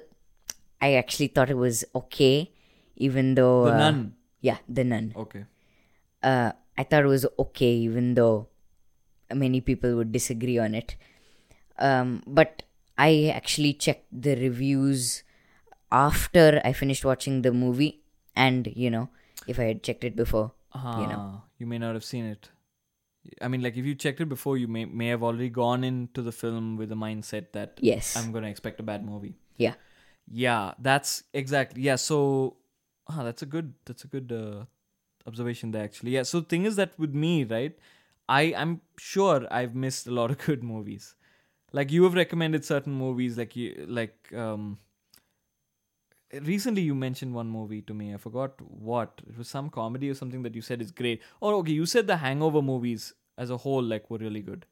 I 0.81 0.93
actually 0.95 1.27
thought 1.27 1.49
it 1.49 1.57
was 1.57 1.83
okay, 1.93 2.51
even 2.95 3.35
though 3.35 3.65
the 3.65 3.73
uh, 3.73 3.77
nun 3.77 4.15
Yeah, 4.41 4.57
The 4.67 4.83
Nun 4.83 5.13
okay 5.15 5.45
uh, 6.23 6.51
I 6.77 6.83
thought 6.83 7.03
it 7.03 7.13
was 7.13 7.25
okay, 7.37 7.73
even 7.73 8.15
though 8.15 8.47
many 9.33 9.61
people 9.61 9.95
would 9.95 10.11
disagree 10.11 10.57
on 10.57 10.73
it. 10.75 10.95
Um, 11.77 12.23
but 12.25 12.63
I 12.97 13.31
actually 13.33 13.73
checked 13.73 14.07
the 14.11 14.35
reviews 14.35 15.23
after 15.91 16.61
I 16.63 16.73
finished 16.73 17.03
watching 17.03 17.41
the 17.41 17.51
movie, 17.51 18.00
and 18.35 18.67
you 18.75 18.89
know, 18.89 19.09
if 19.47 19.59
I 19.59 19.63
had 19.63 19.83
checked 19.83 20.03
it 20.03 20.15
before, 20.15 20.51
you 20.73 21.07
know. 21.07 21.43
You 21.57 21.67
may 21.67 21.77
not 21.77 21.93
have 21.93 22.03
seen 22.03 22.25
it. 22.25 22.49
I 23.39 23.47
mean, 23.47 23.61
like 23.61 23.77
if 23.77 23.85
you 23.85 23.93
checked 23.93 24.19
it 24.19 24.29
before, 24.29 24.57
you 24.57 24.67
may 24.67 24.85
may 24.85 25.07
have 25.07 25.21
already 25.21 25.49
gone 25.49 25.83
into 25.83 26.21
the 26.21 26.31
film 26.31 26.75
with 26.77 26.89
the 26.89 26.95
mindset 26.95 27.51
that 27.53 27.79
yes, 27.79 28.15
I'm 28.15 28.31
gonna 28.31 28.47
expect 28.47 28.79
a 28.79 28.83
bad 28.83 29.05
movie. 29.05 29.35
yeah, 29.57 29.75
Yeah, 30.27 30.73
that's 30.79 31.23
exactly 31.33 31.83
yeah. 31.83 31.97
So, 31.97 32.57
ah, 33.07 33.23
that's 33.23 33.43
a 33.43 33.45
good 33.45 33.73
that's 33.85 34.03
a 34.03 34.07
good 34.07 34.31
uh, 34.31 34.65
observation 35.27 35.71
there 35.71 35.83
actually. 35.83 36.11
Yeah. 36.11 36.23
So 36.23 36.39
the 36.39 36.47
thing 36.47 36.65
is 36.65 36.77
that 36.77 36.97
with 36.97 37.13
me, 37.13 37.43
right, 37.43 37.77
I 38.27 38.53
I'm 38.55 38.81
sure 38.97 39.45
I've 39.51 39.75
missed 39.75 40.07
a 40.07 40.11
lot 40.11 40.31
of 40.31 40.37
good 40.49 40.63
movies. 40.63 41.13
Like 41.73 41.91
you 41.91 42.03
have 42.05 42.15
recommended 42.15 42.65
certain 42.65 42.93
movies, 42.93 43.37
like 43.37 43.55
you 43.55 43.85
like 43.87 44.33
um. 44.33 44.79
Recently, 46.39 46.81
you 46.81 46.95
mentioned 46.95 47.33
one 47.33 47.49
movie 47.49 47.81
to 47.83 47.93
me. 47.93 48.13
I 48.13 48.17
forgot 48.17 48.59
what. 48.61 49.21
It 49.27 49.37
was 49.37 49.47
some 49.49 49.69
comedy 49.69 50.09
or 50.09 50.13
something 50.13 50.43
that 50.43 50.55
you 50.55 50.61
said 50.61 50.81
is 50.81 50.91
great. 50.91 51.21
Or 51.41 51.53
okay, 51.55 51.71
you 51.73 51.85
said 51.85 52.07
the 52.07 52.17
Hangover 52.17 52.61
movies 52.61 53.13
as 53.37 53.49
a 53.49 53.57
whole 53.57 53.83
like 53.83 54.09
were 54.09 54.17
really 54.17 54.41
good. 54.41 54.65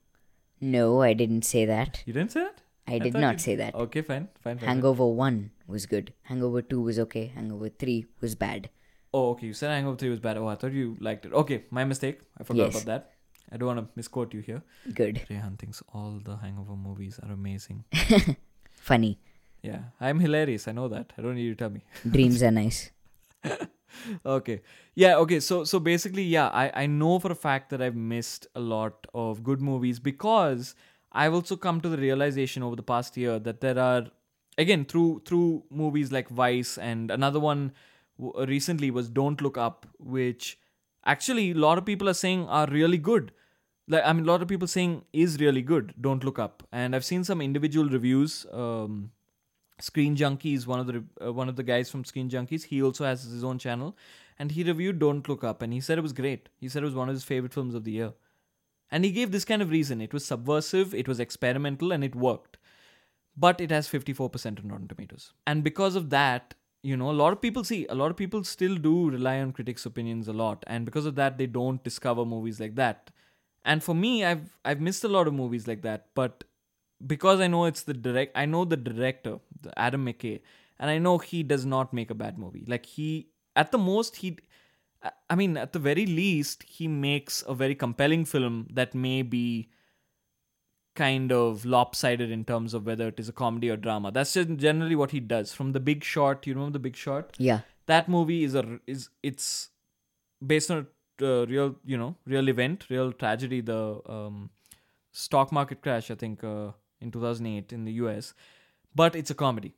no, 0.62 1.02
I 1.02 1.14
didn't 1.14 1.44
say 1.44 1.66
that. 1.66 2.02
You 2.06 2.14
didn't 2.14 2.32
say 2.32 2.42
that? 2.42 2.62
I 2.88 2.98
did 3.00 3.14
not 3.14 3.40
say 3.42 3.56
that. 3.56 3.76
Okay, 3.76 4.02
fine, 4.02 4.28
fine, 4.44 4.56
fine. 4.56 4.58
fine. 4.60 4.68
Hangover 4.70 5.06
one 5.06 5.52
was 5.68 5.86
good. 5.86 6.14
Hangover 6.24 6.62
two 6.62 6.82
was 6.82 6.98
okay. 7.04 7.28
Hangover 7.36 7.70
three 7.70 8.06
was 8.22 8.36
bad. 8.36 8.70
Oh, 9.14 9.30
okay. 9.32 9.48
You 9.48 9.54
said 9.54 9.72
Hangover 9.72 9.98
3 9.98 10.10
was 10.12 10.20
bad. 10.20 10.38
Oh, 10.38 10.46
I 10.48 10.54
thought 10.54 10.72
you 10.72 10.96
liked 11.00 11.26
it. 11.26 11.34
Okay, 11.34 11.64
my 11.72 11.84
mistake. 11.84 12.20
I 12.40 12.44
forgot 12.44 12.66
Yes. 12.66 12.76
about 12.76 12.86
that. 12.86 13.14
I 13.52 13.58
don't 13.58 13.66
want 13.70 13.80
to 13.80 13.88
misquote 13.96 14.36
you 14.36 14.42
here. 14.42 14.62
Good, 14.94 15.22
Rehan 15.32 15.58
thinks 15.58 15.82
all 15.92 16.20
the 16.24 16.36
Hangover 16.38 16.76
movies 16.76 17.20
are 17.24 17.32
amazing. 17.32 17.86
funny. 18.92 19.18
Yeah, 19.62 19.80
I'm 20.00 20.20
hilarious. 20.20 20.68
I 20.68 20.72
know 20.72 20.88
that. 20.88 21.14
I 21.18 21.22
don't 21.22 21.36
need 21.36 21.44
you 21.44 21.56
to 21.56 21.58
tell 21.58 21.70
me. 21.70 21.84
Dreams 22.10 22.42
are 22.44 22.52
nice. 22.52 22.92
okay. 24.26 24.62
Yeah, 24.96 25.18
okay. 25.18 25.40
So 25.40 25.64
so 25.64 25.80
basically, 25.80 26.24
yeah, 26.24 26.48
I, 26.48 26.84
I 26.84 26.86
know 26.86 27.20
for 27.20 27.32
a 27.32 27.36
fact 27.36 27.70
that 27.72 27.82
I've 27.82 27.96
missed 27.96 28.48
a 28.56 28.60
lot 28.60 29.08
of 29.14 29.44
good 29.44 29.62
movies 29.62 30.00
because 30.00 30.76
I've 31.12 31.34
also 31.34 31.56
come 31.56 31.82
to 31.82 31.90
the 31.90 31.98
realization 31.98 32.64
over 32.64 32.76
the 32.76 32.84
past 32.84 33.18
year 33.18 33.40
that 33.40 33.62
there 33.62 33.78
are 33.80 34.08
again 34.58 34.86
through 34.86 35.24
through 35.26 35.64
movies 35.70 36.12
like 36.12 36.30
Vice 36.30 36.78
and 36.78 37.12
another 37.12 37.40
one 37.40 37.74
w- 38.20 38.46
recently 38.46 38.92
was 38.92 39.10
Don't 39.10 39.42
Look 39.42 39.58
Up, 39.58 39.86
which 39.98 40.60
actually 41.06 41.52
a 41.52 41.56
lot 41.56 41.78
of 41.78 41.86
people 41.86 42.08
are 42.08 42.14
saying 42.14 42.48
are 42.48 42.68
really 42.68 42.98
good. 42.98 43.32
Like 43.88 44.04
I 44.06 44.14
mean, 44.14 44.24
a 44.24 44.28
lot 44.28 44.42
of 44.42 44.48
people 44.48 44.68
saying 44.68 45.04
is 45.12 45.40
really 45.40 45.62
good. 45.62 45.94
Don't 46.00 46.24
Look 46.24 46.40
Up, 46.40 46.68
and 46.72 46.96
I've 46.96 47.06
seen 47.06 47.24
some 47.24 47.42
individual 47.42 47.90
reviews. 47.90 48.46
Um, 48.52 49.12
Screen 49.80 50.16
Junkies, 50.16 50.68
one 50.68 50.80
of 50.80 50.88
the 50.88 51.04
uh, 51.26 51.32
one 51.34 51.50
of 51.50 51.56
the 51.56 51.64
guys 51.64 51.90
from 51.90 52.04
Screen 52.04 52.30
Junkies. 52.30 52.64
He 52.66 52.82
also 52.82 53.06
has 53.06 53.24
his 53.24 53.44
own 53.44 53.60
channel, 53.60 53.96
and 54.38 54.52
he 54.52 54.64
reviewed 54.64 55.00
Don't 55.00 55.28
Look 55.28 55.44
Up, 55.44 55.62
and 55.62 55.74
he 55.74 55.80
said 55.80 55.98
it 55.98 56.02
was 56.02 56.14
great. 56.14 56.50
He 56.58 56.70
said 56.70 56.84
it 56.84 56.86
was 56.86 56.96
one 56.96 57.10
of 57.10 57.16
his 57.16 57.24
favorite 57.24 57.54
films 57.54 57.76
of 57.76 57.84
the 57.84 57.92
year, 57.92 58.14
and 58.92 59.06
he 59.06 59.12
gave 59.12 59.32
this 59.32 59.46
kind 59.46 59.62
of 59.62 59.70
reason: 59.70 60.02
it 60.02 60.14
was 60.14 60.26
subversive, 60.26 60.94
it 60.94 61.08
was 61.08 61.20
experimental, 61.20 61.92
and 61.92 62.04
it 62.04 62.16
worked. 62.16 62.58
But 63.38 63.62
it 63.62 63.72
has 63.72 63.88
fifty 63.88 64.14
four 64.14 64.30
percent 64.30 64.60
on 64.60 64.70
Rotten 64.70 64.88
Tomatoes, 64.88 65.34
and 65.48 65.64
because 65.64 65.96
of 65.96 66.10
that, 66.10 66.56
you 66.82 66.98
know, 66.98 67.10
a 67.10 67.20
lot 67.22 67.32
of 67.34 67.42
people 67.42 67.64
see 67.64 67.86
a 67.88 67.96
lot 67.96 68.12
of 68.12 68.18
people 68.18 68.44
still 68.44 68.76
do 68.76 69.10
rely 69.10 69.40
on 69.40 69.54
critics' 69.54 69.86
opinions 69.86 70.28
a 70.28 70.34
lot, 70.34 70.64
and 70.68 70.86
because 70.86 71.06
of 71.06 71.16
that, 71.16 71.38
they 71.38 71.46
don't 71.46 71.84
discover 71.84 72.26
movies 72.26 72.60
like 72.60 72.76
that. 72.76 73.12
And 73.64 73.84
for 73.84 73.94
me, 73.94 74.26
I've 74.26 74.58
I've 74.66 74.82
missed 74.82 75.04
a 75.04 75.10
lot 75.10 75.28
of 75.28 75.34
movies 75.34 75.68
like 75.68 75.82
that, 75.84 76.08
but 76.16 76.44
because 77.06 77.40
I 77.40 77.48
know 77.48 77.66
it's 77.66 77.84
the 77.84 77.94
direct, 77.94 78.38
I 78.38 78.46
know 78.46 78.66
the 78.66 78.78
director, 78.78 79.40
the 79.62 79.78
Adam 79.80 80.06
McKay, 80.06 80.42
and 80.80 80.90
I 80.90 80.98
know 80.98 81.18
he 81.18 81.44
does 81.44 81.66
not 81.66 81.94
make 81.94 82.10
a 82.10 82.16
bad 82.16 82.38
movie. 82.38 82.66
Like 82.68 82.86
he, 82.86 83.30
at 83.56 83.72
the 83.72 83.78
most, 83.78 84.18
he, 84.18 84.38
I- 85.04 85.12
I 85.30 85.36
mean, 85.36 85.58
at 85.58 85.74
the 85.74 85.80
very 85.80 86.06
least, 86.06 86.64
he 86.64 86.88
makes 86.88 87.44
a 87.48 87.54
very 87.54 87.76
compelling 87.76 88.26
film 88.26 88.68
that 88.74 88.94
may 88.96 89.22
be 89.22 89.70
kind 90.96 91.32
of 91.32 91.66
lopsided 91.66 92.30
in 92.32 92.44
terms 92.44 92.74
of 92.74 92.86
whether 92.86 93.08
it 93.08 93.20
is 93.20 93.30
a 93.30 93.34
comedy 93.34 93.70
or 93.70 93.78
drama. 93.78 94.12
That's 94.12 94.34
just 94.34 94.50
generally 94.58 94.96
what 94.96 95.12
he 95.12 95.20
does. 95.20 95.54
From 95.54 95.72
The 95.72 95.80
Big 95.80 96.04
Short, 96.04 96.46
you 96.46 96.54
remember 96.54 96.74
The 96.74 96.80
Big 96.80 96.96
Short? 96.96 97.36
Yeah, 97.38 97.62
that 97.86 98.10
movie 98.10 98.44
is 98.44 98.56
a 98.56 98.80
is 98.88 99.10
it's 99.24 99.70
based 100.46 100.70
on 100.72 100.88
a 101.22 101.26
uh, 101.26 101.46
real 101.48 101.76
you 101.84 101.98
know 101.98 102.16
real 102.26 102.48
event 102.48 102.86
real 102.90 103.12
tragedy 103.12 103.60
the 103.60 104.00
um, 104.08 104.50
stock 105.12 105.52
market 105.52 105.82
crash 105.82 106.10
i 106.10 106.16
think 106.16 106.46
uh, 106.46 106.70
in 107.02 107.12
2008 107.12 107.72
in 107.74 107.86
the 107.86 107.94
us 107.94 108.34
but 108.96 109.16
it's 109.16 109.30
a 109.30 109.36
comedy. 109.36 109.76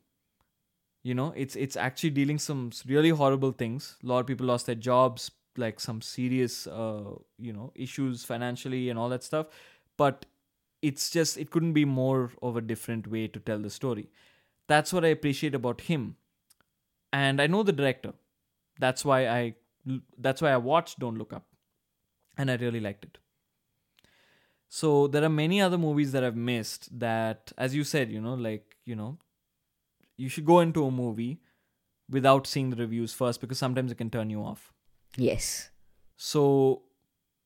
You 1.02 1.14
know 1.14 1.32
it's 1.36 1.56
it's 1.56 1.76
actually 1.76 2.10
dealing 2.10 2.38
some 2.38 2.70
really 2.86 3.10
horrible 3.10 3.52
things. 3.52 3.96
A 4.02 4.06
lot 4.06 4.20
of 4.20 4.26
people 4.26 4.46
lost 4.46 4.66
their 4.66 4.76
jobs 4.76 5.30
like 5.56 5.80
some 5.80 6.00
serious 6.00 6.66
uh, 6.66 7.14
you 7.38 7.52
know 7.52 7.72
issues 7.74 8.24
financially 8.24 8.88
and 8.88 8.98
all 8.98 9.08
that 9.08 9.24
stuff. 9.24 9.46
But 9.96 10.26
it's 10.80 11.10
just 11.10 11.36
it 11.38 11.50
couldn't 11.50 11.72
be 11.72 11.84
more 11.84 12.30
of 12.40 12.56
a 12.56 12.60
different 12.60 13.08
way 13.08 13.26
to 13.28 13.40
tell 13.40 13.58
the 13.58 13.70
story. 13.70 14.10
That's 14.68 14.92
what 14.92 15.04
i 15.04 15.08
appreciate 15.08 15.54
about 15.54 15.82
him. 15.82 16.16
And 17.12 17.42
I 17.42 17.46
know 17.46 17.62
the 17.62 17.72
director. 17.72 18.14
That's 18.78 19.04
why 19.04 19.26
I 19.26 19.54
that's 20.16 20.40
why 20.40 20.52
I 20.52 20.56
watched 20.56 21.00
Don't 21.00 21.18
Look 21.18 21.32
Up, 21.32 21.46
and 22.38 22.48
I 22.50 22.54
really 22.54 22.80
liked 22.80 23.04
it. 23.04 23.18
So 24.74 25.06
there 25.06 25.22
are 25.22 25.28
many 25.28 25.60
other 25.60 25.76
movies 25.76 26.12
that 26.12 26.24
I've 26.24 26.34
missed 26.34 26.98
that, 26.98 27.52
as 27.58 27.74
you 27.74 27.84
said, 27.84 28.10
you 28.10 28.22
know, 28.22 28.32
like 28.32 28.76
you 28.86 28.96
know, 28.96 29.18
you 30.16 30.30
should 30.30 30.46
go 30.46 30.60
into 30.60 30.86
a 30.86 30.90
movie 30.90 31.42
without 32.08 32.46
seeing 32.46 32.70
the 32.70 32.76
reviews 32.76 33.12
first 33.12 33.42
because 33.42 33.58
sometimes 33.58 33.92
it 33.92 33.98
can 33.98 34.08
turn 34.08 34.30
you 34.30 34.40
off. 34.40 34.72
Yes. 35.18 35.68
So 36.16 36.84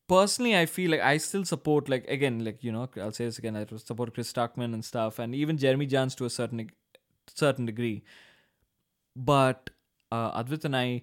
personally, 0.08 0.56
I 0.56 0.66
feel 0.66 0.92
like 0.92 1.00
I 1.00 1.16
still 1.16 1.44
support, 1.44 1.88
like 1.88 2.06
again, 2.06 2.44
like 2.44 2.62
you 2.62 2.70
know, 2.70 2.88
I'll 2.96 3.10
say 3.10 3.24
this 3.24 3.40
again, 3.40 3.56
I 3.56 3.66
support 3.76 4.14
Chris 4.14 4.32
Stuckman 4.32 4.72
and 4.72 4.84
stuff, 4.84 5.18
and 5.18 5.34
even 5.34 5.58
Jeremy 5.58 5.88
Jahns 5.88 6.14
to 6.18 6.26
a 6.26 6.30
certain 6.30 6.70
certain 7.34 7.66
degree. 7.66 8.04
But 9.16 9.70
uh, 10.12 10.40
Advait 10.44 10.64
and 10.64 10.76
I 10.76 11.02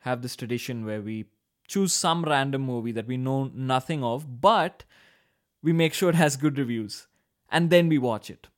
have 0.00 0.22
this 0.22 0.34
tradition 0.34 0.84
where 0.84 1.00
we 1.00 1.26
choose 1.68 1.92
some 1.92 2.24
random 2.24 2.62
movie 2.62 2.90
that 2.90 3.06
we 3.06 3.16
know 3.16 3.44
nothing 3.54 4.02
of, 4.02 4.40
but 4.40 4.82
we 5.62 5.72
make 5.72 5.94
sure 5.94 6.10
it 6.10 6.14
has 6.16 6.36
good 6.36 6.58
reviews, 6.58 7.06
and 7.50 7.70
then 7.70 7.88
we 7.88 7.98
watch 7.98 8.30
it. 8.30 8.48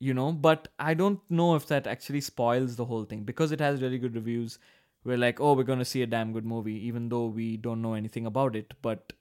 You 0.00 0.12
know, 0.12 0.32
but 0.32 0.68
I 0.78 0.94
don't 0.94 1.20
know 1.30 1.54
if 1.54 1.66
that 1.68 1.86
actually 1.86 2.20
spoils 2.20 2.76
the 2.76 2.84
whole 2.84 3.04
thing 3.04 3.22
because 3.22 3.52
it 3.52 3.60
has 3.60 3.80
really 3.80 3.98
good 3.98 4.14
reviews 4.14 4.58
we're 5.04 5.18
like, 5.18 5.40
oh, 5.40 5.52
we're 5.52 5.64
going 5.64 5.78
to 5.78 5.84
see 5.84 6.02
a 6.02 6.06
damn 6.06 6.32
good 6.32 6.46
movie, 6.46 6.86
even 6.86 7.08
though 7.10 7.26
we 7.26 7.56
don't 7.58 7.82
know 7.82 7.94
anything 7.94 8.26
about 8.26 8.56
it. 8.56 8.72
But 8.80 9.12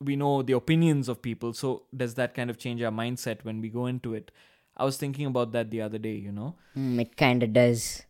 we 0.00 0.16
know 0.16 0.42
the 0.42 0.52
opinions 0.52 1.08
of 1.08 1.22
people. 1.22 1.54
So 1.54 1.84
does 1.96 2.14
that 2.14 2.34
kind 2.34 2.50
of 2.50 2.58
change 2.58 2.82
our 2.82 2.92
mindset 2.92 3.42
when 3.42 3.60
we 3.60 3.70
go 3.70 3.86
into 3.86 4.14
it? 4.14 4.30
I 4.76 4.84
was 4.84 4.98
thinking 4.98 5.26
about 5.26 5.52
that 5.52 5.70
the 5.70 5.80
other 5.80 5.98
day, 5.98 6.14
you 6.14 6.32
know? 6.32 6.56
Mm, 6.76 7.00
it 7.00 7.16
kind 7.16 7.42
of 7.42 7.52
does, 7.52 8.02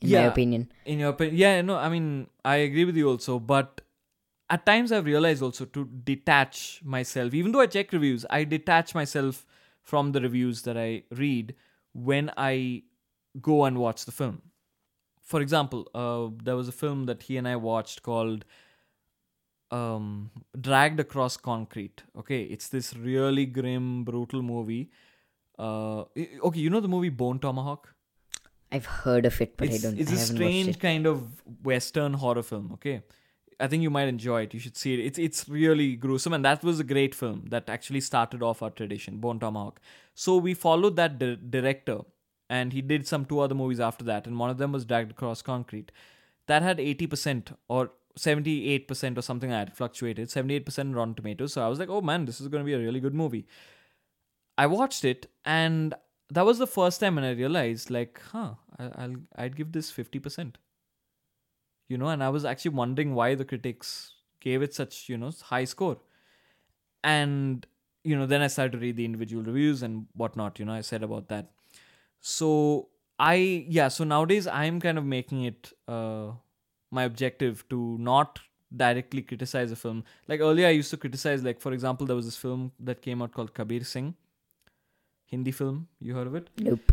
in 0.00 0.10
yeah, 0.10 0.22
my 0.22 0.26
opinion. 0.26 0.72
In 0.84 0.98
your 0.98 1.10
opinion. 1.10 1.36
Yeah, 1.36 1.62
no, 1.62 1.76
I 1.76 1.88
mean, 1.88 2.28
I 2.44 2.56
agree 2.56 2.84
with 2.84 2.96
you 2.96 3.08
also. 3.08 3.38
But 3.38 3.80
at 4.48 4.64
times 4.66 4.92
I've 4.92 5.04
realized 5.04 5.42
also 5.42 5.64
to 5.64 5.84
detach 6.04 6.80
myself, 6.84 7.34
even 7.34 7.52
though 7.52 7.60
I 7.60 7.66
check 7.66 7.92
reviews, 7.92 8.24
I 8.30 8.44
detach 8.44 8.94
myself 8.94 9.46
from 9.82 10.12
the 10.12 10.20
reviews 10.20 10.62
that 10.62 10.76
I 10.76 11.02
read 11.10 11.54
when 11.92 12.30
I 12.36 12.82
go 13.40 13.64
and 13.64 13.78
watch 13.78 14.04
the 14.04 14.12
film 14.12 14.42
for 15.26 15.40
example, 15.40 15.90
uh, 15.92 16.28
there 16.42 16.56
was 16.56 16.68
a 16.68 16.72
film 16.72 17.06
that 17.06 17.24
he 17.24 17.36
and 17.36 17.48
I 17.48 17.56
watched 17.56 18.04
called 18.04 18.44
um, 19.72 20.30
Dragged 20.58 21.00
Across 21.00 21.38
Concrete. 21.38 22.04
Okay, 22.16 22.42
it's 22.42 22.68
this 22.68 22.94
really 22.94 23.44
grim, 23.44 24.04
brutal 24.04 24.40
movie. 24.40 24.90
Uh, 25.58 26.04
okay, 26.44 26.60
you 26.60 26.70
know 26.70 26.78
the 26.78 26.88
movie 26.88 27.08
Bone 27.08 27.40
Tomahawk? 27.40 27.92
I've 28.70 28.86
heard 28.86 29.26
of 29.26 29.40
it, 29.40 29.56
but 29.56 29.68
it's, 29.68 29.84
I 29.84 29.88
don't. 29.88 29.98
It's 29.98 30.12
I 30.12 30.14
a 30.14 30.18
strange 30.18 30.78
kind 30.78 31.06
of 31.06 31.42
Western 31.64 32.14
horror 32.14 32.44
film. 32.44 32.70
Okay, 32.74 33.02
I 33.58 33.66
think 33.68 33.82
you 33.82 33.90
might 33.90 34.08
enjoy 34.08 34.42
it. 34.42 34.54
You 34.54 34.60
should 34.60 34.76
see 34.76 34.94
it. 34.94 35.00
It's 35.04 35.18
it's 35.18 35.48
really 35.48 35.96
gruesome, 35.96 36.32
and 36.32 36.44
that 36.44 36.62
was 36.62 36.80
a 36.80 36.84
great 36.84 37.14
film 37.14 37.44
that 37.48 37.68
actually 37.70 38.00
started 38.00 38.42
off 38.42 38.62
our 38.62 38.70
tradition, 38.70 39.16
Bone 39.18 39.40
Tomahawk. 39.40 39.80
So 40.14 40.36
we 40.36 40.52
followed 40.54 40.96
that 40.96 41.18
di- 41.18 41.36
director 41.36 42.00
and 42.48 42.72
he 42.72 42.80
did 42.80 43.06
some 43.06 43.24
two 43.24 43.40
other 43.40 43.54
movies 43.54 43.80
after 43.80 44.04
that 44.04 44.26
and 44.26 44.38
one 44.38 44.50
of 44.50 44.58
them 44.58 44.72
was 44.72 44.84
dragged 44.84 45.10
across 45.10 45.42
concrete 45.42 45.90
that 46.46 46.62
had 46.62 46.78
80% 46.78 47.54
or 47.68 47.90
78% 48.18 49.18
or 49.18 49.22
something 49.22 49.50
like 49.50 49.66
that 49.66 49.76
fluctuated 49.76 50.28
78% 50.28 50.94
rotten 50.94 51.14
tomatoes 51.14 51.52
so 51.52 51.64
i 51.64 51.68
was 51.68 51.78
like 51.78 51.88
oh 51.88 52.00
man 52.00 52.24
this 52.24 52.40
is 52.40 52.48
going 52.48 52.62
to 52.62 52.66
be 52.66 52.74
a 52.74 52.78
really 52.78 53.00
good 53.00 53.14
movie 53.14 53.46
i 54.56 54.66
watched 54.66 55.04
it 55.04 55.26
and 55.44 55.94
that 56.30 56.46
was 56.46 56.58
the 56.58 56.66
first 56.66 57.00
time 57.00 57.16
when 57.16 57.24
i 57.24 57.32
realized 57.32 57.90
like 57.90 58.20
huh 58.32 58.54
i'll 58.78 59.16
i'd 59.36 59.56
give 59.56 59.72
this 59.72 59.92
50% 59.92 60.54
you 61.88 61.98
know 61.98 62.08
and 62.08 62.22
i 62.22 62.28
was 62.28 62.44
actually 62.44 62.70
wondering 62.70 63.14
why 63.14 63.34
the 63.34 63.44
critics 63.44 64.12
gave 64.40 64.62
it 64.62 64.74
such 64.74 65.08
you 65.08 65.16
know 65.16 65.30
high 65.44 65.64
score 65.64 65.98
and 67.02 67.66
you 68.04 68.16
know 68.16 68.26
then 68.26 68.42
i 68.42 68.46
started 68.46 68.72
to 68.72 68.78
read 68.78 68.96
the 68.96 69.04
individual 69.04 69.42
reviews 69.42 69.82
and 69.82 70.06
whatnot 70.14 70.58
you 70.58 70.64
know 70.64 70.72
i 70.72 70.80
said 70.80 71.02
about 71.02 71.28
that 71.28 71.50
so 72.20 72.88
I 73.18 73.64
yeah, 73.68 73.88
so 73.88 74.04
nowadays 74.04 74.46
I'm 74.46 74.80
kind 74.80 74.98
of 74.98 75.04
making 75.04 75.44
it 75.44 75.72
uh, 75.88 76.32
my 76.90 77.04
objective 77.04 77.64
to 77.70 77.96
not 77.98 78.40
directly 78.76 79.22
criticize 79.22 79.72
a 79.72 79.76
film. 79.76 80.04
Like 80.28 80.40
earlier 80.40 80.66
I 80.66 80.70
used 80.70 80.90
to 80.90 80.96
criticize 80.96 81.42
like 81.42 81.60
for 81.60 81.72
example 81.72 82.06
there 82.06 82.16
was 82.16 82.26
this 82.26 82.36
film 82.36 82.72
that 82.80 83.00
came 83.02 83.22
out 83.22 83.32
called 83.32 83.54
Kabir 83.54 83.84
Singh. 83.84 84.14
Hindi 85.24 85.50
film. 85.50 85.88
You 86.00 86.14
heard 86.14 86.26
of 86.26 86.34
it? 86.34 86.50
Nope. 86.58 86.92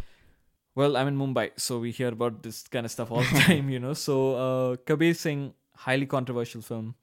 Well, 0.76 0.98
I'm 0.98 1.08
in 1.08 1.18
Mumbai, 1.18 1.52
so 1.56 1.80
we 1.80 1.92
hear 1.92 2.08
about 2.08 2.42
this 2.42 2.64
kind 2.68 2.86
of 2.86 2.92
stuff 2.92 3.12
all 3.12 3.22
the 3.22 3.40
time, 3.48 3.70
you 3.70 3.80
know. 3.80 3.94
So 3.94 4.36
uh, 4.36 4.76
Kabir 4.78 5.14
Singh, 5.14 5.54
highly 5.76 6.06
controversial 6.08 6.62
film. 6.62 6.96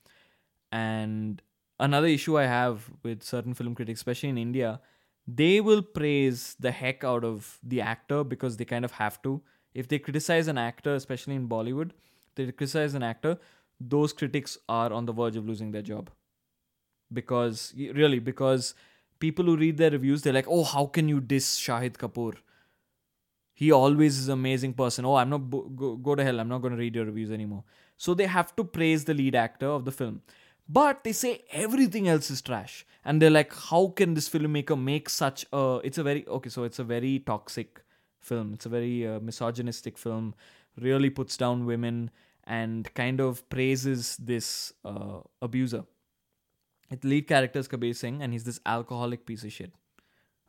And 0.72 1.40
another 1.78 2.08
issue 2.08 2.38
I 2.38 2.46
have 2.46 2.90
with 3.02 3.22
certain 3.22 3.54
film 3.54 3.74
critics, 3.74 4.00
especially 4.00 4.30
in 4.30 4.38
India, 4.38 4.80
they 5.26 5.60
will 5.60 5.82
praise 5.82 6.56
the 6.58 6.72
heck 6.72 7.04
out 7.04 7.24
of 7.24 7.58
the 7.62 7.80
actor 7.80 8.24
because 8.24 8.56
they 8.56 8.64
kind 8.64 8.84
of 8.84 8.92
have 8.92 9.22
to. 9.22 9.40
If 9.72 9.86
they 9.86 10.00
criticize 10.00 10.48
an 10.48 10.58
actor, 10.58 10.94
especially 10.96 11.36
in 11.36 11.48
Bollywood, 11.48 11.92
they 12.34 12.46
criticize 12.46 12.94
an 12.94 13.04
actor, 13.04 13.38
those 13.78 14.12
critics 14.12 14.58
are 14.68 14.92
on 14.92 15.06
the 15.06 15.12
verge 15.12 15.36
of 15.36 15.46
losing 15.46 15.70
their 15.70 15.82
job. 15.82 16.10
Because, 17.12 17.72
really, 17.76 18.18
because 18.18 18.74
people 19.20 19.44
who 19.44 19.56
read 19.56 19.76
their 19.76 19.90
reviews, 19.90 20.22
they're 20.22 20.32
like, 20.32 20.48
oh, 20.48 20.64
how 20.64 20.86
can 20.86 21.08
you 21.08 21.20
diss 21.20 21.58
Shahid 21.60 21.92
Kapoor? 21.92 22.34
He 23.60 23.72
always 23.72 24.18
is 24.18 24.28
an 24.28 24.32
amazing 24.32 24.72
person. 24.72 25.04
Oh, 25.04 25.16
I'm 25.16 25.28
not, 25.28 25.50
go, 25.50 25.96
go 25.96 26.14
to 26.14 26.24
hell, 26.24 26.40
I'm 26.40 26.48
not 26.48 26.62
going 26.62 26.72
to 26.72 26.78
read 26.78 26.94
your 26.94 27.04
reviews 27.04 27.30
anymore. 27.30 27.62
So 27.98 28.14
they 28.14 28.24
have 28.24 28.56
to 28.56 28.64
praise 28.64 29.04
the 29.04 29.12
lead 29.12 29.34
actor 29.34 29.66
of 29.66 29.84
the 29.84 29.92
film. 29.92 30.22
But 30.66 31.04
they 31.04 31.12
say 31.12 31.42
everything 31.52 32.08
else 32.08 32.30
is 32.30 32.40
trash. 32.40 32.86
And 33.04 33.20
they're 33.20 33.28
like 33.28 33.52
how 33.54 33.88
can 33.88 34.14
this 34.14 34.30
filmmaker 34.30 34.82
make 34.82 35.10
such 35.10 35.44
a 35.52 35.80
it's 35.84 35.98
a 35.98 36.02
very 36.02 36.26
okay 36.38 36.48
so 36.48 36.64
it's 36.64 36.78
a 36.78 36.84
very 36.84 37.18
toxic 37.18 37.82
film. 38.20 38.54
It's 38.54 38.64
a 38.64 38.70
very 38.70 39.06
uh, 39.06 39.20
misogynistic 39.20 39.98
film. 39.98 40.34
Really 40.80 41.10
puts 41.10 41.36
down 41.36 41.66
women 41.66 42.10
and 42.44 42.92
kind 42.94 43.20
of 43.20 43.46
praises 43.50 44.16
this 44.16 44.72
uh, 44.86 45.18
abuser. 45.42 45.84
The 46.88 47.08
lead 47.08 47.28
character 47.28 47.58
is 47.58 47.68
kabir 47.68 47.92
singh 47.92 48.22
and 48.22 48.32
he's 48.32 48.44
this 48.44 48.60
alcoholic 48.64 49.26
piece 49.26 49.44
of 49.44 49.52
shit. 49.52 49.72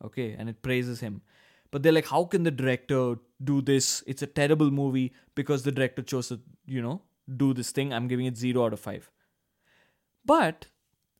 Okay 0.01 0.33
and 0.39 0.47
it 0.47 0.61
praises 0.61 1.01
him 1.01 1.21
but 1.71 1.83
they're 1.83 1.91
like 1.91 2.07
how 2.07 2.23
can 2.25 2.43
the 2.43 2.51
director 2.51 3.15
do 3.43 3.61
this 3.61 4.03
it's 4.07 4.21
a 4.21 4.27
terrible 4.27 4.71
movie 4.71 5.13
because 5.35 5.63
the 5.63 5.71
director 5.71 6.01
chose 6.01 6.27
to 6.27 6.39
you 6.65 6.81
know 6.81 7.01
do 7.37 7.53
this 7.53 7.71
thing 7.71 7.93
i'm 7.93 8.07
giving 8.07 8.25
it 8.25 8.37
0 8.37 8.65
out 8.65 8.73
of 8.73 8.79
5 8.79 9.09
but 10.25 10.67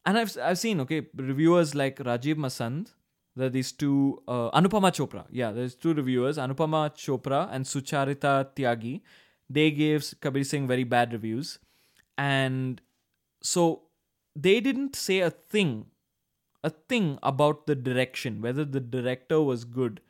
and 0.05 0.17
I've 0.17 0.37
I've 0.41 0.59
seen 0.59 0.79
okay 0.81 1.07
reviewers 1.15 1.75
like 1.75 1.97
Rajiv 1.97 2.35
Masand. 2.35 2.93
There 3.35 3.47
are 3.47 3.49
these 3.49 3.71
two 3.71 4.21
uh, 4.27 4.51
Anupama 4.51 4.91
Chopra. 4.91 5.25
Yeah, 5.29 5.51
there's 5.51 5.75
two 5.75 5.93
reviewers, 5.93 6.37
Anupama 6.37 6.93
Chopra 6.95 7.47
and 7.51 7.65
Sucharita 7.65 8.49
Tyagi. 8.55 9.01
They 9.49 9.71
gave 9.71 10.13
Kabir 10.19 10.43
Singh 10.43 10.67
very 10.67 10.83
bad 10.83 11.13
reviews, 11.13 11.59
and 12.17 12.81
so 13.41 13.83
they 14.35 14.59
didn't 14.59 14.95
say 14.95 15.19
a 15.19 15.29
thing, 15.29 15.85
a 16.63 16.69
thing 16.69 17.19
about 17.21 17.67
the 17.67 17.75
direction, 17.75 18.41
whether 18.41 18.65
the 18.65 18.79
director 18.79 19.41
was 19.41 19.65
good, 19.65 20.01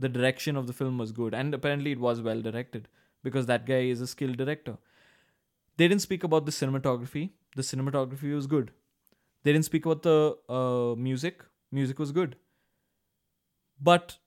the 0.00 0.08
direction 0.08 0.56
of 0.56 0.66
the 0.66 0.72
film 0.72 0.98
was 0.98 1.12
good, 1.12 1.34
and 1.34 1.54
apparently 1.54 1.92
it 1.92 2.00
was 2.00 2.20
well 2.20 2.40
directed 2.40 2.88
because 3.22 3.46
that 3.46 3.66
guy 3.66 3.82
is 3.94 4.00
a 4.00 4.06
skilled 4.06 4.36
director. 4.36 4.76
They 5.76 5.88
didn't 5.88 6.02
speak 6.02 6.24
about 6.24 6.46
the 6.46 6.52
cinematography 6.52 7.30
the 7.56 7.62
cinematography 7.62 8.34
was 8.34 8.46
good. 8.46 8.70
They 9.42 9.52
didn't 9.52 9.64
speak 9.64 9.86
about 9.86 10.02
the 10.02 10.36
uh, 10.48 10.94
music. 10.96 11.44
Music 11.72 11.98
was 11.98 12.12
good. 12.12 12.36
But 13.80 14.18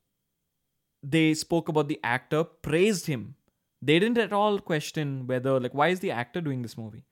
they 1.01 1.33
spoke 1.33 1.69
about 1.69 1.87
the 1.87 1.99
actor, 2.03 2.43
praised 2.43 3.07
him. 3.07 3.35
They 3.81 3.99
didn't 3.99 4.17
at 4.17 4.33
all 4.33 4.59
question 4.59 5.27
whether, 5.27 5.59
like, 5.59 5.73
why 5.73 5.89
is 5.89 5.99
the 5.99 6.11
actor 6.11 6.41
doing 6.41 6.61
this 6.61 6.77
movie? 6.77 7.03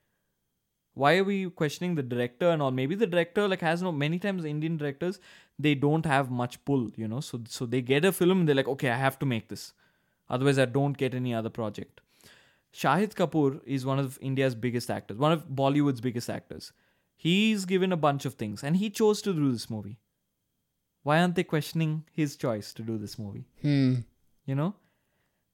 Why 0.94 1.18
are 1.18 1.24
we 1.24 1.50
questioning 1.50 1.96
the 1.96 2.04
director 2.04 2.50
and 2.50 2.62
all? 2.62 2.72
Maybe 2.72 2.96
the 2.96 3.08
director, 3.08 3.48
like, 3.48 3.62
has 3.62 3.82
no. 3.82 3.92
Many 3.92 4.20
times 4.20 4.44
Indian 4.44 4.78
directors, 4.78 5.20
they 5.58 5.74
don't 5.74 6.06
have 6.06 6.30
much 6.30 6.64
pull, 6.66 6.92
you 6.96 7.08
know. 7.08 7.22
So, 7.22 7.42
so 7.48 7.66
they 7.66 7.82
get 7.82 8.04
a 8.04 8.12
film, 8.12 8.46
they're 8.46 8.56
like, 8.56 8.68
okay, 8.68 8.90
I 8.90 8.98
have 8.98 9.18
to 9.20 9.26
make 9.26 9.48
this. 9.48 9.74
Otherwise, 10.30 10.60
I 10.60 10.66
don't 10.66 10.98
get 10.98 11.14
any 11.14 11.34
other 11.34 11.50
project. 11.50 12.02
Shahid 12.74 13.14
Kapoor 13.16 13.62
is 13.66 13.86
one 13.86 14.00
of 14.00 14.18
India's 14.22 14.56
biggest 14.56 14.90
actors, 14.90 15.18
one 15.18 15.32
of 15.32 15.48
Bollywood's 15.48 16.02
biggest 16.02 16.30
actors. 16.30 16.72
He's 17.16 17.66
given 17.66 17.92
a 17.92 17.98
bunch 17.98 18.26
of 18.26 18.36
things 18.36 18.64
and 18.64 18.78
he 18.78 18.90
chose 18.90 19.22
to 19.24 19.34
do 19.34 19.52
this 19.52 19.70
movie. 19.70 20.00
Why 21.04 21.20
aren't 21.20 21.36
they 21.36 21.44
questioning 21.44 22.06
his 22.12 22.36
choice 22.36 22.74
to 22.74 22.82
do 22.82 22.98
this 22.98 23.20
movie? 23.20 23.46
Hmm. 23.62 23.96
You 24.46 24.56
know? 24.56 24.76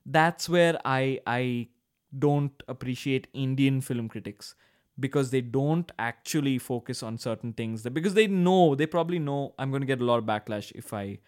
That's 0.05 0.47
where 0.47 0.79
I 0.85 1.19
I 1.25 1.69
don't 2.17 2.63
appreciate 2.67 3.27
Indian 3.33 3.81
film 3.81 4.07
critics 4.07 4.55
because 4.99 5.31
they 5.31 5.41
don't 5.41 5.91
actually 5.99 6.57
focus 6.57 7.03
on 7.03 7.17
certain 7.17 7.53
things 7.53 7.83
because 7.83 8.13
they 8.13 8.27
know 8.27 8.75
they 8.75 8.85
probably 8.85 9.19
know 9.19 9.53
I'm 9.59 9.69
going 9.69 9.81
to 9.81 9.87
get 9.87 10.01
a 10.01 10.05
lot 10.05 10.17
of 10.17 10.25
backlash 10.25 10.71
if 10.73 10.93
I 10.93 11.19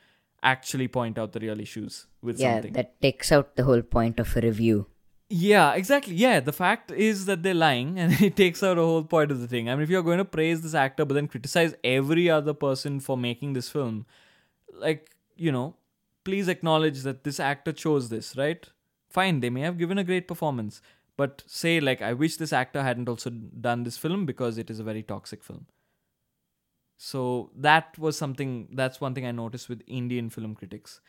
actually 0.42 0.88
point 0.88 1.18
out 1.18 1.34
the 1.34 1.40
real 1.40 1.60
issues 1.60 2.08
with 2.22 2.40
yeah, 2.40 2.56
something. 2.56 2.74
that 2.74 3.02
takes 3.02 3.32
out 3.32 3.56
the 3.56 3.64
whole 3.64 3.82
point 3.82 4.20
of 4.20 4.36
a 4.36 4.42
review 4.42 4.88
Yeah, 5.32 5.74
exactly. 5.74 6.16
Yeah, 6.16 6.40
the 6.40 6.52
fact 6.52 6.92
is 6.92 7.26
that 7.26 7.44
they're 7.44 7.54
lying, 7.54 8.00
and 8.00 8.20
it 8.28 8.36
takes 8.36 8.64
out 8.64 8.80
a 8.80 8.82
whole 8.82 9.04
point 9.04 9.32
of 9.32 9.40
the 9.40 9.48
thing. 9.48 9.70
I 9.70 9.76
mean, 9.76 9.84
if 9.84 9.90
you're 9.90 10.02
going 10.02 10.18
to 10.18 10.26
praise 10.26 10.62
this 10.62 10.74
actor 10.74 11.06
but 11.06 11.14
then 11.14 11.28
criticize 11.28 11.76
every 11.84 12.30
other 12.30 12.54
person 12.54 13.00
for 13.00 13.16
making 13.16 13.54
this 13.54 13.70
film, 13.70 14.08
like, 14.74 15.12
you 15.36 15.52
know, 15.52 15.76
please 16.24 16.48
acknowledge 16.48 17.04
that 17.04 17.24
this 17.24 17.40
actor 17.40 17.72
chose 17.72 18.10
this, 18.10 18.36
right? 18.38 18.68
Fine, 19.10 19.40
they 19.40 19.52
may 19.52 19.62
have 19.62 19.78
given 19.78 19.98
a 19.98 20.04
great 20.04 20.28
performance, 20.28 20.82
but 21.20 21.44
say, 21.46 21.82
like, 21.82 22.02
I 22.02 22.14
wish 22.14 22.38
this 22.38 22.54
actor 22.54 22.82
hadn't 22.82 23.10
also 23.10 23.30
done 23.30 23.84
this 23.84 23.98
film 23.98 24.26
because 24.26 24.58
it 24.58 24.70
is 24.70 24.80
a 24.80 24.86
very 24.86 25.04
toxic 25.04 25.44
film. 25.44 25.66
So 26.98 27.50
that 27.58 28.00
was 28.00 28.18
something, 28.18 28.70
that's 28.72 29.02
one 29.02 29.14
thing 29.14 29.26
I 29.26 29.32
noticed 29.32 29.68
with 29.68 29.82
Indian 29.86 30.30
film 30.30 30.56
critics, 30.56 31.02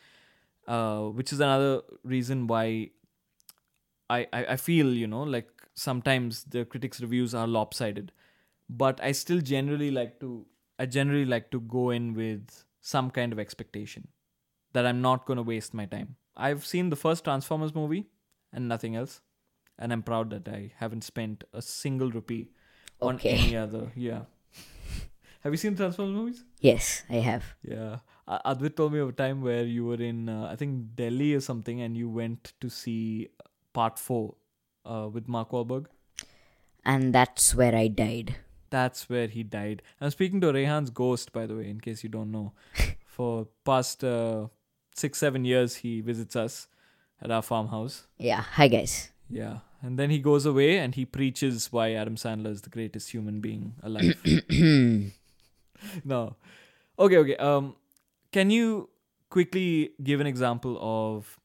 uh, 0.67 1.03
which 1.19 1.31
is 1.31 1.39
another 1.39 1.83
reason 2.03 2.47
why 2.47 2.89
I, 4.09 4.27
I, 4.33 4.45
I 4.49 4.55
feel, 4.57 4.93
you 4.93 5.07
know, 5.07 5.23
like 5.23 5.49
sometimes 5.75 6.43
the 6.43 6.65
critics' 6.65 6.99
reviews 6.99 7.33
are 7.33 7.47
lopsided. 7.47 8.11
But 8.69 9.01
I 9.01 9.13
still 9.13 9.39
generally 9.39 9.91
like 9.91 10.19
to, 10.19 10.45
I 10.77 10.87
generally 10.87 11.25
like 11.25 11.51
to 11.51 11.61
go 11.61 11.89
in 11.91 12.13
with 12.15 12.65
some 12.81 13.11
kind 13.11 13.31
of 13.31 13.39
expectation 13.39 14.09
that 14.73 14.85
I'm 14.85 15.01
not 15.01 15.25
going 15.25 15.37
to 15.37 15.43
waste 15.43 15.73
my 15.73 15.85
time. 15.85 16.17
I've 16.35 16.65
seen 16.65 16.89
the 16.89 16.97
first 16.97 17.23
Transformers 17.23 17.73
movie 17.73 18.07
and 18.51 18.67
nothing 18.67 18.97
else. 18.97 19.21
And 19.81 19.91
I'm 19.91 20.03
proud 20.03 20.29
that 20.29 20.47
I 20.47 20.71
haven't 20.77 21.03
spent 21.03 21.43
a 21.53 21.61
single 21.61 22.11
rupee 22.11 22.49
on 23.01 23.15
Okay. 23.15 23.31
any 23.37 23.57
other. 23.57 23.91
Yeah. 23.95 24.21
Have 25.43 25.53
you 25.53 25.57
seen 25.57 25.75
Transformers 25.75 26.15
movies? 26.15 26.43
Yes, 26.59 27.03
I 27.09 27.15
have. 27.15 27.43
Yeah. 27.63 27.97
A- 28.27 28.41
Advait 28.53 28.75
told 28.75 28.93
me 28.93 28.99
of 28.99 29.09
a 29.09 29.11
time 29.21 29.41
where 29.41 29.63
you 29.63 29.85
were 29.85 30.01
in, 30.09 30.29
uh, 30.29 30.47
I 30.51 30.55
think, 30.55 30.95
Delhi 30.95 31.33
or 31.33 31.39
something, 31.41 31.81
and 31.81 31.97
you 31.97 32.07
went 32.09 32.53
to 32.61 32.69
see 32.69 33.29
part 33.73 33.97
four 33.97 34.35
uh, 34.85 35.09
with 35.11 35.27
Mark 35.27 35.49
Wahlberg. 35.49 35.87
And 36.85 37.13
that's 37.13 37.55
where 37.55 37.75
I 37.75 37.87
died. 37.87 38.35
That's 38.69 39.09
where 39.09 39.27
he 39.27 39.43
died. 39.43 39.81
I'm 39.99 40.11
speaking 40.11 40.41
to 40.41 40.53
Rehan's 40.53 40.91
ghost, 40.91 41.33
by 41.33 41.45
the 41.47 41.55
way, 41.55 41.69
in 41.69 41.79
case 41.81 42.03
you 42.03 42.09
don't 42.09 42.31
know. 42.31 42.53
For 43.05 43.47
past 43.65 44.03
uh, 44.03 44.47
six, 44.95 45.17
seven 45.17 45.43
years, 45.43 45.75
he 45.77 46.01
visits 46.01 46.35
us 46.35 46.67
at 47.21 47.31
our 47.31 47.41
farmhouse. 47.41 48.07
Yeah, 48.17 48.41
hi 48.41 48.67
guys. 48.67 49.11
Yeah. 49.29 49.57
And 49.83 49.97
then 49.97 50.09
he 50.11 50.19
goes 50.19 50.45
away 50.45 50.77
and 50.77 50.93
he 50.93 51.05
preaches 51.05 51.71
why 51.71 51.93
Adam 51.93 52.15
Sandler 52.15 52.51
is 52.51 52.61
the 52.61 52.69
greatest 52.69 53.11
human 53.11 53.39
being 53.41 53.73
alive. 53.81 54.15
no. 56.05 56.35
Okay, 56.99 57.17
okay. 57.17 57.35
Um 57.37 57.75
can 58.31 58.49
you 58.49 58.89
quickly 59.29 59.91
give 60.03 60.19
an 60.21 60.27
example 60.27 60.77
of 60.81 61.37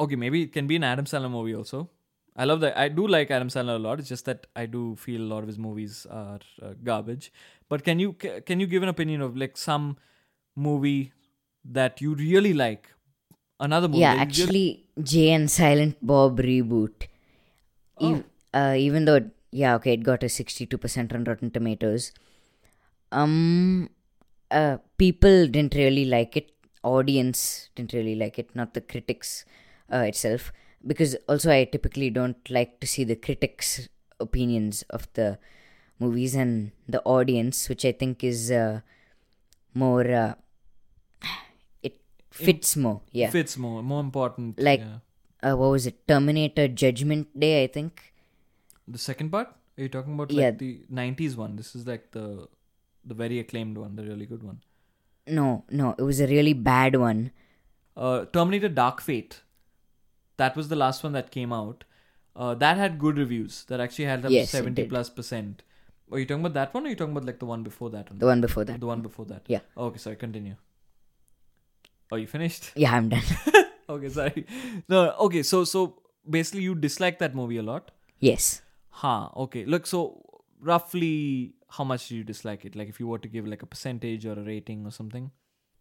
Okay, 0.00 0.16
maybe 0.16 0.42
it 0.42 0.52
can 0.52 0.66
be 0.66 0.76
an 0.76 0.84
Adam 0.84 1.04
Sandler 1.04 1.30
movie 1.30 1.54
also. 1.54 1.88
I 2.36 2.44
love 2.46 2.60
that. 2.62 2.76
I 2.76 2.88
do 2.88 3.06
like 3.06 3.30
Adam 3.30 3.48
Sandler 3.48 3.76
a 3.76 3.78
lot. 3.78 4.00
It's 4.00 4.08
just 4.08 4.24
that 4.24 4.46
I 4.56 4.66
do 4.66 4.96
feel 4.96 5.20
a 5.20 5.28
lot 5.32 5.42
of 5.44 5.46
his 5.46 5.56
movies 5.58 6.04
are 6.10 6.40
uh, 6.60 6.72
garbage. 6.82 7.32
But 7.68 7.84
can 7.84 8.00
you 8.00 8.12
can 8.14 8.58
you 8.58 8.66
give 8.66 8.82
an 8.82 8.88
opinion 8.88 9.20
of 9.20 9.36
like 9.36 9.56
some 9.56 9.96
movie 10.56 11.12
that 11.64 12.00
you 12.00 12.14
really 12.14 12.52
like? 12.54 12.88
Another 13.60 13.86
movie. 13.86 14.00
yeah, 14.00 14.16
that 14.16 14.26
you 14.28 14.32
just- 14.32 14.42
actually, 14.48 14.86
Jay 15.02 15.30
and 15.30 15.48
Silent 15.50 15.96
Bob 16.02 16.40
reboot. 16.40 17.06
Oh. 17.98 18.14
Ev- 18.14 18.24
uh, 18.52 18.74
even 18.76 19.04
though, 19.04 19.30
yeah, 19.50 19.74
okay, 19.76 19.92
it 19.94 20.02
got 20.02 20.22
a 20.22 20.26
62% 20.26 21.12
on 21.14 21.24
Rotten 21.24 21.50
Tomatoes. 21.50 22.12
Um, 23.12 23.90
uh, 24.50 24.78
people 24.98 25.46
didn't 25.46 25.74
really 25.74 26.04
like 26.04 26.36
it. 26.36 26.50
Audience 26.82 27.70
didn't 27.74 27.92
really 27.92 28.14
like 28.14 28.38
it, 28.38 28.54
not 28.54 28.74
the 28.74 28.80
critics 28.80 29.44
uh, 29.92 29.98
itself. 29.98 30.52
Because 30.86 31.16
also, 31.28 31.50
I 31.50 31.64
typically 31.64 32.10
don't 32.10 32.50
like 32.50 32.78
to 32.80 32.86
see 32.86 33.04
the 33.04 33.16
critics' 33.16 33.88
opinions 34.20 34.82
of 34.90 35.08
the 35.14 35.38
movies 35.98 36.34
and 36.34 36.72
the 36.86 37.00
audience, 37.04 37.68
which 37.70 37.84
I 37.86 37.92
think 37.92 38.22
is 38.22 38.50
uh, 38.50 38.80
more. 39.72 40.06
Uh, 40.10 40.34
it 41.82 41.98
fits 42.30 42.76
more, 42.76 43.00
yeah. 43.12 43.30
fits 43.30 43.56
more 43.56 43.82
more 43.82 44.00
important. 44.00 44.60
Like- 44.60 44.80
yeah. 44.80 44.98
Uh, 45.48 45.54
what 45.56 45.70
was 45.76 45.86
it? 45.86 46.06
Terminator 46.08 46.66
Judgment 46.68 47.28
Day, 47.46 47.64
I 47.64 47.66
think. 47.78 48.02
the 48.94 48.98
second 48.98 49.30
part. 49.34 49.48
Are 49.78 49.82
you 49.84 49.88
talking 49.92 50.14
about 50.16 50.30
Yeah. 50.30 50.46
like 50.46 50.58
the 50.58 50.72
'90s 50.98 51.36
one? 51.36 51.56
This 51.60 51.70
is 51.78 51.86
like 51.92 52.10
the 52.16 52.24
the 53.12 53.14
very 53.20 53.38
acclaimed 53.44 53.78
one, 53.84 53.96
the 54.00 54.04
really 54.08 54.26
good 54.32 54.42
one. 54.48 54.58
No, 55.38 55.46
no, 55.80 55.94
it 55.98 56.02
was 56.10 56.20
a 56.20 56.26
really 56.32 56.52
bad 56.68 56.96
one. 57.04 57.22
Uh, 57.96 58.24
Terminator 58.36 58.68
Dark 58.68 59.00
Fate. 59.08 59.40
That 60.42 60.56
was 60.60 60.68
the 60.74 60.76
last 60.76 61.02
one 61.08 61.12
that 61.18 61.30
came 61.38 61.52
out. 61.58 61.84
Uh, 62.36 62.54
that 62.62 62.76
had 62.82 62.98
good 63.06 63.18
reviews. 63.22 63.58
That 63.72 63.80
actually 63.86 64.06
had 64.12 64.24
up 64.30 64.32
Yes, 64.36 64.50
seventy 64.58 64.84
plus 64.94 65.10
percent. 65.18 65.62
Are 66.12 66.18
you 66.22 66.26
talking 66.30 66.44
about 66.44 66.54
that 66.60 66.74
one, 66.74 66.84
or 66.84 66.86
are 66.88 66.90
you 66.90 66.96
talking 67.02 67.16
about 67.16 67.24
like 67.32 67.38
the 67.44 67.46
one 67.50 67.62
before 67.68 67.90
that 67.96 68.10
one? 68.10 68.18
The 68.24 68.26
one 68.32 68.40
before 68.46 68.64
that. 68.70 68.80
The 68.86 68.86
one 68.94 69.02
before 69.08 69.26
that. 69.34 69.42
Yeah. 69.56 69.60
okay, 69.88 69.98
sorry. 70.06 70.16
Continue. 70.16 70.56
Are 72.12 72.18
you 72.18 72.26
finished? 72.26 72.72
Yeah, 72.76 72.94
I'm 72.94 73.08
done. 73.08 73.22
okay, 73.88 74.08
sorry. 74.08 74.46
No, 74.88 75.12
okay. 75.26 75.42
So, 75.42 75.64
so 75.64 76.02
basically, 76.28 76.62
you 76.62 76.74
dislike 76.74 77.18
that 77.18 77.34
movie 77.34 77.56
a 77.58 77.62
lot. 77.62 77.90
yes. 78.20 78.62
Huh. 78.90 79.28
Okay. 79.44 79.64
Look. 79.64 79.86
So, 79.88 80.22
roughly, 80.60 81.54
how 81.68 81.84
much 81.84 82.08
do 82.08 82.16
you 82.16 82.24
dislike 82.24 82.64
it? 82.64 82.76
Like, 82.76 82.88
if 82.88 83.00
you 83.00 83.08
were 83.08 83.18
to 83.18 83.28
give 83.28 83.46
like 83.46 83.62
a 83.62 83.66
percentage 83.66 84.24
or 84.24 84.32
a 84.32 84.42
rating 84.44 84.86
or 84.86 84.92
something. 84.92 85.30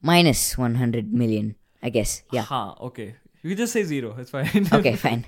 Minus 0.02 0.58
100 0.58 1.14
million, 1.14 1.56
I 1.82 1.90
guess. 1.90 2.24
Yeah. 2.32 2.42
Huh. 2.42 2.74
Okay. 2.82 3.16
You 3.44 3.50
can 3.52 3.58
just 3.58 3.74
say 3.74 3.84
zero. 3.84 4.16
It's 4.18 4.32
fine. 4.32 4.68
Okay, 4.74 4.96
fine. 4.96 5.26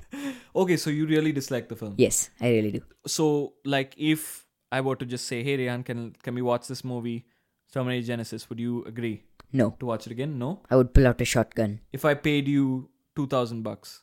okay. 0.55 0.77
So 0.77 0.89
you 0.89 1.05
really 1.05 1.31
dislike 1.31 1.69
the 1.69 1.75
film. 1.75 1.93
Yes, 1.97 2.29
I 2.41 2.49
really 2.49 2.71
do. 2.71 2.81
So, 3.05 3.53
like, 3.65 3.93
if 3.97 4.45
I 4.71 4.81
were 4.81 4.95
to 4.95 5.05
just 5.05 5.27
say, 5.27 5.43
"Hey, 5.43 5.55
Rehan, 5.57 5.83
can 5.83 6.15
can 6.23 6.33
we 6.33 6.41
watch 6.41 6.67
this 6.67 6.83
movie, 6.83 7.25
Terminator 7.71 8.07
Genisys?" 8.13 8.49
Would 8.49 8.59
you 8.59 8.83
agree 8.85 9.23
No, 9.55 9.75
to 9.79 9.85
watch 9.85 10.05
it 10.05 10.11
again? 10.11 10.37
No. 10.37 10.61
I 10.69 10.75
would 10.75 10.93
pull 10.93 11.07
out 11.07 11.21
a 11.21 11.25
shotgun. 11.25 11.79
If 11.93 12.03
I 12.03 12.13
paid 12.13 12.47
you 12.47 12.89
two 13.15 13.27
thousand 13.27 13.61
bucks. 13.63 14.01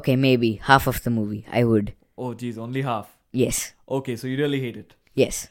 Okay, 0.00 0.14
maybe 0.16 0.50
half 0.68 0.86
of 0.86 1.02
the 1.02 1.10
movie. 1.10 1.44
I 1.50 1.64
would. 1.64 1.94
Oh, 2.16 2.32
geez, 2.32 2.58
only 2.58 2.82
half. 2.82 3.18
Yes. 3.32 3.72
Okay, 3.88 4.14
so 4.16 4.28
you 4.28 4.36
really 4.36 4.60
hate 4.60 4.76
it. 4.76 4.94
Yes. 5.14 5.48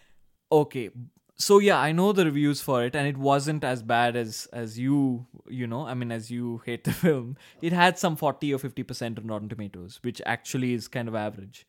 Okay. 0.51 0.89
So 1.35 1.57
yeah, 1.59 1.79
I 1.79 1.91
know 1.91 2.13
the 2.13 2.25
reviews 2.25 2.61
for 2.61 2.83
it 2.85 2.95
and 2.95 3.07
it 3.07 3.17
wasn't 3.17 3.63
as 3.63 3.83
bad 3.83 4.15
as 4.15 4.47
as 4.53 4.77
you, 4.79 5.25
you 5.49 5.67
know, 5.67 5.85
I 5.87 5.95
mean 5.95 6.11
as 6.11 6.31
you 6.31 6.61
hate 6.65 6.83
the 6.83 6.93
film. 7.03 7.35
It 7.61 7.73
had 7.73 7.97
some 7.97 8.15
40 8.15 8.53
or 8.53 8.59
50% 8.59 9.17
on 9.17 9.27
Rotten 9.27 9.49
Tomatoes, 9.49 9.99
which 10.03 10.21
actually 10.25 10.73
is 10.73 10.87
kind 10.87 11.07
of 11.07 11.15
average. 11.15 11.65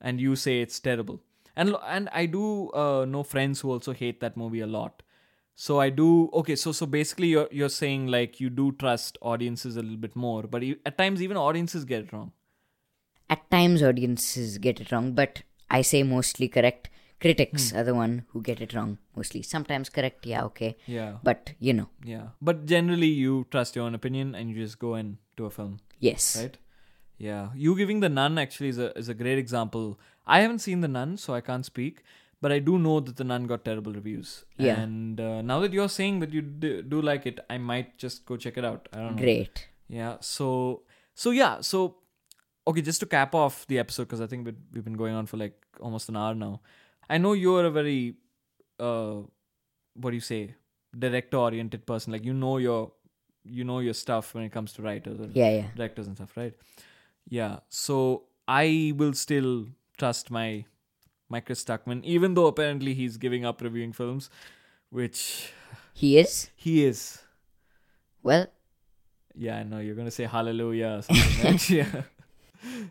And 0.00 0.20
you 0.20 0.36
say 0.36 0.60
it's 0.60 0.78
terrible. 0.78 1.20
And 1.56 1.74
and 1.86 2.08
I 2.12 2.26
do 2.26 2.70
uh, 2.70 3.04
know 3.06 3.22
friends 3.22 3.60
who 3.60 3.72
also 3.72 3.92
hate 3.92 4.20
that 4.20 4.36
movie 4.36 4.60
a 4.60 4.66
lot. 4.66 5.02
So 5.60 5.76
I 5.82 5.90
do 6.00 6.08
okay, 6.40 6.54
so 6.62 6.72
so 6.80 6.86
basically 6.94 7.28
you're 7.34 7.48
you're 7.60 7.74
saying 7.76 8.02
like 8.14 8.38
you 8.42 8.48
do 8.58 8.66
trust 8.82 9.16
audiences 9.30 9.76
a 9.76 9.82
little 9.86 10.02
bit 10.08 10.14
more, 10.24 10.42
but 10.52 10.62
you, 10.66 10.76
at 10.90 10.98
times 11.00 11.22
even 11.26 11.36
audiences 11.46 11.84
get 11.94 12.04
it 12.04 12.12
wrong. 12.12 12.28
At 13.34 13.40
times, 13.54 13.82
audiences 13.86 14.56
get 14.66 14.78
it 14.82 14.90
wrong, 14.92 15.08
but 15.16 15.42
I 15.78 15.82
say 15.88 16.02
mostly 16.10 16.46
correct. 16.52 16.88
Critics 17.24 17.64
Hmm. 17.70 17.76
are 17.78 17.82
the 17.88 17.94
one 17.96 18.14
who 18.30 18.40
get 18.46 18.60
it 18.66 18.72
wrong 18.76 18.92
mostly. 19.16 19.42
Sometimes 19.48 19.90
correct, 19.96 20.24
yeah, 20.30 20.44
okay. 20.44 20.68
Yeah. 20.86 21.16
But, 21.28 21.52
you 21.68 21.74
know, 21.80 21.88
Yeah. 22.12 22.28
But 22.50 22.62
generally 22.72 23.08
you 23.24 23.34
trust 23.50 23.76
your 23.76 23.84
own 23.86 23.94
opinion 23.98 24.34
and 24.36 24.48
you 24.54 24.56
just 24.62 24.78
go 24.78 24.94
and 25.00 25.18
do 25.36 25.44
a 25.50 25.50
film. 25.58 25.76
yes. 26.08 26.30
right 26.40 26.56
yeah 27.26 27.48
you 27.66 27.72
giving 27.78 28.00
the 28.02 28.08
nun 28.08 28.38
actually 28.40 28.68
is 28.72 28.76
a 28.82 28.88
is 29.00 29.08
a 29.12 29.14
great 29.20 29.38
example 29.42 29.86
i 30.34 30.36
haven't 30.42 30.60
seen 30.64 30.82
the 30.84 30.90
nun 30.96 31.14
so 31.22 31.32
i 31.36 31.40
can't 31.48 31.66
speak 31.68 31.96
but 32.40 32.52
i 32.52 32.58
do 32.58 32.78
know 32.78 33.00
that 33.00 33.16
the 33.16 33.24
nun 33.24 33.46
got 33.52 33.64
terrible 33.64 33.92
reviews 33.92 34.44
Yeah. 34.58 34.80
and 34.80 35.20
uh, 35.20 35.42
now 35.42 35.60
that 35.60 35.72
you're 35.72 35.88
saying 35.88 36.20
that 36.20 36.32
you 36.32 36.42
do, 36.42 36.82
do 36.82 37.00
like 37.02 37.26
it 37.26 37.40
i 37.50 37.58
might 37.58 37.96
just 37.98 38.24
go 38.26 38.36
check 38.36 38.56
it 38.58 38.64
out 38.64 38.88
i 38.92 38.98
don't 38.98 39.16
know 39.16 39.22
Great. 39.22 39.66
yeah 39.88 40.16
so 40.20 40.82
so 41.14 41.30
yeah 41.30 41.60
so 41.60 41.96
okay 42.66 42.82
just 42.82 43.00
to 43.00 43.06
cap 43.06 43.34
off 43.34 43.66
the 43.66 43.78
episode 43.78 44.04
because 44.04 44.20
i 44.20 44.26
think 44.26 44.46
we- 44.46 44.54
we've 44.72 44.84
been 44.84 44.96
going 45.04 45.14
on 45.14 45.26
for 45.26 45.36
like 45.36 45.56
almost 45.80 46.08
an 46.08 46.16
hour 46.16 46.34
now 46.34 46.60
i 47.10 47.18
know 47.18 47.32
you're 47.32 47.64
a 47.64 47.70
very 47.70 48.14
uh 48.78 49.16
what 49.94 50.10
do 50.10 50.16
you 50.16 50.20
say 50.20 50.54
director 50.98 51.36
oriented 51.38 51.86
person 51.86 52.12
like 52.12 52.24
you 52.24 52.32
know 52.34 52.56
your 52.58 52.92
you 53.44 53.64
know 53.64 53.78
your 53.80 53.94
stuff 53.94 54.34
when 54.34 54.44
it 54.44 54.52
comes 54.52 54.72
to 54.74 54.82
writers 54.82 55.18
and 55.20 55.34
Yeah, 55.34 55.50
yeah. 55.50 55.66
directors 55.74 56.06
and 56.06 56.16
stuff, 56.16 56.36
right? 56.36 56.52
Yeah. 57.30 57.60
So 57.70 58.24
I 58.46 58.92
will 58.96 59.14
still 59.14 59.66
trust 59.96 60.30
my 60.30 60.66
my 61.28 61.40
Chris 61.40 61.62
Stuckman, 61.64 62.02
even 62.04 62.34
though 62.34 62.46
apparently 62.46 62.94
he's 62.94 63.16
giving 63.16 63.44
up 63.44 63.60
reviewing 63.60 63.92
films, 63.92 64.30
which 64.90 65.50
He 65.94 66.18
is? 66.18 66.50
he 66.56 66.84
is. 66.84 67.18
Well, 68.22 68.46
Yeah, 69.34 69.58
I 69.58 69.62
know 69.62 69.78
you're 69.78 69.94
gonna 69.94 70.10
say 70.10 70.24
hallelujah 70.24 70.98
or 70.98 71.02
something. 71.02 71.44
right? 71.44 71.70
yeah. 71.80 72.02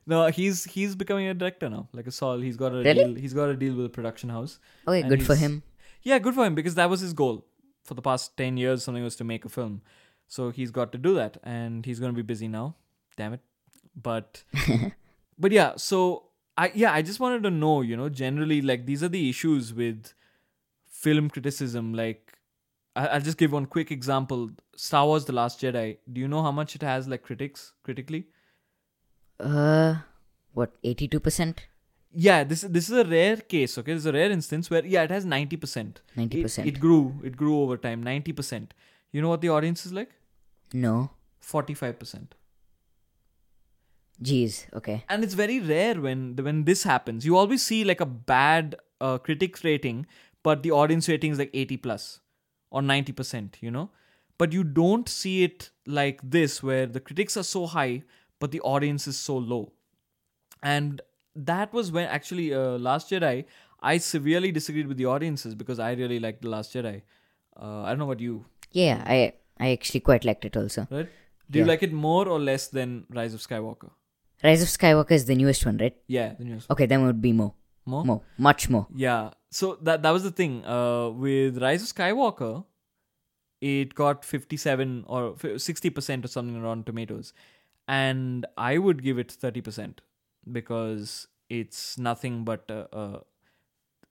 No, 0.06 0.28
he's 0.28 0.64
he's 0.64 0.96
becoming 0.96 1.28
a 1.28 1.34
director 1.34 1.70
now. 1.70 1.90
Like 1.94 2.08
a 2.08 2.12
Saul, 2.12 2.40
he's 2.40 2.56
got 2.58 2.72
a 2.74 2.78
Really? 2.78 2.94
deal. 2.94 3.16
He's 3.16 3.34
got 3.34 3.50
a 3.50 3.56
deal 3.56 3.76
with 3.76 3.86
a 3.88 3.90
production 3.90 4.30
house. 4.30 4.60
Oh, 4.88 4.94
okay, 4.94 5.08
good 5.10 5.26
for 5.26 5.36
him. 5.36 5.64
Yeah, 6.04 6.20
good 6.20 6.34
for 6.36 6.46
him 6.46 6.56
because 6.56 6.76
that 6.76 6.90
was 6.90 7.02
his 7.02 7.12
goal 7.14 7.46
for 7.84 7.94
the 7.96 8.02
past 8.02 8.38
ten 8.38 8.56
years. 8.56 8.84
Something 8.84 9.04
was 9.04 9.18
to 9.18 9.26
make 9.26 9.44
a 9.44 9.50
film, 9.50 9.82
so 10.28 10.52
he's 10.52 10.72
got 10.72 10.92
to 10.94 10.98
do 10.98 11.14
that, 11.16 11.38
and 11.44 11.86
he's 11.86 12.00
gonna 12.00 12.14
be 12.14 12.22
busy 12.22 12.48
now. 12.48 12.76
Damn 13.18 13.34
it! 13.34 13.42
but 14.02 14.44
but 15.40 15.52
yeah 15.52 15.74
so 15.76 16.27
i 16.64 16.72
yeah 16.82 16.94
i 16.94 17.02
just 17.02 17.20
wanted 17.20 17.44
to 17.44 17.50
know 17.52 17.82
you 17.82 17.98
know 18.02 18.10
generally 18.10 18.62
like 18.62 18.86
these 18.86 19.04
are 19.08 19.10
the 19.16 19.30
issues 19.30 19.74
with 19.74 20.14
film 21.06 21.30
criticism 21.30 21.94
like 21.94 22.34
I- 22.96 23.08
i'll 23.08 23.22
just 23.22 23.38
give 23.38 23.52
one 23.52 23.66
quick 23.68 23.92
example. 23.92 24.50
Star 24.76 25.06
wars 25.06 25.26
the 25.26 25.34
last 25.34 25.62
jedi 25.62 25.98
do 26.12 26.22
you 26.22 26.28
know 26.28 26.42
how 26.42 26.52
much 26.52 26.76
it 26.76 26.82
has 26.82 27.08
like 27.08 27.24
critics 27.24 27.74
critically? 27.84 28.28
Uh, 29.40 29.96
what, 30.54 30.72
82%? 30.84 31.58
yeah 32.14 32.44
this 32.44 32.62
this 32.62 32.90
is 32.90 32.98
a 32.98 33.04
rare 33.04 33.38
case 33.54 33.78
okay? 33.78 33.94
This 33.94 34.02
is 34.04 34.06
a 34.08 34.14
rare 34.14 34.32
instance 34.32 34.70
where 34.74 34.84
yeah 34.86 35.04
it 35.04 35.12
has 35.12 35.26
90% 35.26 35.98
90%. 36.18 36.60
It, 36.60 36.68
it 36.74 36.80
grew 36.80 37.02
it 37.24 37.38
grew 37.38 37.60
over 37.62 37.78
time 37.78 38.04
90% 38.04 38.70
you 39.12 39.22
know 39.22 39.30
what 39.30 39.42
the 39.42 39.50
audience 39.50 39.86
is 39.86 39.94
like? 39.94 40.12
No. 40.74 41.12
45% 41.44 42.30
Jeez, 44.22 44.66
okay. 44.74 45.04
and 45.10 45.24
it's 45.24 45.36
very 45.36 45.60
rare 45.60 46.02
when 46.02 46.36
when 46.38 46.64
this 46.66 46.84
happens. 46.84 47.26
You 47.26 47.38
always 47.38 47.64
see 47.64 47.84
like 47.84 48.02
a 48.02 48.06
bad 48.06 48.76
uh, 49.00 49.18
critics 49.20 49.64
rating 49.64 50.08
but 50.44 50.64
the 50.64 50.72
audience 50.72 51.10
rating 51.10 51.32
is 51.32 51.40
like 51.40 51.50
80 51.54 51.78
plus 51.78 52.20
or 52.70 52.82
90% 52.82 53.56
you 53.62 53.72
know? 53.72 53.90
But 54.38 54.54
you 54.54 54.64
don't 54.64 55.10
see 55.10 55.44
it 55.44 55.72
like 55.86 56.20
this 56.24 56.62
where 56.62 56.86
the 56.86 57.00
critics 57.00 57.38
are 57.38 57.44
so 57.44 57.66
high 57.66 58.04
but 58.40 58.52
the 58.52 58.62
audience 58.62 59.08
is 59.08 59.18
so 59.18 59.38
low. 59.38 59.74
And 60.62 61.02
that 61.36 61.74
was 61.74 61.92
when 61.92 62.08
actually 62.08 62.54
uh, 62.54 62.78
last 62.90 63.12
jedi 63.12 63.46
i 63.90 63.98
severely 63.98 64.52
disagreed 64.52 64.88
with 64.92 64.98
the 64.98 65.06
audiences 65.06 65.54
because 65.54 65.80
i 65.88 65.92
really 65.94 66.20
liked 66.20 66.42
the 66.42 66.50
last 66.50 66.74
jedi. 66.74 67.02
Uh, 67.56 67.82
i 67.84 67.90
don't 67.90 68.00
know 68.00 68.06
about 68.06 68.20
you. 68.20 68.46
Yeah, 68.72 69.04
I 69.06 69.34
I 69.60 69.72
actually 69.72 70.00
quite 70.00 70.26
liked 70.26 70.46
it 70.46 70.58
also. 70.58 70.88
right? 70.90 71.10
Do 71.50 71.60
you 71.60 71.66
like 71.66 71.84
it 71.84 71.94
more 71.94 72.28
or 72.28 72.40
less 72.40 72.68
than 72.68 73.06
rise 73.10 73.34
of 73.34 73.42
skywalker 73.42 73.92
Rise 74.44 74.62
of 74.62 74.68
Skywalker 74.70 75.12
is 75.12 75.26
the 75.26 75.36
newest 75.36 75.66
one, 75.66 75.78
right? 75.78 75.96
yeah 76.08 76.34
the 76.40 76.44
news 76.46 76.66
Okay, 76.70 76.86
then 76.86 77.02
it 77.02 77.06
would 77.06 77.22
be 77.22 77.34
more. 77.34 77.54
more 77.86 78.06
More. 78.06 78.22
Much 78.38 78.70
more. 78.70 78.88
Yeah. 78.96 79.32
So 79.50 79.78
that 79.82 80.02
that 80.04 80.12
was 80.12 80.24
the 80.24 80.32
thing. 80.32 80.64
Uh, 80.66 81.10
with 81.10 81.58
Rise 81.62 81.82
of 81.84 81.90
Skywalker, 81.96 82.66
it 83.62 83.96
got 83.96 84.26
fifty 84.26 84.58
seven 84.58 85.04
or 85.08 85.36
sixty 85.58 85.90
percent 85.90 86.26
or 86.26 86.28
something 86.28 86.58
around 86.64 86.86
tomatoes, 86.86 87.34
and 87.88 88.46
I 88.58 88.78
would 88.78 89.02
give 89.04 89.18
it 89.18 89.32
thirty 89.32 89.62
percent 89.62 90.02
because 90.52 91.28
it's 91.50 91.98
nothing 91.98 92.44
but 92.44 92.66
a, 92.70 92.82
a 93.04 93.22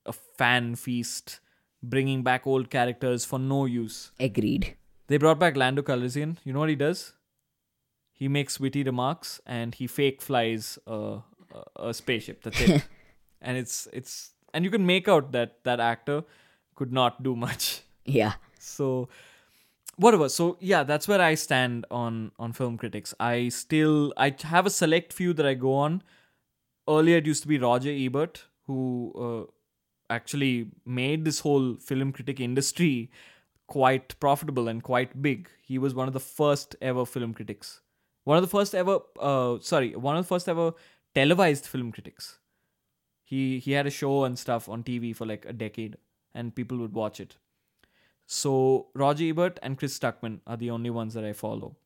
a 0.07 0.13
fan 0.41 0.75
feast, 0.75 1.39
bringing 1.83 2.23
back 2.23 2.47
old 2.47 2.69
characters 2.69 3.25
for 3.25 3.39
no 3.39 3.65
use. 3.65 4.11
Agreed. 4.19 4.75
They 5.07 5.17
brought 5.17 5.39
back 5.39 5.55
Lando 5.55 5.81
Calrissian. 5.83 6.37
You 6.43 6.53
know 6.53 6.59
what 6.59 6.69
he 6.69 6.75
does? 6.75 7.13
He 8.17 8.27
makes 8.27 8.59
witty 8.59 8.83
remarks 8.83 9.39
and 9.45 9.75
he 9.75 9.85
fake 9.85 10.23
flies 10.23 10.79
a, 10.87 11.19
a, 11.75 11.89
a 11.89 11.93
spaceship. 11.93 12.41
That's 12.41 12.59
it. 12.61 12.83
and 13.41 13.57
it's 13.57 13.87
it's 13.93 14.31
and 14.55 14.65
you 14.65 14.71
can 14.71 14.87
make 14.87 15.07
out 15.07 15.31
that 15.33 15.63
that 15.65 15.79
actor 15.79 16.23
could 16.75 16.91
not 16.91 17.21
do 17.21 17.35
much. 17.35 17.81
Yeah. 18.05 18.33
So 18.57 19.09
whatever. 19.97 20.29
So 20.29 20.57
yeah, 20.59 20.83
that's 20.83 21.07
where 21.07 21.21
I 21.21 21.35
stand 21.35 21.85
on 21.91 22.31
on 22.39 22.53
film 22.53 22.77
critics. 22.77 23.13
I 23.19 23.49
still 23.49 24.13
I 24.17 24.35
have 24.43 24.65
a 24.65 24.71
select 24.71 25.13
few 25.13 25.33
that 25.33 25.45
I 25.45 25.53
go 25.53 25.75
on. 25.75 26.01
Earlier 26.89 27.17
it 27.17 27.27
used 27.27 27.43
to 27.43 27.47
be 27.47 27.59
Roger 27.59 27.91
Ebert 27.91 28.45
who 28.65 29.13
uh, 29.27 29.51
actually 30.09 30.71
made 30.85 31.23
this 31.23 31.41
whole 31.41 31.75
film 31.75 32.11
critic 32.11 32.39
industry 32.39 33.11
quite 33.67 34.19
profitable 34.19 34.67
and 34.67 34.81
quite 34.81 35.21
big. 35.21 35.49
He 35.61 35.77
was 35.77 35.93
one 35.93 36.07
of 36.07 36.13
the 36.13 36.19
first 36.19 36.75
ever 36.81 37.05
film 37.05 37.33
critics. 37.33 37.81
One 38.27 38.37
of 38.37 38.43
the 38.43 38.53
first 38.53 38.75
ever 38.75 38.99
uh 39.31 39.57
sorry, 39.61 39.95
one 39.95 40.17
of 40.17 40.25
the 40.25 40.27
first 40.27 40.49
ever 40.53 40.71
televised 41.15 41.65
film 41.73 41.91
critics. 41.97 42.39
He 43.23 43.59
he 43.59 43.71
had 43.71 43.87
a 43.87 43.93
show 43.97 44.15
and 44.25 44.39
stuff 44.45 44.67
on 44.77 44.83
TV 44.83 45.15
for 45.19 45.25
like 45.25 45.45
a 45.45 45.53
decade 45.53 45.97
and 46.33 46.55
people 46.55 46.77
would 46.79 46.93
watch 46.93 47.21
it. 47.25 47.37
So 48.25 48.87
Roger 48.93 49.29
Ebert 49.29 49.59
and 49.63 49.77
Chris 49.77 49.97
Stuckman 49.97 50.41
are 50.45 50.57
the 50.57 50.69
only 50.71 50.89
ones 50.89 51.13
that 51.13 51.23
I 51.23 51.31
follow. 51.31 51.77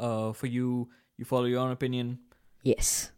Uh, 0.00 0.32
for 0.32 0.46
you, 0.46 0.88
you 1.18 1.26
follow 1.26 1.44
your 1.44 1.60
own 1.60 1.72
opinion. 1.72 2.18
Yes. 2.62 3.12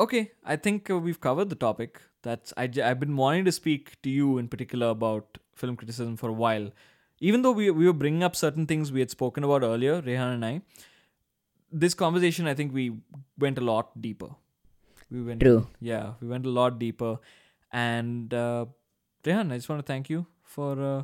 Okay, 0.00 0.32
I 0.44 0.56
think 0.56 0.90
uh, 0.90 0.98
we've 0.98 1.20
covered 1.20 1.50
the 1.50 1.62
topic. 1.68 2.00
That's 2.22 2.54
I, 2.56 2.70
I've 2.82 3.00
been 3.00 3.16
wanting 3.16 3.44
to 3.44 3.52
speak 3.52 4.00
to 4.02 4.10
you 4.10 4.38
in 4.38 4.48
particular 4.48 4.88
about 4.88 5.38
film 5.54 5.76
criticism 5.76 6.16
for 6.16 6.30
a 6.30 6.40
while. 6.44 6.70
Even 7.20 7.42
though 7.42 7.56
we 7.62 7.70
we 7.70 7.86
were 7.86 8.00
bringing 8.04 8.22
up 8.22 8.44
certain 8.44 8.66
things 8.66 8.90
we 8.90 9.00
had 9.00 9.10
spoken 9.10 9.44
about 9.44 9.62
earlier, 9.62 10.00
Rehan 10.00 10.32
and 10.34 10.44
I, 10.44 10.62
this 11.70 11.94
conversation 11.94 12.46
I 12.46 12.54
think 12.54 12.72
we 12.72 12.92
went 13.38 13.58
a 13.58 13.60
lot 13.62 14.00
deeper. 14.00 14.28
We 15.10 15.22
went 15.22 15.40
True. 15.40 15.66
yeah, 15.80 16.12
we 16.20 16.28
went 16.28 16.46
a 16.46 16.50
lot 16.50 16.78
deeper. 16.78 17.18
And 17.72 18.32
uh, 18.32 18.66
Rehan, 19.24 19.52
I 19.52 19.56
just 19.56 19.68
want 19.68 19.80
to 19.80 19.86
thank 19.86 20.08
you 20.10 20.26
for 20.42 20.80
uh, 20.82 21.02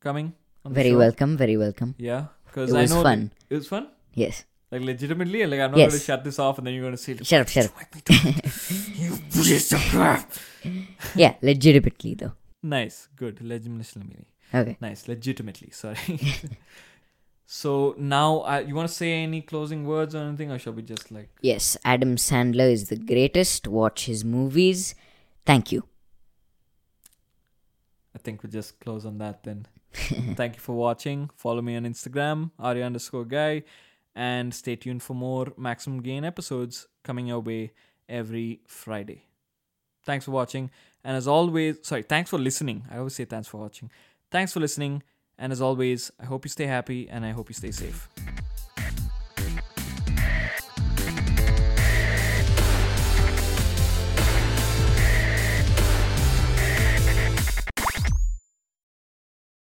coming. 0.00 0.34
Very 0.64 0.90
show. 0.90 0.98
welcome. 0.98 1.36
Very 1.36 1.56
welcome. 1.56 1.94
Yeah, 1.98 2.26
because 2.46 2.72
It 2.72 2.76
I 2.76 2.82
was 2.82 2.90
know 2.94 3.02
fun. 3.02 3.32
It 3.48 3.54
was 3.54 3.68
fun. 3.68 3.88
Yes. 4.14 4.44
Like 4.70 4.82
legitimately, 4.82 5.46
like 5.46 5.60
I'm 5.60 5.70
not 5.72 5.78
Yes. 5.78 5.90
going 5.92 5.98
to 6.00 6.04
shut 6.06 6.22
this 6.24 6.38
off 6.38 6.58
and 6.58 6.66
then 6.66 6.74
you're 6.74 6.84
going 6.84 6.92
to 6.96 6.98
say, 6.98 7.16
Shut 7.22 7.40
up, 7.40 7.48
shut 7.48 7.66
up. 7.66 7.72
you 8.94 9.16
piece 9.32 9.72
of 9.72 9.80
crap. 9.80 10.30
Yeah, 11.16 11.34
legitimately 11.42 12.14
though. 12.14 12.32
Nice, 12.62 13.08
good. 13.16 13.40
Legitimately. 13.42 14.26
Okay. 14.54 14.76
Nice, 14.80 15.08
legitimately. 15.08 15.70
Sorry. 15.70 15.96
so 17.52 17.96
now, 17.98 18.42
uh, 18.42 18.62
you 18.64 18.76
want 18.76 18.88
to 18.88 18.94
say 18.94 19.24
any 19.24 19.40
closing 19.40 19.84
words 19.84 20.14
or 20.14 20.18
anything, 20.18 20.52
or 20.52 20.58
shall 20.60 20.72
we 20.72 20.82
just 20.82 21.10
like? 21.10 21.30
Yes, 21.42 21.76
Adam 21.84 22.14
Sandler 22.14 22.70
is 22.70 22.90
the 22.90 22.96
greatest. 22.96 23.66
Watch 23.66 24.06
his 24.06 24.24
movies. 24.24 24.94
Thank 25.44 25.72
you. 25.72 25.82
I 28.14 28.18
think 28.18 28.44
we'll 28.44 28.52
just 28.52 28.78
close 28.78 29.04
on 29.04 29.18
that 29.18 29.42
then. 29.42 29.66
Thank 29.92 30.54
you 30.54 30.60
for 30.60 30.76
watching. 30.76 31.28
Follow 31.34 31.60
me 31.60 31.74
on 31.74 31.82
Instagram, 31.82 32.52
Arya 32.56 32.86
underscore 32.86 33.24
guy, 33.24 33.64
and 34.14 34.54
stay 34.54 34.76
tuned 34.76 35.02
for 35.02 35.14
more 35.14 35.52
Maximum 35.56 36.02
Gain 36.02 36.24
episodes 36.24 36.86
coming 37.02 37.26
your 37.26 37.40
way 37.40 37.72
every 38.08 38.60
Friday. 38.68 39.24
Thanks 40.04 40.24
for 40.24 40.30
watching. 40.30 40.70
And 41.02 41.16
as 41.16 41.26
always, 41.26 41.78
sorry, 41.82 42.04
thanks 42.04 42.30
for 42.30 42.38
listening. 42.38 42.86
I 42.88 42.98
always 42.98 43.16
say 43.16 43.24
thanks 43.24 43.48
for 43.48 43.56
watching. 43.56 43.90
Thanks 44.30 44.52
for 44.52 44.60
listening. 44.60 45.02
And 45.40 45.52
as 45.52 45.62
always, 45.62 46.12
I 46.20 46.26
hope 46.26 46.44
you 46.44 46.50
stay 46.50 46.66
happy 46.66 47.08
and 47.08 47.24
I 47.24 47.30
hope 47.30 47.48
you 47.48 47.54
stay 47.54 47.70
safe. 47.70 48.08